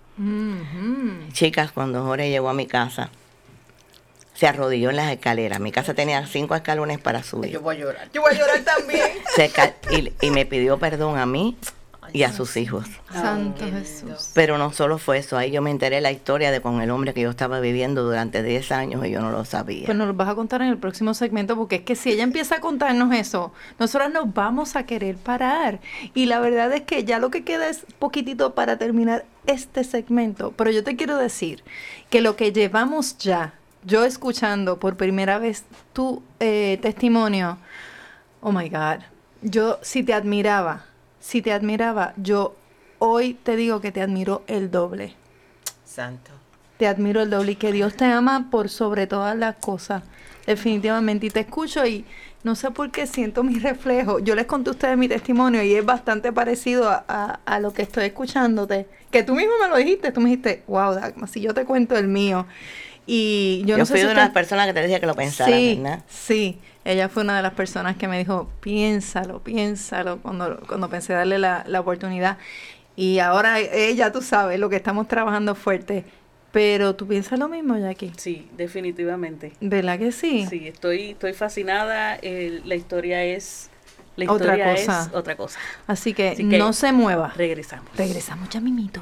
Chicas, 1.32 1.72
cuando 1.72 2.04
Jorge 2.04 2.30
llegó 2.30 2.50
a 2.50 2.54
mi 2.54 2.68
casa, 2.68 3.10
se 4.34 4.48
arrodilló 4.48 4.90
en 4.90 4.98
las 4.98 5.12
escaleras. 5.12 5.60
Mi 5.60 5.72
casa 5.72 5.94
tenía 5.94 6.26
cinco 6.28 6.56
escalones 6.56 7.00
para 7.00 7.24
subir. 7.24 7.52
Yo 7.52 7.62
voy 7.62 7.76
a 7.78 7.80
llorar. 7.80 8.10
Yo 8.14 8.22
voy 8.22 8.34
a 8.34 8.38
llorar 8.38 8.62
también. 8.62 9.12
Se 9.36 9.52
y, 9.92 10.14
y 10.22 10.32
me 10.32 10.46
pidió 10.46 10.78
perdón 10.80 11.18
a 11.18 11.26
mí 11.26 11.58
y 12.14 12.24
a 12.24 12.32
sus 12.32 12.58
hijos. 12.58 12.86
Santo 13.12 13.66
Jesús. 13.66 14.32
Pero 14.34 14.58
no 14.58 14.72
solo 14.72 14.98
fue 15.00 15.18
eso, 15.18 15.38
ahí 15.38 15.52
yo 15.52 15.62
me 15.62 15.72
enteré 15.72 16.00
la 16.00 16.12
historia 16.12 16.52
de 16.52 16.62
con 16.62 16.82
el 16.82 16.92
hombre 16.92 17.14
que 17.14 17.22
yo 17.22 17.30
estaba 17.30 17.60
viviendo 17.60 18.04
durante 18.04 18.44
10 18.44 18.72
años 18.72 19.06
y 19.06 19.12
yo 19.12 19.22
no 19.22 19.32
lo 19.32 19.46
sabía. 19.46 19.86
Pues 19.86 19.98
nos 19.98 20.08
lo 20.08 20.14
vas 20.14 20.30
a 20.30 20.36
contar 20.36 20.62
en 20.62 20.68
el 20.68 20.78
próximo 20.78 21.14
segmento, 21.14 21.56
porque 21.56 21.78
es 21.78 21.82
que 21.82 21.96
si 21.96 22.12
ella 22.12 22.24
empieza 22.24 22.56
a 22.56 22.62
contarnos 22.62 23.14
eso, 23.14 23.52
nosotros 23.80 24.12
nos 24.12 24.34
vamos 24.34 24.76
a 24.76 24.86
querer 24.86 25.18
parar. 25.18 25.80
Y 26.14 26.28
la 26.28 26.40
verdad 26.40 26.72
es 26.74 26.82
que 26.82 27.04
ya 27.04 27.20
lo 27.20 27.32
que 27.32 27.44
queda 27.44 27.68
es 27.68 27.86
poquitito 28.00 28.54
para 28.54 28.78
terminar 28.78 29.26
este 29.48 29.84
segmento. 29.84 30.54
Pero 30.56 30.72
yo 30.72 30.84
te 30.84 30.96
quiero 30.96 31.18
decir 31.18 31.64
que 32.10 32.22
lo 32.22 32.36
que 32.36 32.52
llevamos 32.52 33.18
ya, 33.18 33.56
yo 33.86 34.06
escuchando 34.06 34.80
por 34.80 34.96
primera 34.98 35.40
vez 35.40 35.64
tu 35.94 36.24
eh, 36.40 36.80
testimonio, 36.82 37.58
oh 38.42 38.52
my 38.52 38.70
God, 38.70 39.00
yo 39.42 39.80
si 39.82 40.04
te 40.04 40.14
admiraba, 40.14 40.86
si 41.20 41.42
te 41.42 41.52
admiraba, 41.54 42.14
yo 42.18 42.56
hoy 43.00 43.34
te 43.34 43.56
digo 43.56 43.82
que 43.82 43.92
te 43.92 44.02
admiro 44.02 44.44
el 44.48 44.72
doble 44.72 45.16
Santo. 45.86 46.32
te 46.78 46.88
admiro 46.88 47.22
el 47.22 47.30
doble 47.30 47.54
y 47.54 47.56
que 47.56 47.72
Dios 47.72 47.96
te 47.96 48.06
ama 48.06 48.48
por 48.50 48.70
sobre 48.70 49.08
todas 49.08 49.36
las 49.38 49.56
cosas. 49.58 50.04
Definitivamente. 50.46 51.28
Y 51.28 51.30
te 51.30 51.40
escucho 51.42 51.86
y 51.86 52.04
no 52.44 52.56
sé 52.56 52.70
por 52.72 52.92
qué 52.92 53.08
siento 53.08 53.44
mi 53.44 53.60
reflejo. 53.60 54.20
Yo 54.20 54.36
les 54.36 54.46
conté 54.46 54.72
a 54.72 54.74
ustedes 54.74 54.98
mi 54.98 55.08
testimonio 55.08 55.64
y 55.64 55.74
es 55.76 55.86
bastante 55.86 56.34
parecido 56.34 56.90
a, 56.90 57.06
a- 57.08 57.40
a 57.46 57.60
lo 57.60 57.72
que 57.74 57.84
estoy 57.84 58.06
escuchándote. 58.06 58.88
Que 59.12 59.24
tú 59.24 59.36
mismo 59.36 59.54
me 59.62 59.70
lo 59.70 59.78
dijiste. 59.78 60.12
Tú 60.12 60.20
me 60.20 60.30
dijiste, 60.32 60.64
wow, 60.68 60.96
Dagma, 60.96 61.28
si 61.28 61.40
yo 61.40 61.54
te 61.54 61.64
cuento 61.64 61.96
el 61.96 62.10
mío. 62.10 62.46
Y 63.06 63.60
yo, 63.62 63.68
yo 63.70 63.78
no 63.80 63.86
sé 63.86 63.94
fui 63.94 64.00
si 64.00 64.06
de 64.06 64.12
usted- 64.14 64.22
las 64.24 64.30
personas 64.32 64.66
que 64.68 64.74
te 64.74 64.82
decía 64.82 65.00
que 65.00 65.06
lo 65.08 65.14
pensara, 65.16 65.52
sí, 65.56 65.76
¿verdad? 65.82 66.04
Sí, 66.08 66.58
ella 66.86 67.10
fue 67.10 67.24
una 67.24 67.36
de 67.36 67.44
las 67.44 67.54
personas 67.54 67.98
que 67.98 68.08
me 68.08 68.18
dijo, 68.18 68.50
piénsalo, 68.62 69.40
piénsalo, 69.44 70.20
cuando, 70.20 70.60
cuando 70.68 70.90
pensé 70.90 71.14
darle 71.14 71.38
la, 71.40 71.64
la 71.68 71.80
oportunidad. 71.82 72.38
Y 72.96 73.20
ahora 73.20 73.60
ella, 73.60 74.12
tú 74.12 74.22
sabes, 74.22 74.60
lo 74.60 74.70
que 74.70 74.76
estamos 74.78 75.08
trabajando 75.08 75.56
fuerte. 75.56 76.06
Pero 76.52 76.96
tú 76.96 77.08
piensas 77.08 77.40
lo 77.40 77.50
mismo, 77.50 77.76
Jackie. 77.78 78.12
Sí, 78.16 78.48
definitivamente. 78.56 79.54
¿Verdad 79.60 79.98
que 79.98 80.12
sí? 80.12 80.46
Sí, 80.48 80.68
estoy, 80.68 81.12
estoy 81.12 81.34
fascinada. 81.34 82.20
la 82.22 82.76
historia 82.76 83.24
es. 83.24 83.70
La 84.16 84.32
Otra 84.32 84.54
historia 84.58 84.76
cosa. 84.76 85.02
es 85.10 85.16
otra 85.16 85.36
cosa. 85.36 85.58
Así 85.88 86.14
que, 86.14 86.30
Así 86.30 86.48
que 86.48 86.60
no 86.60 86.72
se 86.74 86.92
mueva. 86.92 87.34
Regresamos. 87.36 87.90
Regresamos 87.98 88.48
ya 88.50 88.62
mimito. 88.62 89.02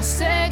ti, 0.00 0.47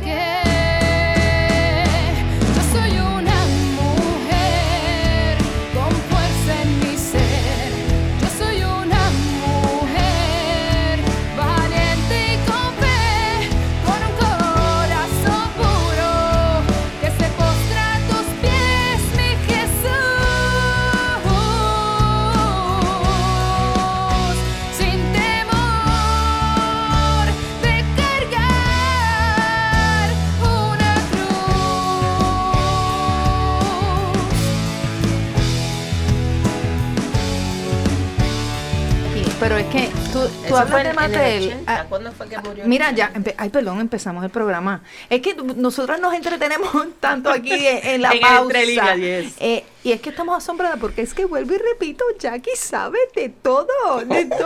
Pero 39.49 39.59
es 39.59 39.67
que 39.67 39.89
tú, 40.13 40.19
tú 40.61 40.67
Eso 40.67 40.75
hablas 40.77 40.83
fue 40.83 40.83
de 40.83 40.91
en- 40.91 40.97
en 40.99 41.05
el 41.05 41.11
Mattel. 41.11 41.47
80. 41.65 41.85
¿Cuándo 41.89 42.13
fue 42.13 42.29
que 42.29 42.39
murió? 42.39 42.65
Mira, 42.67 42.91
ya, 42.93 43.13
ay, 43.37 43.49
perdón, 43.51 43.81
empezamos 43.81 44.25
el 44.25 44.31
programa. 44.31 44.83
Es 45.11 45.21
que 45.23 45.35
nosotras 45.35 46.01
nos 46.01 46.15
entretenemos 46.15 46.71
tanto 47.01 47.31
aquí 47.31 47.53
en, 47.67 47.87
en 47.87 48.03
la 48.03 48.11
En 48.15 48.21
pausa. 48.21 48.97
yes. 48.97 49.35
Eh, 49.41 49.65
y 49.85 49.93
es 49.93 50.01
que 50.01 50.11
estamos 50.11 50.37
asombradas 50.37 50.79
porque 50.81 51.03
es 51.03 51.15
que 51.15 51.25
vuelvo 51.27 51.55
y 51.55 51.59
repito, 51.59 52.05
Jackie 52.19 52.57
sabe 52.57 52.99
de 53.15 53.29
todo, 53.29 53.69
de 54.05 54.25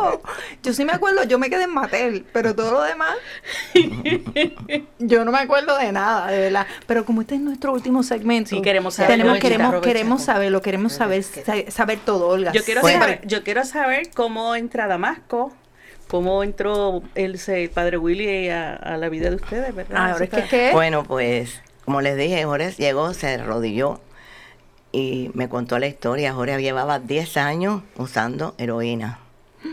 todo. 0.00 0.20
Yo 0.64 0.72
sí 0.72 0.84
me 0.84 0.92
acuerdo, 0.92 1.22
yo 1.24 1.38
me 1.38 1.48
quedé 1.48 1.62
en 1.64 1.72
Mattel, 1.74 2.26
pero 2.32 2.56
todo 2.56 2.72
lo 2.72 2.82
demás, 2.82 3.14
yo 4.98 5.24
no 5.24 5.30
me 5.32 5.38
acuerdo 5.38 5.76
de 5.78 5.92
nada, 5.92 6.26
de 6.28 6.38
verdad. 6.40 6.66
Pero 6.86 7.04
como 7.04 7.20
este 7.20 7.36
es 7.36 7.40
nuestro 7.40 7.72
último 7.72 8.02
segmento, 8.02 8.50
Sí, 8.50 8.62
queremos 8.62 8.94
saber. 8.94 9.12
tenemos, 9.12 9.38
queremos, 9.38 9.80
queremos 9.80 10.22
saberlo, 10.24 10.60
queremos 10.62 10.92
saber, 10.92 11.22
sa- 11.22 11.70
saber 11.70 11.98
todo, 12.04 12.28
Olga. 12.28 12.52
Yo 12.52 12.64
quiero, 12.64 12.82
saber, 12.82 13.20
yo 13.26 13.42
quiero 13.44 13.64
saber 13.64 14.10
cómo 14.14 14.54
entra 14.56 14.86
Damasco, 14.88 15.49
cómo 16.10 16.42
entró 16.42 17.02
el, 17.14 17.40
el 17.46 17.70
padre 17.70 17.96
Willy 17.96 18.48
a, 18.48 18.74
a 18.74 18.96
la 18.96 19.08
vida 19.08 19.30
de 19.30 19.36
ustedes, 19.36 19.72
¿verdad? 19.74 19.96
Ah, 19.96 20.12
ahora 20.12 20.24
es 20.24 20.30
que, 20.30 20.42
¿qué? 20.48 20.70
Bueno, 20.72 21.04
pues, 21.04 21.62
como 21.84 22.00
les 22.00 22.16
dije, 22.16 22.44
Jorge 22.44 22.72
llegó, 22.78 23.14
se 23.14 23.28
arrodilló 23.34 24.00
y 24.92 25.30
me 25.34 25.48
contó 25.48 25.78
la 25.78 25.86
historia. 25.86 26.32
Jorge 26.34 26.60
llevaba 26.60 26.98
10 26.98 27.36
años 27.36 27.82
usando 27.96 28.54
heroína. 28.58 29.20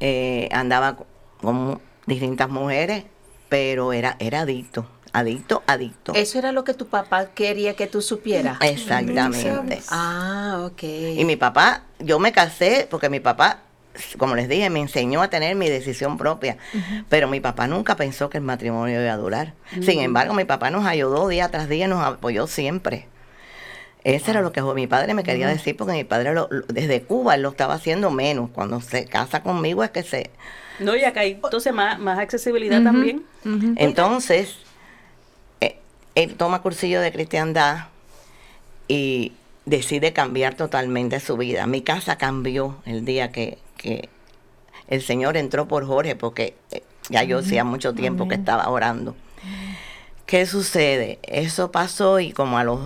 Eh, 0.00 0.48
andaba 0.52 0.94
co- 0.96 1.06
con 1.40 1.80
distintas 2.06 2.48
mujeres, 2.48 3.02
pero 3.48 3.92
era, 3.92 4.14
era 4.20 4.42
adicto, 4.42 4.86
adicto, 5.12 5.64
adicto. 5.66 6.12
Eso 6.14 6.38
era 6.38 6.52
lo 6.52 6.62
que 6.62 6.72
tu 6.72 6.86
papá 6.86 7.30
quería 7.34 7.74
que 7.74 7.88
tú 7.88 8.00
supieras. 8.00 8.58
Exactamente. 8.60 9.82
Ah, 9.88 10.62
ok. 10.70 10.82
Y 10.84 11.24
mi 11.24 11.34
papá, 11.34 11.82
yo 11.98 12.20
me 12.20 12.30
casé 12.30 12.86
porque 12.88 13.08
mi 13.10 13.18
papá 13.18 13.64
como 14.18 14.34
les 14.36 14.48
dije, 14.48 14.70
me 14.70 14.80
enseñó 14.80 15.22
a 15.22 15.28
tener 15.28 15.54
mi 15.56 15.68
decisión 15.68 16.18
propia. 16.18 16.56
Pero 17.08 17.28
mi 17.28 17.40
papá 17.40 17.66
nunca 17.66 17.96
pensó 17.96 18.30
que 18.30 18.38
el 18.38 18.44
matrimonio 18.44 19.02
iba 19.02 19.12
a 19.12 19.16
durar. 19.16 19.54
Sin 19.82 20.00
embargo, 20.00 20.34
mi 20.34 20.44
papá 20.44 20.70
nos 20.70 20.86
ayudó 20.86 21.28
día 21.28 21.48
tras 21.50 21.68
día, 21.68 21.88
nos 21.88 22.04
apoyó 22.04 22.46
siempre. 22.46 23.06
Eso 24.04 24.30
era 24.30 24.40
lo 24.42 24.52
que 24.52 24.62
mi 24.62 24.86
padre 24.86 25.12
me 25.12 25.24
quería 25.24 25.48
decir, 25.48 25.76
porque 25.76 25.92
mi 25.92 26.04
padre 26.04 26.32
lo- 26.32 26.48
lo- 26.50 26.62
desde 26.68 27.02
Cuba 27.02 27.34
él 27.34 27.42
lo 27.42 27.50
estaba 27.50 27.74
haciendo 27.74 28.10
menos. 28.10 28.48
Cuando 28.50 28.80
se 28.80 29.04
casa 29.06 29.42
conmigo 29.42 29.82
es 29.84 29.90
que 29.90 30.02
se... 30.02 30.30
No, 30.78 30.94
y 30.96 31.02
acá 31.04 31.20
hay 31.20 31.32
entonces 31.32 31.72
más, 31.74 31.98
más 31.98 32.18
accesibilidad 32.20 32.82
también. 32.82 33.24
Entonces, 33.76 34.54
eh, 35.60 35.76
él 36.14 36.36
toma 36.36 36.62
cursillo 36.62 37.00
de 37.00 37.10
cristiandad 37.12 37.86
y 38.86 39.32
decide 39.66 40.12
cambiar 40.12 40.54
totalmente 40.54 41.18
su 41.20 41.36
vida. 41.36 41.66
Mi 41.66 41.82
casa 41.82 42.16
cambió 42.16 42.76
el 42.86 43.04
día 43.04 43.32
que, 43.32 43.58
que 43.78 44.10
el 44.88 45.00
Señor 45.00 45.38
entró 45.38 45.66
por 45.66 45.86
Jorge, 45.86 46.16
porque 46.16 46.54
eh, 46.70 46.82
ya 47.08 47.22
yo 47.22 47.38
hacía 47.38 47.64
mucho 47.64 47.94
tiempo 47.94 48.28
que 48.28 48.34
estaba 48.34 48.68
orando. 48.68 49.16
¿Qué 50.26 50.44
sucede? 50.44 51.18
Eso 51.22 51.72
pasó 51.72 52.20
y 52.20 52.32
como 52.32 52.58
a 52.58 52.64
los 52.64 52.80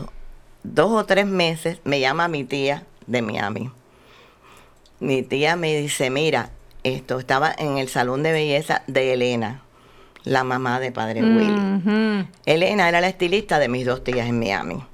dos 0.62 0.92
o 0.92 1.04
tres 1.04 1.26
meses 1.26 1.78
me 1.82 1.98
llama 1.98 2.28
mi 2.28 2.44
tía 2.44 2.84
de 3.08 3.22
Miami. 3.22 3.70
Mi 5.00 5.24
tía 5.24 5.56
me 5.56 5.76
dice, 5.76 6.10
mira, 6.10 6.50
esto 6.84 7.18
estaba 7.18 7.52
en 7.56 7.78
el 7.78 7.88
salón 7.88 8.22
de 8.22 8.30
belleza 8.30 8.82
de 8.86 9.12
Elena, 9.12 9.62
la 10.22 10.44
mamá 10.44 10.78
de 10.78 10.92
padre 10.92 11.22
Willy. 11.22 11.60
Ujú. 11.60 12.28
Elena 12.46 12.88
era 12.88 13.00
la 13.00 13.08
estilista 13.08 13.58
de 13.58 13.68
mis 13.68 13.86
dos 13.86 14.04
tías 14.04 14.28
en 14.28 14.38
Miami. 14.38 14.84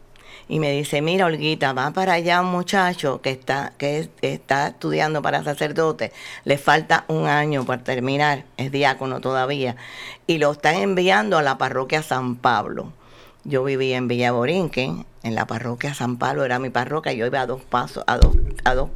Y 0.51 0.61
me 0.61 0.73
dice, 0.73 1.03
mira, 1.03 1.27
Olguita, 1.27 1.75
va 1.75 1.91
para 1.91 2.15
allá 2.15 2.41
un 2.41 2.47
muchacho 2.51 3.21
que 3.21 3.31
está, 3.31 3.73
que 3.77 3.99
es- 3.99 4.11
está 4.23 4.69
estudiando 4.69 5.21
para 5.21 5.45
sacerdote. 5.45 6.11
Le 6.45 6.57
falta 6.57 7.05
un 7.09 7.27
año 7.27 7.67
para 7.67 7.85
terminar, 7.85 8.45
es 8.57 8.73
diácono 8.73 9.21
todavía. 9.21 9.77
Y 10.27 10.39
lo 10.39 10.53
están 10.53 10.77
enviando 10.77 11.37
a 11.37 11.43
la 11.43 11.59
parroquia 11.59 12.03
San 12.03 12.37
Pablo. 12.37 12.93
Yo 13.45 13.63
vivía 13.63 13.99
en 13.99 14.09
Villa 14.09 14.33
Borinquen, 14.33 15.05
en 15.23 15.35
la 15.35 15.47
parroquia 15.47 15.93
San 15.93 16.17
Pablo, 16.17 16.45
era 16.45 16.59
mi 16.59 16.71
parroquia. 16.71 17.13
Yo 17.13 17.27
iba 17.27 17.41
a 17.43 17.47
dos 17.47 17.63
pasos, 17.63 18.05
a 18.07 18.17
dos, 18.17 18.35
a 18.65 18.75
dos 18.75 18.89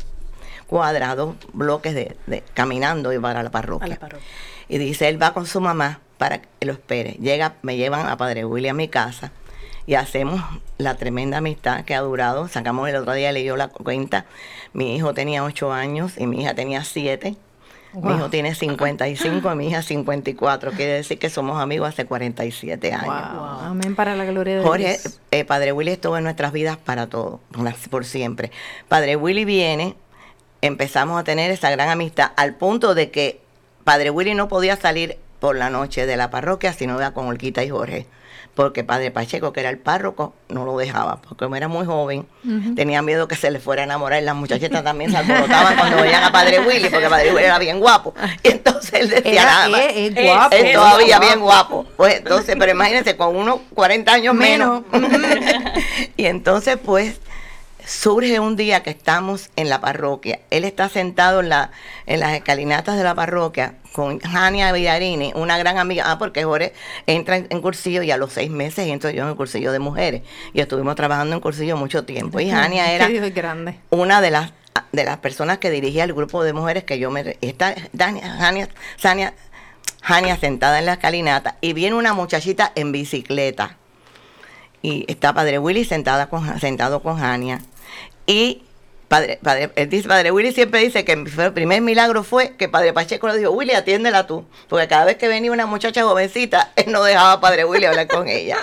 cuadras, 0.66 1.10
a 1.10 1.16
dos 1.16 1.34
bloques 1.52 1.94
de, 1.94 2.16
de- 2.26 2.42
caminando 2.54 3.12
iba 3.12 3.30
a 3.30 3.34
la 3.42 3.48
A 3.48 3.52
parroquia. 3.52 3.88
la 3.88 3.98
parroquia. 3.98 4.26
Y 4.68 4.78
dice, 4.78 5.08
él 5.08 5.22
va 5.22 5.34
con 5.34 5.44
su 5.44 5.60
mamá 5.60 6.00
para 6.16 6.40
que 6.40 6.64
lo 6.66 6.72
espere. 6.72 7.12
Llega, 7.20 7.56
me 7.60 7.76
llevan 7.76 8.06
a 8.08 8.16
Padre 8.16 8.46
Willy 8.46 8.68
a 8.68 8.74
mi 8.74 8.88
casa 8.88 9.32
y 9.86 9.94
hacemos 9.94 10.40
la 10.78 10.96
tremenda 10.96 11.38
amistad 11.38 11.84
que 11.84 11.94
ha 11.94 12.00
durado. 12.00 12.48
Sacamos 12.48 12.88
el 12.88 12.96
otro 12.96 13.12
día, 13.14 13.32
le 13.32 13.42
dio 13.42 13.56
la 13.56 13.68
cuenta. 13.68 14.26
Mi 14.72 14.96
hijo 14.96 15.14
tenía 15.14 15.44
8 15.44 15.72
años 15.72 16.14
y 16.18 16.26
mi 16.26 16.42
hija 16.42 16.54
tenía 16.54 16.84
7. 16.84 17.36
Mi 17.94 18.14
hijo 18.14 18.30
tiene 18.30 18.54
55 18.54 19.52
y 19.52 19.54
mi 19.56 19.68
hija 19.68 19.82
54. 19.82 20.72
Quiere 20.72 20.92
decir 20.94 21.18
que 21.18 21.28
somos 21.28 21.60
amigos 21.60 21.88
hace 21.90 22.06
47 22.06 22.90
años. 22.92 23.04
Wow. 23.34 23.60
Amén 23.70 23.94
para 23.94 24.16
la 24.16 24.24
gloria 24.24 24.56
de 24.56 24.62
Jorge, 24.62 24.98
Dios. 25.02 25.20
eh, 25.30 25.44
Padre 25.44 25.72
Willy 25.72 25.90
estuvo 25.92 26.16
en 26.16 26.24
nuestras 26.24 26.52
vidas 26.52 26.78
para 26.78 27.08
todo, 27.08 27.40
por- 27.90 28.04
siempre. 28.06 28.50
Padre 28.88 29.16
Willy 29.16 29.44
viene, 29.44 29.94
empezamos 30.62 31.20
a 31.20 31.24
tener 31.24 31.50
esa 31.50 31.70
gran 31.70 31.90
amistad 31.90 32.30
al 32.36 32.54
punto 32.54 32.94
de 32.94 33.10
que 33.10 33.40
Padre 33.84 34.08
Willy 34.10 34.34
no 34.34 34.48
podía 34.48 34.76
salir 34.76 35.18
por 35.38 35.56
la 35.56 35.68
noche 35.68 36.06
de 36.06 36.16
la 36.16 36.30
parroquia 36.30 36.72
si 36.72 36.86
no 36.86 36.94
iba 36.96 37.10
con 37.12 37.26
Olquita 37.26 37.62
y 37.62 37.68
Jorge. 37.68 38.06
Porque 38.54 38.84
Padre 38.84 39.10
Pacheco, 39.10 39.50
que 39.54 39.60
era 39.60 39.70
el 39.70 39.78
párroco, 39.78 40.34
no 40.50 40.66
lo 40.66 40.76
dejaba, 40.76 41.22
porque 41.22 41.44
como 41.46 41.56
era 41.56 41.68
muy 41.68 41.86
joven, 41.86 42.26
tenía 42.76 43.00
miedo 43.00 43.26
que 43.26 43.34
se 43.34 43.50
le 43.50 43.60
fuera 43.60 43.80
a 43.80 43.84
enamorar. 43.86 44.20
Y 44.22 44.26
las 44.26 44.34
muchachitas 44.34 44.84
también 44.84 45.10
se 45.10 45.16
alborotaban 45.16 45.74
cuando 45.78 46.02
veían 46.02 46.22
a 46.22 46.30
Padre 46.32 46.60
Willy, 46.60 46.90
porque 46.90 47.08
Padre 47.08 47.32
Willy 47.32 47.44
era 47.44 47.58
bien 47.58 47.80
guapo. 47.80 48.12
Y 48.42 48.48
entonces 48.48 48.92
él 48.92 49.08
decía 49.08 49.32
Era- 49.40 49.44
nada 49.44 49.68
más. 49.70 49.80
es- 49.94 50.16
es 50.16 50.24
guapo. 50.26 50.54
Él 50.56 50.72
todavía 50.74 51.16
guapo. 51.16 51.26
bien 51.26 51.40
guapo. 51.40 51.86
Pues 51.96 52.14
entonces, 52.16 52.54
pero 52.58 52.72
imagínense, 52.72 53.16
con 53.16 53.34
unos 53.36 53.60
40 53.72 54.12
años 54.12 54.34
menos. 54.34 54.82
y 56.18 56.26
entonces, 56.26 56.76
pues, 56.84 57.20
surge 57.92 58.40
un 58.40 58.56
día 58.56 58.82
que 58.82 58.90
estamos 58.90 59.50
en 59.56 59.68
la 59.68 59.80
parroquia. 59.80 60.40
Él 60.50 60.64
está 60.64 60.88
sentado 60.88 61.40
en, 61.40 61.50
la, 61.50 61.70
en 62.06 62.20
las 62.20 62.32
escalinatas 62.34 62.96
de 62.96 63.04
la 63.04 63.14
parroquia 63.14 63.74
con 63.92 64.18
Jania 64.18 64.72
Villarini, 64.72 65.32
una 65.34 65.58
gran 65.58 65.78
amiga. 65.78 66.04
Ah, 66.10 66.18
porque 66.18 66.44
Jorge 66.44 66.72
entra 67.06 67.36
en, 67.36 67.46
en 67.50 67.60
cursillo 67.60 68.02
y 68.02 68.10
a 68.10 68.16
los 68.16 68.32
seis 68.32 68.50
meses 68.50 68.88
entro 68.88 69.10
yo 69.10 69.24
en 69.24 69.28
el 69.28 69.36
cursillo 69.36 69.72
de 69.72 69.78
mujeres. 69.78 70.22
Y 70.54 70.60
estuvimos 70.60 70.96
trabajando 70.96 71.36
en 71.36 71.40
cursillo 71.40 71.76
mucho 71.76 72.04
tiempo. 72.04 72.40
Y 72.40 72.50
Jania 72.50 72.92
era 72.94 73.08
grande. 73.08 73.78
una 73.90 74.20
de 74.20 74.30
las 74.30 74.52
de 74.90 75.04
las 75.04 75.18
personas 75.18 75.58
que 75.58 75.70
dirigía 75.70 76.04
el 76.04 76.14
grupo 76.14 76.42
de 76.44 76.54
mujeres 76.54 76.84
que 76.84 76.98
yo 76.98 77.10
me 77.10 77.36
está 77.42 77.74
Jania, 77.96 79.44
Jania 80.00 80.36
sentada 80.38 80.78
en 80.78 80.86
la 80.86 80.94
escalinata 80.94 81.56
y 81.60 81.74
viene 81.74 81.94
una 81.94 82.14
muchachita 82.14 82.72
en 82.74 82.90
bicicleta 82.90 83.76
y 84.80 85.04
está 85.08 85.34
Padre 85.34 85.58
Willy 85.58 85.84
sentada 85.84 86.28
con, 86.28 86.58
sentado 86.58 87.02
con 87.02 87.18
Jania 87.18 87.60
y 88.26 88.62
Padre, 89.12 89.38
padre, 89.42 89.70
dice, 89.88 90.08
padre 90.08 90.30
Willy 90.30 90.52
siempre 90.52 90.80
dice 90.80 91.04
que 91.04 91.12
el 91.12 91.52
primer 91.52 91.82
milagro 91.82 92.24
fue 92.24 92.56
que 92.56 92.70
Padre 92.70 92.94
Pacheco 92.94 93.28
le 93.28 93.36
dijo, 93.36 93.50
Willy, 93.50 93.74
atiéndela 93.74 94.26
tú. 94.26 94.46
Porque 94.70 94.88
cada 94.88 95.04
vez 95.04 95.18
que 95.18 95.28
venía 95.28 95.52
una 95.52 95.66
muchacha 95.66 96.02
jovencita, 96.02 96.72
él 96.76 96.90
no 96.90 97.02
dejaba 97.02 97.32
a 97.32 97.40
Padre 97.42 97.66
Willy 97.66 97.84
hablar 97.84 98.08
con 98.08 98.26
ella. 98.26 98.56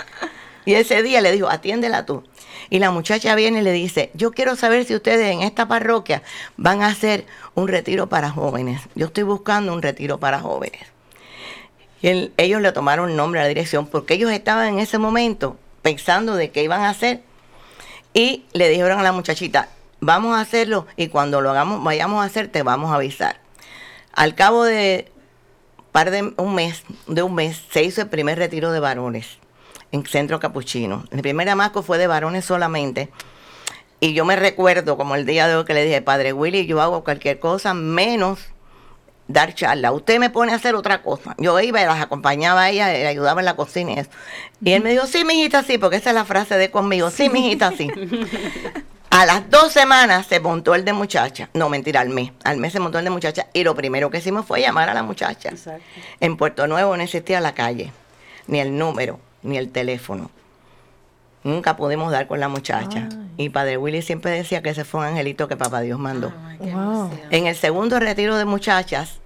Y 0.64 0.74
ese 0.74 1.04
día 1.04 1.20
le 1.20 1.30
dijo, 1.30 1.48
atiéndela 1.48 2.04
tú. 2.04 2.24
Y 2.68 2.80
la 2.80 2.90
muchacha 2.90 3.36
viene 3.36 3.60
y 3.60 3.62
le 3.62 3.70
dice, 3.70 4.10
yo 4.14 4.32
quiero 4.32 4.56
saber 4.56 4.84
si 4.86 4.96
ustedes 4.96 5.30
en 5.30 5.42
esta 5.42 5.68
parroquia 5.68 6.24
van 6.56 6.82
a 6.82 6.88
hacer 6.88 7.26
un 7.54 7.68
retiro 7.68 8.08
para 8.08 8.30
jóvenes. 8.30 8.80
Yo 8.96 9.06
estoy 9.06 9.22
buscando 9.22 9.72
un 9.72 9.82
retiro 9.82 10.18
para 10.18 10.40
jóvenes. 10.40 10.82
Y 12.02 12.32
ellos 12.36 12.60
le 12.60 12.72
tomaron 12.72 13.14
nombre 13.14 13.38
a 13.38 13.44
la 13.44 13.48
dirección 13.48 13.86
porque 13.86 14.14
ellos 14.14 14.32
estaban 14.32 14.66
en 14.66 14.78
ese 14.80 14.98
momento 14.98 15.56
pensando 15.82 16.34
de 16.34 16.50
qué 16.50 16.64
iban 16.64 16.80
a 16.80 16.90
hacer. 16.90 17.20
Y 18.12 18.44
le 18.52 18.68
dijeron 18.68 18.98
a 18.98 19.02
la 19.02 19.12
muchachita, 19.12 19.68
vamos 20.00 20.36
a 20.36 20.40
hacerlo 20.40 20.86
y 20.96 21.08
cuando 21.08 21.40
lo 21.40 21.50
hagamos, 21.50 21.82
vayamos 21.82 22.22
a 22.22 22.26
hacer, 22.26 22.48
te 22.48 22.62
vamos 22.62 22.90
a 22.90 22.96
avisar. 22.96 23.40
Al 24.12 24.34
cabo 24.34 24.64
de 24.64 25.10
par 25.92 26.10
de 26.10 26.32
un 26.36 26.54
mes, 26.54 26.82
de 27.06 27.22
un 27.22 27.34
mes, 27.34 27.62
se 27.70 27.82
hizo 27.82 28.02
el 28.02 28.08
primer 28.08 28.38
retiro 28.38 28.72
de 28.72 28.80
varones 28.80 29.38
en 29.92 30.04
Centro 30.04 30.40
Capuchino. 30.40 31.04
El 31.10 31.22
primer 31.22 31.48
amasco 31.48 31.82
fue 31.82 31.98
de 31.98 32.06
varones 32.06 32.44
solamente. 32.44 33.10
Y 34.00 34.14
yo 34.14 34.24
me 34.24 34.36
recuerdo, 34.36 34.96
como 34.96 35.14
el 35.14 35.26
día 35.26 35.46
de 35.46 35.56
hoy, 35.56 35.64
que 35.64 35.74
le 35.74 35.84
dije, 35.84 36.00
Padre 36.00 36.32
Willy, 36.32 36.66
yo 36.66 36.80
hago 36.80 37.04
cualquier 37.04 37.38
cosa 37.38 37.74
menos 37.74 38.40
dar 39.32 39.54
charla. 39.54 39.92
Usted 39.92 40.18
me 40.18 40.30
pone 40.30 40.52
a 40.52 40.56
hacer 40.56 40.74
otra 40.74 41.02
cosa. 41.02 41.34
Yo 41.38 41.58
iba 41.60 41.80
y 41.80 41.84
las 41.84 42.00
acompañaba 42.00 42.62
a 42.62 42.70
ella, 42.70 42.88
le 42.88 43.06
ayudaba 43.06 43.40
en 43.40 43.44
la 43.44 43.56
cocina 43.56 43.92
y 43.92 43.98
eso. 44.00 44.10
Y 44.62 44.72
él 44.72 44.82
me 44.82 44.90
dijo, 44.90 45.06
sí, 45.06 45.24
mijita, 45.24 45.62
sí, 45.62 45.78
porque 45.78 45.96
esa 45.96 46.10
es 46.10 46.14
la 46.14 46.24
frase 46.24 46.56
de 46.56 46.70
conmigo. 46.70 47.10
Sí, 47.10 47.28
mijita, 47.28 47.72
sí. 47.76 47.90
A 49.10 49.26
las 49.26 49.50
dos 49.50 49.72
semanas 49.72 50.26
se 50.28 50.38
montó 50.38 50.76
el 50.76 50.84
de 50.84 50.92
muchacha. 50.92 51.50
No, 51.52 51.68
mentira, 51.68 52.00
al 52.00 52.10
mes. 52.10 52.30
Al 52.44 52.58
mes 52.58 52.72
se 52.72 52.78
montó 52.78 52.98
el 53.00 53.04
de 53.04 53.10
muchacha. 53.10 53.48
Y 53.52 53.64
lo 53.64 53.74
primero 53.74 54.08
que 54.08 54.18
hicimos 54.18 54.46
fue 54.46 54.60
llamar 54.60 54.88
a 54.88 54.94
la 54.94 55.02
muchacha. 55.02 55.48
Exacto. 55.48 55.82
En 56.20 56.36
Puerto 56.36 56.68
Nuevo 56.68 56.96
no 56.96 57.02
existía 57.02 57.40
la 57.40 57.52
calle, 57.52 57.92
ni 58.46 58.60
el 58.60 58.78
número, 58.78 59.18
ni 59.42 59.58
el 59.58 59.72
teléfono. 59.72 60.30
Nunca 61.42 61.76
pudimos 61.76 62.12
dar 62.12 62.26
con 62.26 62.38
la 62.40 62.48
muchacha. 62.48 63.08
Y 63.36 63.48
Padre 63.48 63.78
Willy 63.78 64.02
siempre 64.02 64.30
decía 64.32 64.62
que 64.62 64.70
ese 64.70 64.84
fue 64.84 65.00
un 65.00 65.06
angelito 65.06 65.48
que 65.48 65.56
Papá 65.56 65.80
Dios 65.80 65.98
mandó. 65.98 66.32
Wow. 66.58 67.10
En 67.30 67.46
el 67.46 67.56
segundo 67.56 67.98
retiro 67.98 68.36
de 68.36 68.44
muchachas, 68.44 69.20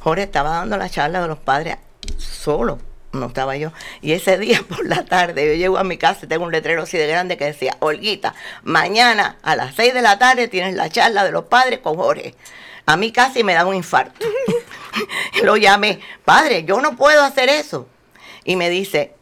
Jorge 0.00 0.22
estaba 0.22 0.50
dando 0.50 0.76
la 0.78 0.88
charla 0.88 1.20
de 1.20 1.28
los 1.28 1.38
padres 1.38 1.76
solo, 2.16 2.78
no 3.12 3.26
estaba 3.26 3.56
yo. 3.56 3.72
Y 4.00 4.12
ese 4.12 4.38
día 4.38 4.62
por 4.68 4.86
la 4.86 5.04
tarde 5.04 5.46
yo 5.46 5.54
llego 5.54 5.78
a 5.78 5.84
mi 5.84 5.98
casa 5.98 6.24
y 6.24 6.28
tengo 6.28 6.44
un 6.44 6.52
letrero 6.52 6.82
así 6.82 6.96
de 6.96 7.06
grande 7.06 7.36
que 7.36 7.44
decía, 7.44 7.76
Olguita, 7.80 8.34
mañana 8.62 9.36
a 9.42 9.56
las 9.56 9.74
6 9.74 9.92
de 9.92 10.02
la 10.02 10.18
tarde 10.18 10.48
tienes 10.48 10.74
la 10.74 10.88
charla 10.88 11.24
de 11.24 11.32
los 11.32 11.44
padres 11.44 11.80
con 11.80 11.96
Jorge. 11.96 12.34
A 12.86 12.96
mí 12.96 13.12
casi 13.12 13.44
me 13.44 13.54
da 13.54 13.66
un 13.66 13.74
infarto. 13.74 14.26
Lo 15.44 15.56
llamé, 15.56 16.00
padre, 16.24 16.64
yo 16.64 16.80
no 16.80 16.96
puedo 16.96 17.22
hacer 17.22 17.50
eso. 17.50 17.86
Y 18.44 18.56
me 18.56 18.70
dice, 18.70 19.14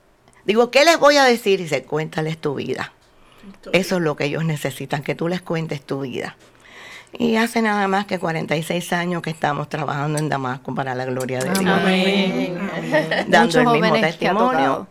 digo, 0.49 0.70
¿qué 0.70 0.84
les 0.84 0.99
voy 0.99 1.18
a 1.18 1.24
decir? 1.24 1.61
Y 1.61 1.64
dice, 1.64 1.84
cuéntales 1.84 2.38
tu 2.38 2.55
vida. 2.55 2.92
Eso 3.72 3.96
es 3.96 4.03
lo 4.03 4.16
que 4.16 4.24
ellos 4.24 4.44
necesitan, 4.44 5.03
que 5.03 5.14
tú 5.14 5.28
les 5.28 5.42
cuentes 5.42 5.82
tu 5.82 6.01
vida. 6.01 6.36
Y 7.12 7.36
hace 7.36 7.62
nada 7.62 7.86
más 7.86 8.07
que 8.07 8.18
46 8.18 8.92
años 8.94 9.22
que 9.22 9.30
estamos 9.30 9.68
trabajando 9.68 10.18
en 10.18 10.28
Damasco 10.28 10.74
para 10.74 10.94
la 10.94 11.05
gloria 11.05 11.38
de 11.38 11.51
Dios. 11.51 11.66
Amén. 11.66 12.59
Dando 13.28 13.61
Muchos 13.61 13.74
el 13.74 13.80
mismo 13.80 14.01
testimonio. 14.01 14.86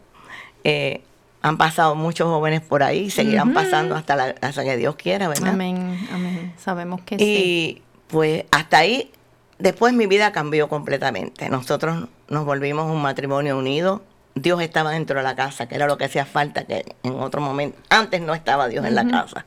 Eh, 0.63 1.01
han 1.41 1.57
pasado 1.57 1.95
muchos 1.95 2.27
jóvenes 2.27 2.61
por 2.61 2.83
ahí 2.83 3.05
y 3.05 3.09
seguirán 3.09 3.53
pasando 3.53 3.95
hasta, 3.95 4.15
la, 4.15 4.35
hasta 4.41 4.63
que 4.63 4.77
Dios 4.77 4.95
quiera, 4.95 5.27
¿verdad? 5.27 5.49
Amén, 5.49 6.07
amén. 6.11 6.53
Sabemos 6.57 7.01
que 7.01 7.17
sí. 7.17 7.23
Y 7.23 7.81
pues 8.07 8.45
hasta 8.51 8.79
ahí, 8.79 9.11
después 9.57 9.93
mi 9.93 10.05
vida 10.05 10.31
cambió 10.31 10.69
completamente. 10.69 11.49
Nosotros 11.49 12.09
nos 12.27 12.45
volvimos 12.45 12.91
un 12.91 13.01
matrimonio 13.01 13.57
unido. 13.57 14.03
Dios 14.41 14.61
estaba 14.61 14.91
dentro 14.91 15.17
de 15.17 15.23
la 15.23 15.35
casa, 15.35 15.67
que 15.67 15.75
era 15.75 15.87
lo 15.87 15.97
que 15.97 16.05
hacía 16.05 16.25
falta, 16.25 16.65
que 16.65 16.85
en 17.03 17.19
otro 17.19 17.41
momento, 17.41 17.77
antes 17.89 18.21
no 18.21 18.33
estaba 18.33 18.67
Dios 18.67 18.85
en 18.85 18.95
la 18.95 19.07
casa. 19.07 19.45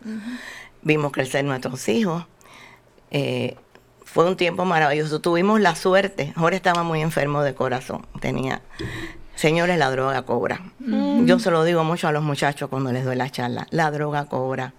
Vimos 0.82 1.12
crecer 1.12 1.44
nuestros 1.44 1.88
hijos. 1.88 2.24
Eh, 3.10 3.56
fue 4.04 4.26
un 4.26 4.36
tiempo 4.36 4.64
maravilloso. 4.64 5.20
Tuvimos 5.20 5.60
la 5.60 5.76
suerte. 5.76 6.32
Jorge 6.36 6.56
estaba 6.56 6.82
muy 6.82 7.00
enfermo 7.00 7.42
de 7.42 7.54
corazón. 7.54 8.06
Tenía, 8.20 8.62
señores, 9.36 9.78
la 9.78 9.90
droga 9.90 10.22
cobra. 10.22 10.60
Yo 10.78 11.38
se 11.38 11.50
lo 11.50 11.64
digo 11.64 11.84
mucho 11.84 12.08
a 12.08 12.12
los 12.12 12.22
muchachos 12.22 12.68
cuando 12.68 12.92
les 12.92 13.04
doy 13.04 13.16
la 13.16 13.30
charla. 13.30 13.66
La 13.70 13.90
droga 13.90 14.24
cobra. 14.24 14.74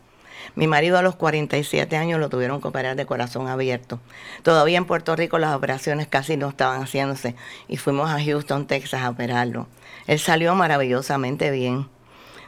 Mi 0.55 0.67
marido 0.67 0.97
a 0.97 1.01
los 1.01 1.15
47 1.15 1.95
años 1.95 2.19
lo 2.19 2.29
tuvieron 2.29 2.61
que 2.61 2.67
operar 2.67 2.95
de 2.95 3.05
corazón 3.05 3.47
abierto. 3.47 3.99
Todavía 4.43 4.77
en 4.77 4.85
Puerto 4.85 5.15
Rico 5.15 5.39
las 5.39 5.55
operaciones 5.55 6.07
casi 6.07 6.35
no 6.35 6.49
estaban 6.49 6.81
haciéndose 6.81 7.35
y 7.67 7.77
fuimos 7.77 8.09
a 8.09 8.21
Houston, 8.21 8.67
Texas 8.67 9.01
a 9.01 9.09
operarlo. 9.09 9.67
Él 10.07 10.19
salió 10.19 10.55
maravillosamente 10.55 11.51
bien. 11.51 11.87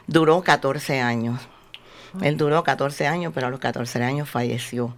Duró 0.06 0.42
14 0.42 1.00
años. 1.00 1.40
Él 2.22 2.36
duró 2.36 2.62
14 2.62 3.06
años, 3.06 3.32
pero 3.34 3.48
a 3.48 3.50
los 3.50 3.60
14 3.60 4.02
años 4.02 4.28
falleció. 4.28 4.94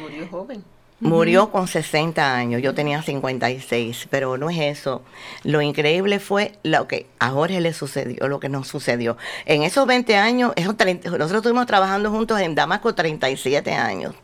Murió 0.00 0.28
joven. 0.28 0.64
Murió 1.00 1.50
con 1.50 1.66
60 1.66 2.36
años, 2.36 2.62
yo 2.62 2.74
tenía 2.74 3.02
56, 3.02 4.06
pero 4.08 4.38
no 4.38 4.50
es 4.50 4.60
eso. 4.60 5.02
Lo 5.42 5.60
increíble 5.60 6.20
fue 6.20 6.52
lo 6.62 6.86
que 6.86 7.08
a 7.18 7.30
Jorge 7.30 7.60
le 7.60 7.72
sucedió, 7.72 8.28
lo 8.28 8.38
que 8.38 8.48
nos 8.48 8.68
sucedió. 8.68 9.16
En 9.44 9.64
esos 9.64 9.84
20 9.84 10.16
años, 10.16 10.52
esos 10.54 10.76
30 10.76 11.10
nosotros 11.10 11.38
estuvimos 11.38 11.66
trabajando 11.66 12.08
juntos 12.12 12.38
en 12.40 12.54
Damasco 12.54 12.94
37 12.94 13.72
años. 13.72 14.14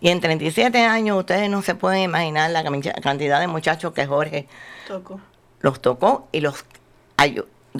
Y 0.00 0.08
en 0.08 0.20
37 0.20 0.84
años 0.84 1.18
ustedes 1.18 1.48
no 1.48 1.62
se 1.62 1.76
pueden 1.76 2.02
imaginar 2.02 2.50
la 2.50 2.64
cantidad 3.00 3.38
de 3.38 3.46
muchachos 3.46 3.92
que 3.92 4.04
Jorge 4.04 4.48
Toco. 4.88 5.20
los 5.60 5.80
tocó 5.80 6.28
y 6.32 6.40
los 6.40 6.64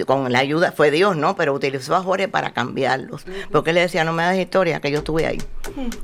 con 0.05 0.31
la 0.31 0.39
ayuda, 0.39 0.71
fue 0.71 0.91
Dios, 0.91 1.15
¿no? 1.17 1.35
Pero 1.35 1.53
utilizó 1.53 1.95
a 1.95 2.01
Jorge 2.03 2.27
para 2.27 2.51
cambiarlos. 2.53 3.25
Porque 3.51 3.71
él 3.71 3.75
le 3.75 3.81
decía, 3.81 4.03
no 4.03 4.13
me 4.13 4.23
das 4.23 4.37
historia, 4.37 4.79
que 4.79 4.91
yo 4.91 4.99
estuve 4.99 5.25
ahí. 5.25 5.41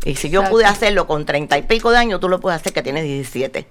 Y 0.03 0.15
si 0.15 0.29
yo 0.29 0.43
pude 0.49 0.65
hacerlo 0.65 1.07
con 1.07 1.25
treinta 1.25 1.57
y 1.57 1.61
pico 1.61 1.91
de 1.91 1.97
años, 1.97 2.19
tú 2.19 2.27
lo 2.27 2.39
puedes 2.39 2.59
hacer 2.59 2.73
que 2.73 2.81
tienes 2.81 3.03
17. 3.03 3.65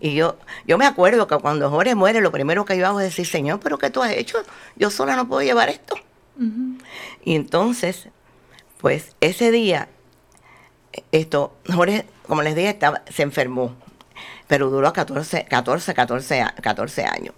Y 0.00 0.14
yo, 0.14 0.36
yo 0.66 0.76
me 0.78 0.86
acuerdo 0.86 1.26
que 1.26 1.36
cuando 1.38 1.68
Jorge 1.70 1.94
muere, 1.94 2.20
lo 2.20 2.30
primero 2.32 2.64
que 2.64 2.76
yo 2.78 2.86
hago 2.86 3.00
es 3.00 3.06
decir, 3.06 3.26
Señor, 3.26 3.60
¿pero 3.60 3.78
qué 3.78 3.90
tú 3.90 4.02
has 4.02 4.12
hecho? 4.12 4.38
Yo 4.76 4.90
sola 4.90 5.16
no 5.16 5.26
puedo 5.28 5.42
llevar 5.42 5.68
esto. 5.68 5.96
Y 7.24 7.34
entonces, 7.34 8.08
pues 8.78 9.14
ese 9.20 9.50
día, 9.50 9.88
esto, 11.12 11.54
Jorge, 11.74 12.06
como 12.26 12.42
les 12.42 12.54
dije, 12.54 12.68
estaba, 12.70 13.02
se 13.10 13.22
enfermó, 13.22 13.74
pero 14.46 14.70
duró 14.70 14.92
14, 14.92 15.44
14, 15.48 15.94
14, 15.94 16.40
a- 16.42 16.54
14 16.62 17.04
años. 17.04 17.34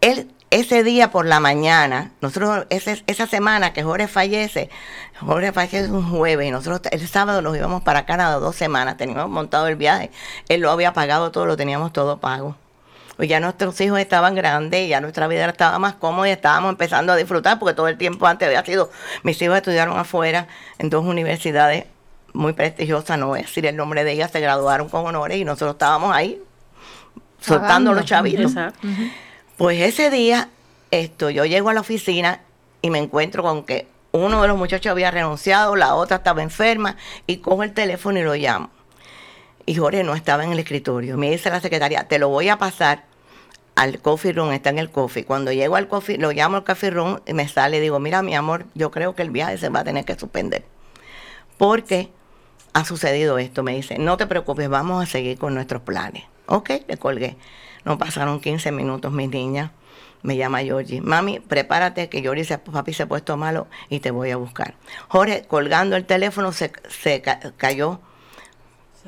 Él, 0.00 0.30
ese 0.50 0.82
día 0.82 1.10
por 1.10 1.26
la 1.26 1.38
mañana, 1.40 2.10
nosotros, 2.20 2.66
ese- 2.70 3.02
esa 3.06 3.26
semana 3.26 3.72
que 3.72 3.82
Jorge 3.84 4.08
fallece, 4.08 4.68
Jorge 5.20 5.52
fallece 5.52 5.90
un 5.90 6.10
jueves 6.10 6.46
y 6.46 6.50
nosotros 6.50 6.80
el 6.90 7.06
sábado 7.06 7.40
nos 7.42 7.56
íbamos 7.56 7.82
para 7.82 8.04
Canadá 8.04 8.36
dos 8.36 8.56
semanas, 8.56 8.96
teníamos 8.96 9.28
montado 9.30 9.68
el 9.68 9.76
viaje, 9.76 10.10
él 10.48 10.60
lo 10.62 10.70
había 10.70 10.92
pagado 10.92 11.30
todo, 11.30 11.46
lo 11.46 11.56
teníamos 11.56 11.92
todo 11.92 12.18
pago. 12.18 12.56
Pues 13.16 13.28
ya 13.28 13.38
nuestros 13.38 13.78
hijos 13.82 13.98
estaban 14.00 14.34
grandes, 14.34 14.88
ya 14.88 15.00
nuestra 15.02 15.26
vida 15.28 15.44
estaba 15.46 15.78
más 15.78 15.94
cómoda 15.94 16.26
y 16.28 16.32
estábamos 16.32 16.70
empezando 16.70 17.12
a 17.12 17.16
disfrutar 17.16 17.58
porque 17.58 17.74
todo 17.74 17.86
el 17.86 17.98
tiempo 17.98 18.26
antes 18.26 18.46
había 18.46 18.64
sido, 18.64 18.90
mis 19.22 19.40
hijos 19.42 19.56
estudiaron 19.58 19.98
afuera 19.98 20.48
en 20.78 20.88
dos 20.88 21.04
universidades 21.04 21.84
muy 22.32 22.54
prestigiosas, 22.54 23.18
no 23.18 23.26
voy 23.28 23.40
a 23.40 23.42
decir 23.42 23.66
el 23.66 23.76
nombre 23.76 24.04
de 24.04 24.12
ellas, 24.12 24.30
se 24.30 24.40
graduaron 24.40 24.88
con 24.88 25.04
honores 25.06 25.36
y 25.36 25.44
nosotros 25.44 25.72
estábamos 25.72 26.14
ahí 26.16 26.40
soltando 27.40 27.66
Pagando. 27.68 27.94
los 27.94 28.04
chavitos. 28.06 28.52
Exacto. 28.52 28.88
Pues 29.60 29.78
ese 29.82 30.08
día, 30.08 30.48
esto, 30.90 31.28
yo 31.28 31.44
llego 31.44 31.68
a 31.68 31.74
la 31.74 31.82
oficina 31.82 32.40
y 32.80 32.88
me 32.88 32.98
encuentro 32.98 33.42
con 33.42 33.62
que 33.62 33.86
uno 34.10 34.40
de 34.40 34.48
los 34.48 34.56
muchachos 34.56 34.90
había 34.90 35.10
renunciado, 35.10 35.76
la 35.76 35.96
otra 35.96 36.16
estaba 36.16 36.42
enferma, 36.42 36.96
y 37.26 37.36
cojo 37.36 37.62
el 37.62 37.74
teléfono 37.74 38.18
y 38.18 38.22
lo 38.22 38.34
llamo. 38.36 38.70
Y 39.66 39.74
Jorge 39.74 40.02
no 40.02 40.14
estaba 40.14 40.44
en 40.44 40.52
el 40.52 40.60
escritorio. 40.60 41.18
Me 41.18 41.30
dice 41.30 41.50
la 41.50 41.60
secretaria, 41.60 42.08
te 42.08 42.18
lo 42.18 42.30
voy 42.30 42.48
a 42.48 42.56
pasar 42.56 43.04
al 43.74 44.00
coffee 44.00 44.32
room, 44.32 44.52
está 44.52 44.70
en 44.70 44.78
el 44.78 44.90
coffee. 44.90 45.26
Cuando 45.26 45.52
llego 45.52 45.76
al 45.76 45.88
coffee, 45.88 46.16
lo 46.16 46.32
llamo 46.32 46.56
al 46.56 46.64
coffee 46.64 46.88
room 46.88 47.20
y 47.26 47.34
me 47.34 47.46
sale 47.46 47.76
y 47.76 47.80
digo, 47.80 48.00
mira 48.00 48.22
mi 48.22 48.34
amor, 48.34 48.64
yo 48.74 48.90
creo 48.90 49.14
que 49.14 49.20
el 49.20 49.30
viaje 49.30 49.58
se 49.58 49.68
va 49.68 49.80
a 49.80 49.84
tener 49.84 50.06
que 50.06 50.18
suspender. 50.18 50.64
Porque 51.58 52.08
ha 52.72 52.86
sucedido 52.86 53.36
esto. 53.36 53.62
Me 53.62 53.74
dice, 53.74 53.98
no 53.98 54.16
te 54.16 54.26
preocupes, 54.26 54.70
vamos 54.70 55.02
a 55.02 55.06
seguir 55.06 55.36
con 55.36 55.52
nuestros 55.52 55.82
planes. 55.82 56.24
Ok, 56.46 56.70
le 56.88 56.96
colgué. 56.96 57.36
No 57.84 57.98
pasaron 57.98 58.40
15 58.40 58.72
minutos, 58.72 59.12
mi 59.12 59.26
niña. 59.28 59.72
Me 60.22 60.36
llama 60.36 60.60
Georgie. 60.60 61.00
Mami, 61.00 61.40
prepárate 61.40 62.08
que 62.10 62.20
Georgie 62.20 62.44
se, 62.44 62.58
papi 62.58 62.92
se 62.92 63.04
ha 63.04 63.06
puesto 63.08 63.36
malo 63.38 63.68
y 63.88 64.00
te 64.00 64.10
voy 64.10 64.30
a 64.30 64.36
buscar. 64.36 64.74
Jorge, 65.08 65.44
colgando 65.48 65.96
el 65.96 66.04
teléfono, 66.04 66.52
se, 66.52 66.70
se 66.90 67.22
ca- 67.22 67.40
cayó, 67.56 68.00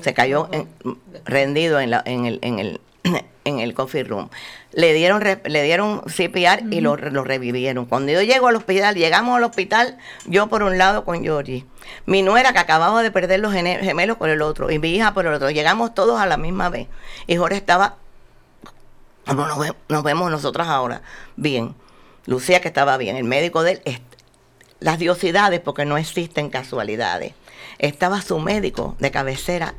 se 0.01 0.13
cayó 0.15 0.49
en- 0.51 0.67
rendido 1.25 1.79
en, 1.79 1.91
la, 1.91 2.01
en, 2.05 2.25
el, 2.25 2.39
en, 2.41 2.57
el, 2.57 2.81
en 3.45 3.59
el 3.59 3.75
coffee 3.75 4.03
room. 4.03 4.29
Le 4.71 4.91
dieron, 4.95 5.21
le 5.21 5.61
dieron 5.63 6.01
CPR 6.01 6.63
y 6.73 6.81
lo, 6.81 6.95
lo 6.97 7.23
revivieron. 7.23 7.85
Cuando 7.85 8.11
yo 8.11 8.23
llego 8.23 8.47
al 8.47 8.55
hospital, 8.55 8.95
llegamos 8.95 9.37
al 9.37 9.43
hospital, 9.43 9.99
yo 10.25 10.47
por 10.47 10.63
un 10.63 10.79
lado 10.79 11.05
con 11.05 11.21
Georgie, 11.21 11.63
mi 12.07 12.23
nuera 12.23 12.53
que 12.53 12.59
acababa 12.59 13.03
de 13.03 13.11
perder 13.11 13.39
los 13.39 13.53
gemelos 13.53 14.17
por 14.17 14.29
el 14.29 14.41
otro 14.41 14.71
y 14.71 14.79
mi 14.79 14.95
hija 14.95 15.13
por 15.13 15.27
el 15.27 15.33
otro. 15.35 15.51
Llegamos 15.51 15.93
todos 15.93 16.19
a 16.19 16.25
la 16.25 16.37
misma 16.37 16.69
vez. 16.69 16.87
Y 17.27 17.35
Jorge 17.35 17.57
estaba 17.57 17.97
como 19.25 19.45
nos, 19.47 19.57
nos 19.89 20.03
vemos 20.03 20.31
nosotras 20.31 20.67
ahora, 20.67 21.01
bien. 21.35 21.75
Lucía 22.25 22.61
que 22.61 22.69
estaba 22.69 22.95
bien, 22.97 23.17
el 23.17 23.25
médico 23.25 23.63
de 23.63 23.81
él, 23.83 24.01
las 24.79 24.99
diosidades, 24.99 25.59
porque 25.59 25.85
no 25.85 25.97
existen 25.97 26.49
casualidades. 26.49 27.33
Estaba 27.79 28.21
su 28.21 28.39
médico 28.39 28.95
de 28.99 29.11
cabecera, 29.11 29.75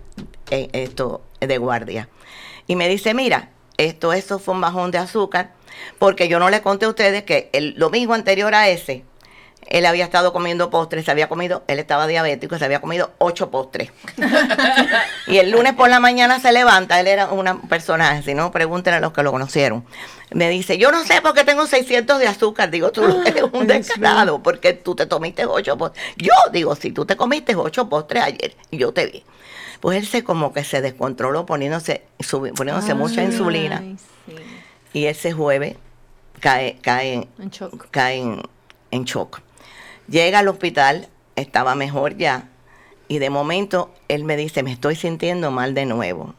eh, 0.51 0.68
esto, 0.72 1.22
de 1.40 1.59
guardia. 1.59 2.09
Y 2.66 2.76
me 2.76 2.88
dice, 2.88 3.14
mira, 3.14 3.51
esto, 3.76 4.12
eso 4.12 4.38
fue 4.38 4.55
un 4.55 4.61
bajón 4.61 4.90
de 4.90 4.99
azúcar, 4.99 5.53
porque 5.99 6.28
yo 6.28 6.38
no 6.38 6.51
le 6.51 6.62
conté 6.62 6.86
a 6.86 6.88
ustedes 6.88 7.24
que 7.24 7.51
el 7.53 7.76
domingo 7.76 8.14
anterior 8.14 8.55
a 8.55 8.68
ese, 8.68 9.05
él 9.69 9.87
había 9.87 10.05
estado 10.05 10.33
comiendo 10.33 10.71
postres, 10.71 11.05
se 11.05 11.11
había 11.11 11.29
comido, 11.29 11.62
él 11.69 11.79
estaba 11.79 12.07
diabético, 12.07 12.59
se 12.59 12.65
había 12.65 12.81
comido 12.81 13.12
ocho 13.19 13.51
postres. 13.51 13.91
y 15.27 15.39
el 15.39 15.51
lunes 15.51 15.73
por 15.75 15.89
la 15.89 16.01
mañana 16.01 16.41
se 16.41 16.53
levanta, 16.53 17.01
él 17.01 17.07
era 17.07 17.29
un 17.29 17.61
personaje, 17.69 18.23
si 18.23 18.35
no, 18.35 18.51
pregúntenle 18.51 18.99
a 18.99 19.01
los 19.01 19.12
que 19.12 19.23
lo 19.23 19.33
conocieron. 19.33 19.85
Me 20.33 20.49
dice, 20.49 20.79
yo 20.79 20.91
no 20.91 21.05
sé 21.05 21.21
por 21.23 21.35
qué 21.35 21.45
tengo 21.45 21.67
600 21.67 22.19
de 22.19 22.27
azúcar. 22.27 22.71
Digo, 22.71 22.91
tú 22.91 23.05
eres 23.25 23.45
un 23.53 23.67
descarado 23.67 24.43
porque 24.43 24.73
tú 24.73 24.95
te 24.97 25.07
comiste 25.07 25.45
ocho 25.47 25.77
postres. 25.79 26.03
Yo 26.17 26.33
digo, 26.53 26.75
si 26.75 26.91
tú 26.91 27.05
te 27.05 27.17
comiste 27.17 27.55
ocho 27.55 27.89
postres 27.89 28.23
ayer, 28.25 28.57
yo 28.73 28.93
te 28.93 29.07
vi. 29.07 29.25
Pues 29.81 29.99
él 29.99 30.07
se 30.07 30.25
como 30.25 30.53
que 30.53 30.65
se 30.65 30.81
descontroló 30.81 31.47
poniéndose, 31.47 32.05
subi- 32.19 32.53
poniéndose 32.55 32.95
mucha 32.95 33.23
insulina. 33.23 33.79
Ay, 33.81 33.97
sí. 34.27 34.35
Y 34.95 35.07
ese 35.07 35.33
jueves 35.33 35.77
cae, 36.41 36.79
cae, 36.81 37.12
en- 37.15 37.29
En 37.39 37.51
shock. 37.51 37.87
cae 37.91 38.17
en, 38.19 38.43
en 38.91 39.05
shock. 39.05 39.41
Llega 40.09 40.41
al 40.41 40.49
hospital, 40.49 41.09
estaba 41.37 41.75
mejor 41.75 42.17
ya, 42.17 42.49
y 43.09 43.19
de 43.19 43.31
momento 43.31 43.93
él 44.09 44.25
me 44.25 44.37
dice, 44.37 44.63
me 44.63 44.73
estoy 44.73 44.97
sintiendo 44.97 45.51
mal 45.51 45.75
de 45.75 45.87
nuevo. 45.87 46.35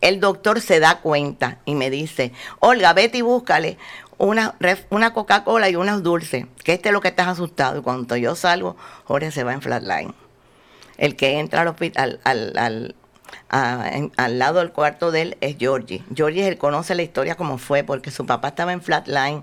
El 0.00 0.20
doctor 0.20 0.60
se 0.60 0.80
da 0.80 1.00
cuenta 1.00 1.58
y 1.64 1.74
me 1.74 1.90
dice, 1.90 2.32
Olga, 2.60 2.92
vete 2.92 3.18
y 3.18 3.22
búscale 3.22 3.78
una, 4.18 4.54
una 4.90 5.12
Coca-Cola 5.14 5.70
y 5.70 5.76
unos 5.76 6.02
dulces, 6.02 6.46
que 6.62 6.74
este 6.74 6.90
es 6.90 6.92
lo 6.92 7.00
que 7.00 7.08
estás 7.08 7.28
asustado. 7.28 7.78
Y 7.80 7.82
cuando 7.82 8.16
yo 8.16 8.34
salgo, 8.34 8.76
Jorge 9.04 9.30
se 9.30 9.44
va 9.44 9.54
en 9.54 9.62
flatline. 9.62 10.14
El 10.98 11.16
que 11.16 11.38
entra 11.38 11.62
al 11.62 11.68
hospital, 11.68 12.20
al, 12.24 12.52
al, 12.58 12.94
a- 13.48 13.90
al 14.16 14.38
lado 14.38 14.58
del 14.58 14.72
cuarto 14.72 15.10
de 15.10 15.22
él 15.22 15.36
es 15.40 15.56
Georgie. 15.58 16.04
Georgie 16.14 16.46
él 16.46 16.58
conoce 16.58 16.94
la 16.94 17.02
historia 17.02 17.36
como 17.36 17.58
fue, 17.58 17.82
porque 17.82 18.10
su 18.10 18.26
papá 18.26 18.48
estaba 18.48 18.72
en 18.72 18.82
flatline. 18.82 19.42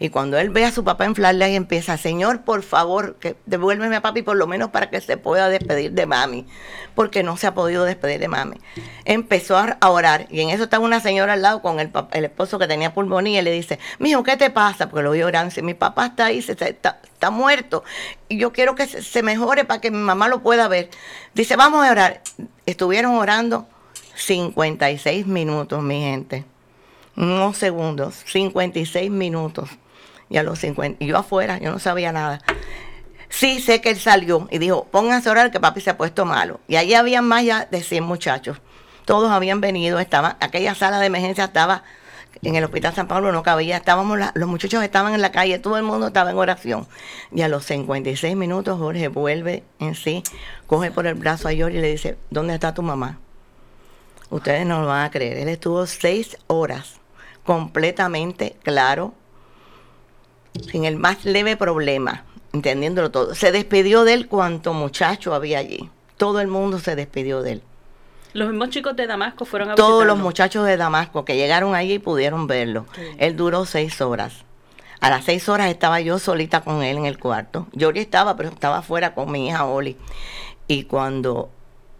Y 0.00 0.10
cuando 0.10 0.38
él 0.38 0.50
ve 0.50 0.64
a 0.64 0.70
su 0.70 0.84
papá 0.84 1.06
en 1.06 1.16
flatline, 1.16 1.54
empieza, 1.54 1.96
Señor, 1.96 2.42
por 2.42 2.62
favor, 2.62 3.16
devuélveme 3.46 3.96
a 3.96 4.02
papi 4.02 4.22
por 4.22 4.36
lo 4.36 4.46
menos 4.46 4.70
para 4.70 4.90
que 4.90 5.00
se 5.00 5.16
pueda 5.16 5.48
despedir 5.48 5.92
de 5.92 6.06
mami, 6.06 6.46
porque 6.94 7.24
no 7.24 7.36
se 7.36 7.48
ha 7.48 7.54
podido 7.54 7.84
despedir 7.84 8.20
de 8.20 8.28
mami. 8.28 8.58
Empezó 9.04 9.58
a 9.58 9.90
orar, 9.90 10.26
y 10.30 10.40
en 10.40 10.50
eso 10.50 10.64
estaba 10.64 10.84
una 10.84 11.00
señora 11.00 11.32
al 11.32 11.42
lado 11.42 11.62
con 11.62 11.80
el, 11.80 11.90
el 12.12 12.24
esposo 12.24 12.60
que 12.60 12.68
tenía 12.68 12.94
pulmonía, 12.94 13.40
y 13.40 13.42
le 13.42 13.50
dice, 13.50 13.80
mijo, 13.98 14.22
¿qué 14.22 14.36
te 14.36 14.50
pasa? 14.50 14.88
Porque 14.88 15.02
lo 15.02 15.10
vio 15.10 15.26
orando, 15.26 15.50
dice, 15.50 15.62
mi 15.62 15.74
papá 15.74 16.06
está 16.06 16.26
ahí, 16.26 16.38
está, 16.38 17.30
muerto, 17.30 17.82
y 18.28 18.38
yo 18.38 18.52
quiero 18.52 18.76
que 18.76 18.86
se, 18.86 19.02
se 19.02 19.22
mejore 19.24 19.64
para 19.64 19.80
que 19.80 19.90
mi 19.90 19.98
mamá 19.98 20.28
lo 20.28 20.42
pueda 20.42 20.68
ver. 20.68 20.90
Dice, 21.34 21.56
vamos 21.56 21.84
a 21.84 21.90
orar. 21.90 22.22
Estuvieron 22.66 23.16
orando 23.16 23.66
56 24.14 25.26
minutos, 25.26 25.82
mi 25.82 26.00
gente 26.00 26.44
unos 27.18 27.56
segundos, 27.56 28.22
56 28.26 29.10
minutos. 29.10 29.68
Y 30.30 30.36
a 30.36 30.42
los 30.42 30.58
50, 30.58 31.02
y 31.02 31.08
yo 31.08 31.16
afuera, 31.16 31.58
yo 31.58 31.70
no 31.70 31.78
sabía 31.78 32.12
nada. 32.12 32.40
Sí 33.28 33.60
sé 33.60 33.80
que 33.80 33.90
él 33.90 33.98
salió 33.98 34.48
y 34.50 34.58
dijo, 34.58 34.84
pónganse 34.90 35.28
a 35.28 35.32
orar 35.32 35.50
que 35.50 35.60
papi 35.60 35.80
se 35.80 35.90
ha 35.90 35.96
puesto 35.96 36.24
malo. 36.24 36.60
Y 36.68 36.76
allí 36.76 36.94
había 36.94 37.22
más 37.22 37.44
ya 37.44 37.66
de 37.70 37.82
100 37.82 38.04
muchachos. 38.04 38.60
Todos 39.04 39.30
habían 39.30 39.60
venido, 39.60 39.98
estaban, 40.00 40.36
aquella 40.40 40.74
sala 40.74 40.98
de 41.00 41.06
emergencia 41.06 41.44
estaba 41.44 41.82
en 42.42 42.54
el 42.56 42.64
Hospital 42.64 42.94
San 42.94 43.08
Pablo, 43.08 43.32
no 43.32 43.42
cabía, 43.42 43.76
estábamos, 43.76 44.18
los 44.34 44.48
muchachos 44.48 44.82
estaban 44.82 45.14
en 45.14 45.22
la 45.22 45.32
calle, 45.32 45.58
todo 45.58 45.76
el 45.76 45.82
mundo 45.82 46.08
estaba 46.08 46.30
en 46.30 46.38
oración. 46.38 46.86
Y 47.32 47.42
a 47.42 47.48
los 47.48 47.64
56 47.64 48.36
minutos 48.36 48.78
Jorge 48.78 49.08
vuelve 49.08 49.64
en 49.78 49.94
sí, 49.94 50.22
coge 50.66 50.90
por 50.90 51.06
el 51.06 51.14
brazo 51.14 51.48
a 51.48 51.52
George 51.52 51.78
y 51.78 51.80
le 51.80 51.90
dice, 51.90 52.16
¿dónde 52.30 52.54
está 52.54 52.74
tu 52.74 52.82
mamá? 52.82 53.18
Ustedes 54.30 54.66
no 54.66 54.80
lo 54.80 54.86
van 54.86 55.04
a 55.04 55.10
creer. 55.10 55.38
Él 55.38 55.48
estuvo 55.48 55.86
seis 55.86 56.36
horas 56.46 56.96
completamente 57.44 58.56
claro, 58.62 59.14
sin 60.70 60.84
el 60.84 60.96
más 60.96 61.24
leve 61.24 61.56
problema, 61.56 62.24
entendiéndolo 62.52 63.10
todo. 63.10 63.34
Se 63.34 63.52
despidió 63.52 64.04
de 64.04 64.14
él 64.14 64.28
cuanto 64.28 64.72
muchacho 64.72 65.34
había 65.34 65.58
allí. 65.58 65.90
Todo 66.16 66.40
el 66.40 66.48
mundo 66.48 66.78
se 66.78 66.96
despidió 66.96 67.42
de 67.42 67.52
él. 67.52 67.62
Los 68.34 68.48
mismos 68.50 68.70
chicos 68.70 68.94
de 68.96 69.06
Damasco 69.06 69.44
fueron 69.44 69.70
a 69.70 69.74
Todos 69.74 70.04
los 70.04 70.18
muchachos 70.18 70.66
de 70.66 70.76
Damasco 70.76 71.24
que 71.24 71.36
llegaron 71.36 71.74
allí 71.74 71.94
y 71.94 71.98
pudieron 71.98 72.46
verlo. 72.46 72.86
Él 73.18 73.36
duró 73.36 73.64
seis 73.64 74.00
horas. 74.00 74.44
A 75.00 75.10
las 75.10 75.24
seis 75.24 75.48
horas 75.48 75.70
estaba 75.70 76.00
yo 76.00 76.18
solita 76.18 76.60
con 76.60 76.82
él 76.82 76.98
en 76.98 77.06
el 77.06 77.18
cuarto. 77.18 77.68
Yo 77.72 77.90
ya 77.92 78.00
estaba, 78.00 78.36
pero 78.36 78.48
estaba 78.48 78.78
afuera 78.78 79.14
con 79.14 79.30
mi 79.30 79.46
hija 79.48 79.64
Oli. 79.64 79.96
Y 80.66 80.84
cuando 80.84 81.50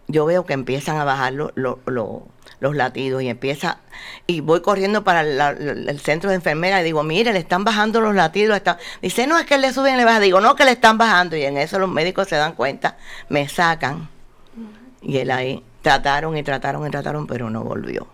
yo 0.08 0.26
veo 0.26 0.44
que 0.44 0.52
empiezan 0.52 0.96
a 0.98 1.04
bajar 1.04 1.32
lo- 1.32 1.52
lo- 1.54 1.78
lo- 1.86 2.26
los 2.60 2.74
latidos 2.74 3.22
y 3.22 3.28
empieza, 3.28 3.78
y 4.26 4.40
voy 4.40 4.60
corriendo 4.62 5.04
para 5.04 5.22
la- 5.22 5.52
la- 5.52 5.90
el 5.90 6.00
centro 6.00 6.30
de 6.30 6.36
enfermera 6.36 6.80
y 6.80 6.84
digo, 6.84 7.02
mire, 7.02 7.32
le 7.32 7.38
están 7.38 7.64
bajando 7.64 8.00
los 8.00 8.14
latidos. 8.14 8.50
le 8.50 8.56
están-". 8.56 8.78
Dice, 9.00 9.26
no, 9.26 9.38
es 9.38 9.46
que 9.46 9.58
le 9.58 9.72
suben 9.72 9.94
y 9.94 9.96
le 9.98 10.04
bajan. 10.04 10.22
Digo, 10.22 10.40
no, 10.40 10.56
que 10.56 10.64
le 10.64 10.72
están 10.72 10.98
bajando. 10.98 11.36
Y 11.36 11.44
en 11.44 11.56
eso 11.56 11.78
los 11.78 11.88
médicos 11.88 12.28
se 12.28 12.36
dan 12.36 12.52
cuenta, 12.54 12.96
me 13.28 13.48
sacan. 13.48 14.08
Y 15.02 15.18
él 15.18 15.30
ahí 15.30 15.62
trataron 15.82 16.36
y 16.36 16.42
trataron 16.42 16.86
y 16.86 16.90
trataron, 16.90 17.26
pero 17.26 17.48
no 17.50 17.62
volvió. 17.62 18.08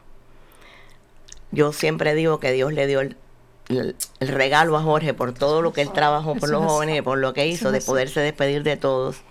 Yo 1.51 1.73
siempre 1.73 2.15
digo 2.15 2.41
que 2.41 2.53
Dios 2.53 2.73
le 2.73 2.87
dio 2.87 3.01
el, 3.01 3.17
el- 3.69 3.97
el 4.21 4.29
regalo 4.29 4.77
a 4.77 4.83
Jorge 4.83 5.15
por 5.15 5.33
todo 5.33 5.63
lo 5.63 5.73
que 5.73 5.81
él 5.83 5.91
trabajó 5.93 6.35
por 6.35 6.49
los 6.51 6.65
jóvenes 6.65 6.99
y 6.99 7.03
por 7.03 7.17
lo 7.19 7.33
que 7.33 7.47
hizo, 7.47 7.71
de 7.73 7.81
poderse 7.81 8.21
despedir 8.21 8.63
de 8.63 8.77
todos 8.77 9.23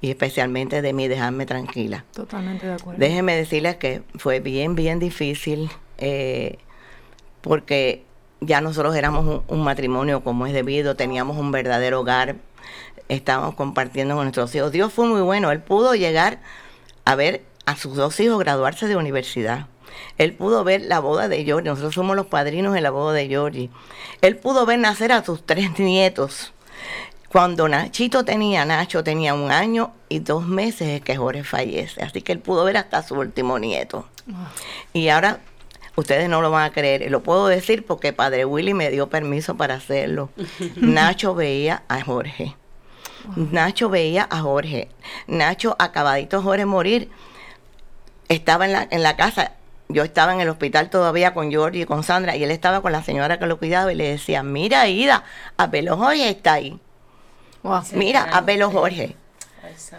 y 0.00 0.10
especialmente 0.10 0.82
de 0.82 0.92
mí, 0.92 1.08
dejarme 1.08 1.46
tranquila. 1.46 2.04
Totalmente 2.12 2.66
de 2.66 2.74
acuerdo. 2.74 2.98
Déjeme 2.98 3.36
decirles 3.36 3.76
que 3.76 4.02
fue 4.16 4.40
bien, 4.40 4.74
bien 4.74 4.98
difícil 4.98 5.70
eh, 5.98 6.58
porque 7.40 8.04
ya 8.40 8.60
nosotros 8.60 8.96
éramos 8.96 9.26
un, 9.26 9.42
un 9.48 9.64
matrimonio 9.64 10.22
como 10.22 10.46
es 10.46 10.52
debido, 10.52 10.96
teníamos 10.96 11.36
un 11.36 11.52
verdadero 11.52 12.00
hogar, 12.00 12.36
estábamos 13.08 13.54
compartiendo 13.54 14.14
con 14.14 14.24
nuestros 14.24 14.54
hijos. 14.54 14.72
Dios 14.72 14.92
fue 14.92 15.06
muy 15.06 15.20
bueno, 15.20 15.50
él 15.50 15.60
pudo 15.60 15.94
llegar 15.94 16.40
a 17.04 17.14
ver 17.14 17.42
a 17.66 17.76
sus 17.76 17.96
dos 17.96 18.18
hijos 18.20 18.38
graduarse 18.38 18.88
de 18.88 18.96
universidad. 18.96 19.66
Él 20.18 20.34
pudo 20.34 20.64
ver 20.64 20.82
la 20.82 21.00
boda 21.00 21.28
de 21.28 21.44
Georgie, 21.44 21.68
nosotros 21.68 21.94
somos 21.94 22.16
los 22.16 22.26
padrinos 22.26 22.74
de 22.74 22.80
la 22.80 22.90
boda 22.90 23.12
de 23.14 23.28
Georgie. 23.28 23.70
Él 24.22 24.36
pudo 24.36 24.66
ver 24.66 24.78
nacer 24.78 25.12
a 25.12 25.24
sus 25.24 25.44
tres 25.44 25.78
nietos. 25.78 26.52
Cuando 27.30 27.68
Nachito 27.68 28.24
tenía, 28.24 28.64
Nacho 28.64 29.04
tenía 29.04 29.34
un 29.34 29.52
año 29.52 29.92
y 30.08 30.18
dos 30.18 30.48
meses 30.48 30.88
es 30.88 31.00
que 31.00 31.16
Jorge 31.16 31.44
fallece. 31.44 32.02
Así 32.02 32.22
que 32.22 32.32
él 32.32 32.40
pudo 32.40 32.64
ver 32.64 32.76
hasta 32.76 33.04
su 33.04 33.14
último 33.14 33.56
nieto. 33.60 34.08
Y 34.92 35.10
ahora, 35.10 35.38
ustedes 35.94 36.28
no 36.28 36.42
lo 36.42 36.50
van 36.50 36.64
a 36.64 36.72
creer, 36.72 37.08
lo 37.08 37.22
puedo 37.22 37.46
decir 37.46 37.86
porque 37.86 38.12
Padre 38.12 38.44
Willy 38.44 38.74
me 38.74 38.90
dio 38.90 39.08
permiso 39.08 39.56
para 39.56 39.74
hacerlo. 39.74 40.30
Nacho 40.76 41.36
veía 41.36 41.84
a 41.86 42.00
Jorge. 42.00 42.56
Nacho 43.36 43.90
veía 43.90 44.26
a 44.28 44.40
Jorge. 44.40 44.88
Nacho, 45.28 45.76
acabadito 45.78 46.42
Jorge 46.42 46.66
morir, 46.66 47.10
estaba 48.28 48.64
en 48.64 48.72
la, 48.72 48.88
en 48.90 49.04
la 49.04 49.14
casa. 49.14 49.52
Yo 49.88 50.02
estaba 50.02 50.34
en 50.34 50.40
el 50.40 50.48
hospital 50.48 50.90
todavía 50.90 51.32
con 51.32 51.48
Georgie 51.48 51.82
y 51.82 51.86
con 51.86 52.02
Sandra 52.02 52.34
y 52.34 52.42
él 52.42 52.50
estaba 52.50 52.82
con 52.82 52.90
la 52.90 53.04
señora 53.04 53.38
que 53.38 53.46
lo 53.46 53.58
cuidaba 53.60 53.92
y 53.92 53.94
le 53.94 54.08
decía, 54.10 54.42
mira 54.42 54.88
Ida, 54.88 55.22
Apelo 55.56 55.96
Jorge 55.96 56.28
está 56.28 56.54
ahí. 56.54 56.80
Wow. 57.62 57.82
Mira, 57.92 58.22
Apelo 58.32 58.70
Jorge. 58.70 59.16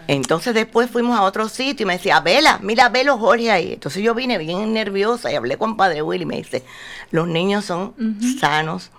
Entonces 0.08 0.54
después 0.54 0.90
fuimos 0.90 1.18
a 1.18 1.22
otro 1.22 1.48
sitio 1.48 1.84
y 1.84 1.86
me 1.86 1.94
decía, 1.94 2.20
Vela, 2.20 2.58
mira, 2.62 2.88
Velo 2.88 3.18
Jorge 3.18 3.50
ahí. 3.50 3.72
Entonces 3.74 4.02
yo 4.02 4.14
vine 4.14 4.38
bien 4.38 4.72
nerviosa 4.72 5.30
y 5.32 5.36
hablé 5.36 5.56
con 5.56 5.76
Padre 5.76 6.02
Willy 6.02 6.22
y 6.22 6.26
me 6.26 6.36
dice, 6.36 6.62
los 7.10 7.28
niños 7.28 7.64
son 7.64 7.94
sanos, 8.40 8.90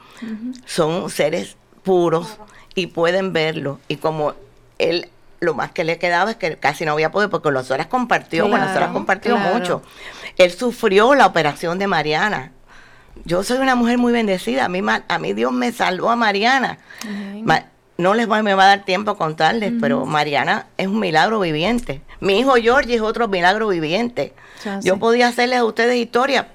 son 0.65 1.09
seres 1.09 1.57
puros 1.83 2.37
y 2.75 2.87
pueden 2.87 3.33
verlo. 3.33 3.79
Y 3.87 3.97
como 3.97 4.33
él, 4.77 5.09
lo 5.41 5.53
más 5.53 5.71
que 5.71 5.83
le 5.83 5.99
quedaba 5.99 6.31
es 6.31 6.37
que 6.37 6.57
casi 6.57 6.85
no 6.85 6.93
había 6.93 7.11
podido, 7.11 7.29
porque 7.29 7.43
con 7.43 7.53
las 7.53 7.69
horas 7.69 7.87
compartió, 7.87 8.43
con 8.43 8.51
las 8.51 8.61
horas 8.69 8.77
Claro, 8.77 8.93
compartió 8.93 9.35
claro. 9.35 9.55
mucho. 9.55 9.81
Él 10.37 10.51
sufrió 10.51 11.13
la 11.15 11.25
operación 11.27 11.77
de 11.79 11.87
Mariana. 11.87 12.51
Yo 13.25 13.43
soy 13.43 13.59
una 13.59 13.75
mujer 13.75 13.97
muy 13.99 14.11
bendecida. 14.13 14.65
A 14.65 14.69
mí, 14.69 14.81
a 15.07 15.19
mí 15.19 15.33
Dios 15.33 15.51
me 15.51 15.71
salvó 15.71 16.09
a 16.09 16.15
Mariana. 16.15 16.79
Ma- 17.43 17.65
no 18.03 18.13
les 18.13 18.29
va, 18.29 18.43
me 18.43 18.53
va 18.53 18.65
a 18.65 18.67
dar 18.67 18.85
tiempo 18.85 19.11
a 19.11 19.17
contarles, 19.17 19.73
pero 19.81 20.05
Mariana 20.05 20.67
es 20.77 20.87
un 20.87 20.99
milagro 20.99 21.39
viviente. 21.39 22.01
Mi 22.19 22.37
hijo 22.39 22.53
Georgie 22.55 22.95
es 22.95 23.01
otro 23.01 23.27
milagro 23.27 23.67
viviente. 23.69 24.33
Ya 24.63 24.79
Yo 24.81 24.93
sé. 24.93 24.99
podía 24.99 25.27
hacerles 25.29 25.59
a 25.59 25.65
ustedes 25.65 25.95
historias 25.95 26.45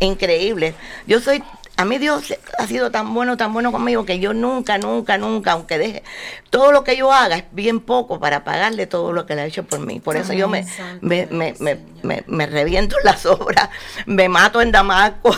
increíbles. 0.00 0.74
Yo 1.06 1.20
soy, 1.20 1.42
a 1.76 1.84
mí 1.84 1.98
Dios 1.98 2.34
ha 2.58 2.66
sido 2.66 2.90
tan 2.90 3.12
bueno, 3.14 3.36
tan 3.36 3.52
bueno 3.52 3.72
conmigo 3.72 4.04
que 4.04 4.18
yo 4.18 4.32
nunca, 4.34 4.78
nunca, 4.78 5.18
nunca, 5.18 5.52
aunque 5.52 5.78
deje, 5.78 6.02
todo 6.50 6.72
lo 6.72 6.84
que 6.84 6.96
yo 6.96 7.12
haga 7.12 7.36
es 7.36 7.44
bien 7.52 7.80
poco 7.80 8.20
para 8.20 8.44
pagarle 8.44 8.86
todo 8.86 9.12
lo 9.12 9.26
que 9.26 9.34
le 9.34 9.42
ha 9.42 9.46
hecho 9.46 9.64
por 9.64 9.80
mí. 9.80 10.00
Por 10.00 10.16
eso 10.16 10.32
yo 10.32 10.48
me, 10.48 10.66
me, 11.00 11.26
me, 11.30 11.54
me, 11.58 11.78
me- 12.02 12.24
me 12.26 12.46
reviento 12.46 12.96
en 12.98 13.04
las 13.04 13.26
obras, 13.26 13.68
me 14.06 14.28
mato 14.28 14.60
en 14.60 14.70
Damasco 14.72 15.34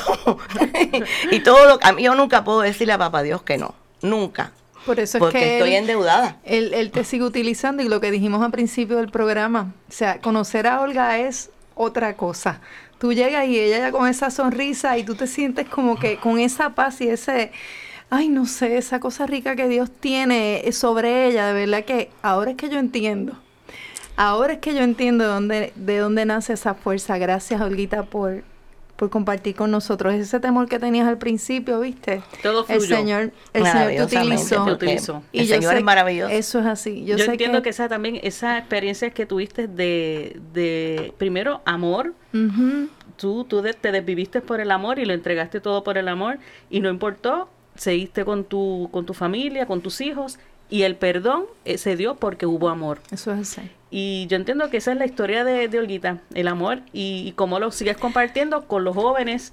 y 1.30 1.40
todo 1.40 1.66
lo 1.66 1.78
que 1.78 1.86
a 1.88 1.92
mí 1.92 2.02
yo 2.02 2.14
nunca 2.14 2.44
puedo 2.44 2.60
decirle 2.60 2.92
a 2.94 2.98
papá 2.98 3.22
Dios 3.22 3.42
que 3.42 3.56
no, 3.58 3.74
nunca. 4.02 4.52
Por 4.88 4.98
eso 5.00 5.18
es 5.18 5.20
Porque 5.20 5.38
que 5.38 5.52
estoy 5.58 5.70
él- 5.74 5.82
endeudada. 5.82 6.38
Él, 6.44 6.72
él 6.72 6.90
te 6.90 7.04
sigue 7.04 7.24
utilizando 7.24 7.82
y 7.82 7.88
lo 7.88 8.00
que 8.00 8.10
dijimos 8.10 8.42
al 8.42 8.50
principio 8.50 8.96
del 8.96 9.10
programa, 9.10 9.74
o 9.88 9.92
sea, 9.92 10.18
conocer 10.22 10.66
a 10.66 10.80
Olga 10.80 11.18
es 11.18 11.50
otra 11.74 12.16
cosa. 12.16 12.60
Tú 12.98 13.12
llegas 13.12 13.46
y 13.46 13.58
ella 13.60 13.78
ya 13.78 13.92
con 13.92 14.08
esa 14.08 14.30
sonrisa 14.30 14.96
y 14.96 15.04
tú 15.04 15.14
te 15.14 15.26
sientes 15.26 15.68
como 15.68 15.98
que 15.98 16.16
con 16.16 16.38
esa 16.40 16.74
paz 16.74 17.02
y 17.02 17.08
ese, 17.08 17.52
ay, 18.08 18.28
no 18.30 18.46
sé, 18.46 18.78
esa 18.78 18.98
cosa 18.98 19.26
rica 19.26 19.54
que 19.56 19.68
Dios 19.68 19.90
tiene 20.00 20.64
sobre 20.72 21.26
ella, 21.28 21.46
de 21.48 21.52
verdad 21.52 21.84
que 21.84 22.10
ahora 22.22 22.52
es 22.52 22.56
que 22.56 22.70
yo 22.70 22.78
entiendo. 22.78 23.34
Ahora 24.16 24.54
es 24.54 24.58
que 24.60 24.74
yo 24.74 24.80
entiendo 24.80 25.24
de 25.24 25.30
dónde, 25.30 25.72
de 25.76 25.98
dónde 25.98 26.24
nace 26.24 26.54
esa 26.54 26.74
fuerza. 26.74 27.18
Gracias, 27.18 27.60
Olguita, 27.60 28.04
por, 28.04 28.42
por 28.98 29.10
compartir 29.10 29.54
con 29.54 29.70
nosotros. 29.70 30.12
Ese 30.12 30.40
temor 30.40 30.68
que 30.68 30.80
tenías 30.80 31.06
al 31.06 31.18
principio, 31.18 31.78
¿viste? 31.78 32.20
Todo 32.42 32.66
El 32.68 32.80
fluyó. 32.80 32.96
Señor, 32.96 33.32
el 33.52 33.64
Señor 33.64 33.86
te 33.94 34.02
utilizó. 34.02 34.64
Te 34.64 34.72
utilizó. 34.72 35.22
El 35.32 35.46
yo 35.46 35.54
Señor 35.54 35.72
sé- 35.72 35.78
es 35.78 35.84
maravilloso. 35.84 36.32
Eso 36.32 36.58
es 36.58 36.66
así. 36.66 37.04
Yo, 37.04 37.16
Yo, 37.16 37.24
sé 37.24 37.30
entiendo 37.30 37.62
que... 37.62 37.70
esa 37.70 37.88
también, 37.88 38.18
esa 38.24 38.58
experiencia 38.58 39.10
que 39.10 39.24
tuviste 39.24 39.68
de, 39.68 40.40
de 40.52 41.12
primero, 41.16 41.62
amor, 41.64 42.12
Ujú. 42.34 42.88
tú, 43.16 43.44
tú 43.44 43.62
de- 43.62 43.72
te 43.74 43.92
desviviste 43.92 44.40
por 44.40 44.60
el 44.60 44.72
amor 44.72 44.98
y 44.98 45.04
lo 45.04 45.14
entregaste 45.14 45.60
todo 45.60 45.84
por 45.84 45.96
el 45.96 46.08
amor 46.08 46.38
y 46.68 46.80
no 46.80 46.88
importó, 46.90 47.48
seguiste 47.76 48.24
con 48.24 48.42
tu, 48.42 48.88
con 48.90 49.06
tu 49.06 49.14
familia, 49.14 49.66
con 49.66 49.80
tus 49.80 50.00
hijos 50.00 50.40
y 50.70 50.82
el 50.82 50.96
perdón 50.96 51.46
eh, 51.64 51.78
se 51.78 51.96
dio 51.96 52.16
porque 52.16 52.46
hubo 52.46 52.68
amor. 52.68 53.00
Eso 53.10 53.32
es 53.32 53.58
así. 53.58 53.70
Y 53.90 54.26
yo 54.28 54.36
entiendo 54.36 54.68
que 54.70 54.76
esa 54.76 54.92
es 54.92 54.98
la 54.98 55.06
historia 55.06 55.44
de, 55.44 55.68
de 55.68 55.78
Olguita, 55.78 56.18
el 56.34 56.48
amor 56.48 56.80
y, 56.92 57.26
y 57.26 57.32
cómo 57.32 57.58
lo 57.58 57.70
sigues 57.70 57.96
compartiendo 57.96 58.66
con 58.66 58.84
los 58.84 58.94
jóvenes, 58.94 59.52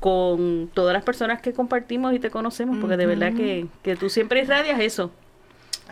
con 0.00 0.70
todas 0.74 0.92
las 0.92 1.04
personas 1.04 1.40
que 1.40 1.52
compartimos 1.52 2.14
y 2.14 2.18
te 2.18 2.30
conocemos, 2.30 2.78
porque 2.80 2.96
de 2.96 3.06
verdad 3.06 3.32
que, 3.34 3.66
que 3.82 3.94
tú 3.96 4.10
siempre 4.10 4.42
irradias 4.42 4.80
eso. 4.80 5.12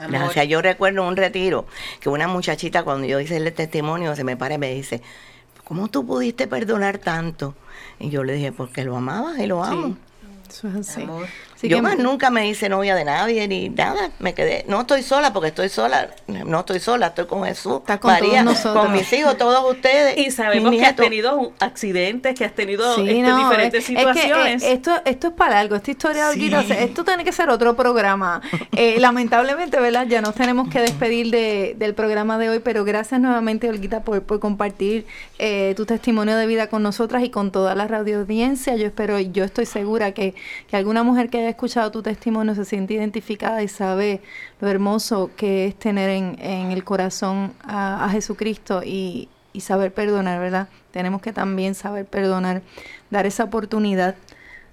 Gracias. 0.08 0.48
Yo 0.48 0.62
recuerdo 0.62 1.06
un 1.06 1.16
retiro 1.16 1.66
que 2.00 2.08
una 2.08 2.28
muchachita 2.28 2.82
cuando 2.84 3.06
yo 3.06 3.20
hice 3.20 3.36
el 3.36 3.52
testimonio 3.52 4.14
se 4.16 4.24
me 4.24 4.36
para 4.36 4.54
y 4.54 4.58
me 4.58 4.72
dice, 4.72 5.02
¿cómo 5.64 5.88
tú 5.88 6.06
pudiste 6.06 6.46
perdonar 6.46 6.98
tanto? 6.98 7.54
Y 7.98 8.10
yo 8.10 8.24
le 8.24 8.34
dije, 8.34 8.52
porque 8.52 8.84
lo 8.84 8.96
amaba 8.96 9.38
y 9.42 9.46
lo 9.46 9.62
amo. 9.62 9.96
Eso 10.48 10.68
es 10.68 10.76
así. 10.76 11.02
Amor. 11.02 11.26
Así 11.58 11.68
yo 11.68 11.76
que- 11.78 11.82
más 11.82 11.98
nunca 11.98 12.30
me 12.30 12.48
hice 12.48 12.68
novia 12.68 12.94
de 12.94 13.04
nadie 13.04 13.48
ni 13.48 13.68
nada. 13.68 14.10
Me 14.20 14.32
quedé, 14.32 14.64
no 14.68 14.82
estoy 14.82 15.02
sola 15.02 15.32
porque 15.32 15.48
estoy 15.48 15.68
sola, 15.68 16.08
no 16.28 16.60
estoy 16.60 16.78
sola, 16.78 17.08
estoy 17.08 17.26
con 17.26 17.42
Jesús, 17.44 17.78
Está 17.80 17.98
con 17.98 18.12
María, 18.12 18.42
todos 18.42 18.44
nosotros. 18.44 18.84
con 18.84 18.92
mis 18.92 19.12
hijos, 19.12 19.36
todos 19.36 19.68
ustedes. 19.74 20.16
Y 20.18 20.30
sabemos 20.30 20.70
que 20.70 20.84
has 20.86 20.94
tenido 20.94 21.52
accidentes, 21.58 22.38
que 22.38 22.44
has 22.44 22.54
tenido 22.54 22.94
Sí, 22.94 23.02
este, 23.08 23.22
no, 23.22 23.38
diferentes 23.38 23.84
es- 23.84 23.90
es 23.90 23.96
que, 23.96 24.02
eh, 24.02 24.14
situaciones. 24.14 24.62
esto, 24.62 24.92
esto 25.04 25.26
es 25.28 25.32
para 25.34 25.58
algo, 25.58 25.74
esta 25.74 25.90
historia 25.90 26.26
de 26.26 26.30
Olguita, 26.34 26.60
o 26.60 26.62
sea, 26.62 26.80
esto 26.80 27.04
tiene 27.04 27.24
que 27.24 27.32
ser 27.32 27.50
otro 27.50 27.74
programa. 27.76 28.40
Eh, 28.78 29.00
lamentablemente, 29.00 29.80
¿verdad? 29.80 30.06
Ya 30.06 30.20
nos 30.20 30.34
tenemos 30.36 30.68
que 30.68 30.78
despedir 30.80 31.30
de- 31.32 31.74
del 31.76 31.94
programa 31.94 32.38
de 32.38 32.48
hoy, 32.50 32.60
pero 32.60 32.84
gracias 32.84 33.20
nuevamente, 33.20 33.68
Olguita, 33.68 34.02
por, 34.04 34.22
por 34.22 34.38
compartir 34.38 35.04
eh, 35.40 35.74
tu 35.76 35.84
testimonio 35.84 36.36
de 36.36 36.46
vida 36.46 36.68
con 36.68 36.84
nosotras 36.84 37.24
y 37.24 37.30
con 37.30 37.50
toda 37.50 37.74
la 37.74 37.88
radio 37.88 38.20
audiencia. 38.20 38.76
Yo 38.76 38.86
espero, 38.86 39.18
y 39.18 39.32
yo 39.32 39.42
estoy 39.42 39.66
segura 39.66 40.12
que, 40.12 40.34
que 40.70 40.76
alguna 40.76 41.02
mujer 41.02 41.28
que 41.28 41.38
haya 41.38 41.47
escuchado 41.50 41.90
tu 41.90 42.02
testimonio 42.02 42.54
se 42.54 42.64
siente 42.64 42.94
identificada 42.94 43.62
y 43.62 43.68
sabe 43.68 44.22
lo 44.60 44.68
hermoso 44.68 45.30
que 45.36 45.66
es 45.66 45.78
tener 45.78 46.10
en, 46.10 46.36
en 46.40 46.70
el 46.72 46.84
corazón 46.84 47.52
a, 47.62 48.08
Jesucristo 48.10 48.82
y, 48.84 49.28
y 49.52 49.60
saber 49.60 49.92
perdonar, 49.92 50.40
¿verdad? 50.40 50.68
Tenemos 50.90 51.20
que 51.22 51.32
también 51.32 51.74
saber 51.74 52.06
perdonar, 52.06 52.62
dar 53.10 53.26
esa 53.26 53.44
oportunidad 53.44 54.16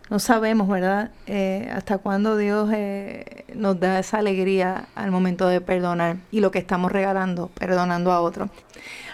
no 0.10 0.20
sabemos, 0.20 0.68
¿verdad? 0.68 1.10
Eh, 1.26 1.68
hasta 1.74 1.98
cuándo 1.98 2.38
Dios 2.38 2.70
eh, 2.72 3.46
nos 3.56 3.80
da 3.80 4.00
esa 4.00 4.20
alegría 4.20 4.88
al 4.94 5.10
momento 5.10 5.48
de 5.48 5.62
perdonar 5.62 6.18
y 6.32 6.42
lo 6.42 6.52
que 6.52 6.60
estamos 6.60 6.92
regalando, 6.92 7.48
perdonando 7.48 8.12
a 8.12 8.22
otro. 8.22 8.50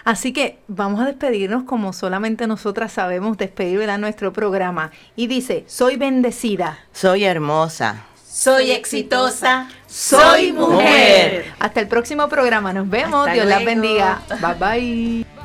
Así 0.04 0.32
que 0.32 0.58
vamos 0.68 1.00
a 1.00 1.06
despedirnos 1.06 1.64
como 1.64 1.92
solamente 1.92 2.46
nosotras 2.46 2.92
sabemos 2.92 3.36
despedir 3.38 3.78
¿verdad? 3.78 3.98
nuestro 3.98 4.32
programa. 4.32 4.90
Y 5.16 5.26
dice, 5.26 5.64
soy 5.66 5.96
bendecida. 5.96 6.78
Soy 6.92 7.24
hermosa. 7.24 8.04
Soy 8.32 8.70
exitosa. 8.70 9.68
Soy 9.86 10.52
mujer. 10.52 11.52
Hasta 11.58 11.80
el 11.80 11.88
próximo 11.88 12.28
programa. 12.28 12.72
Nos 12.72 12.88
vemos. 12.88 13.20
Hasta 13.20 13.34
Dios 13.34 13.46
las 13.46 13.64
bendiga. 13.64 14.22
Bye 14.40 14.54
bye. 15.24 15.41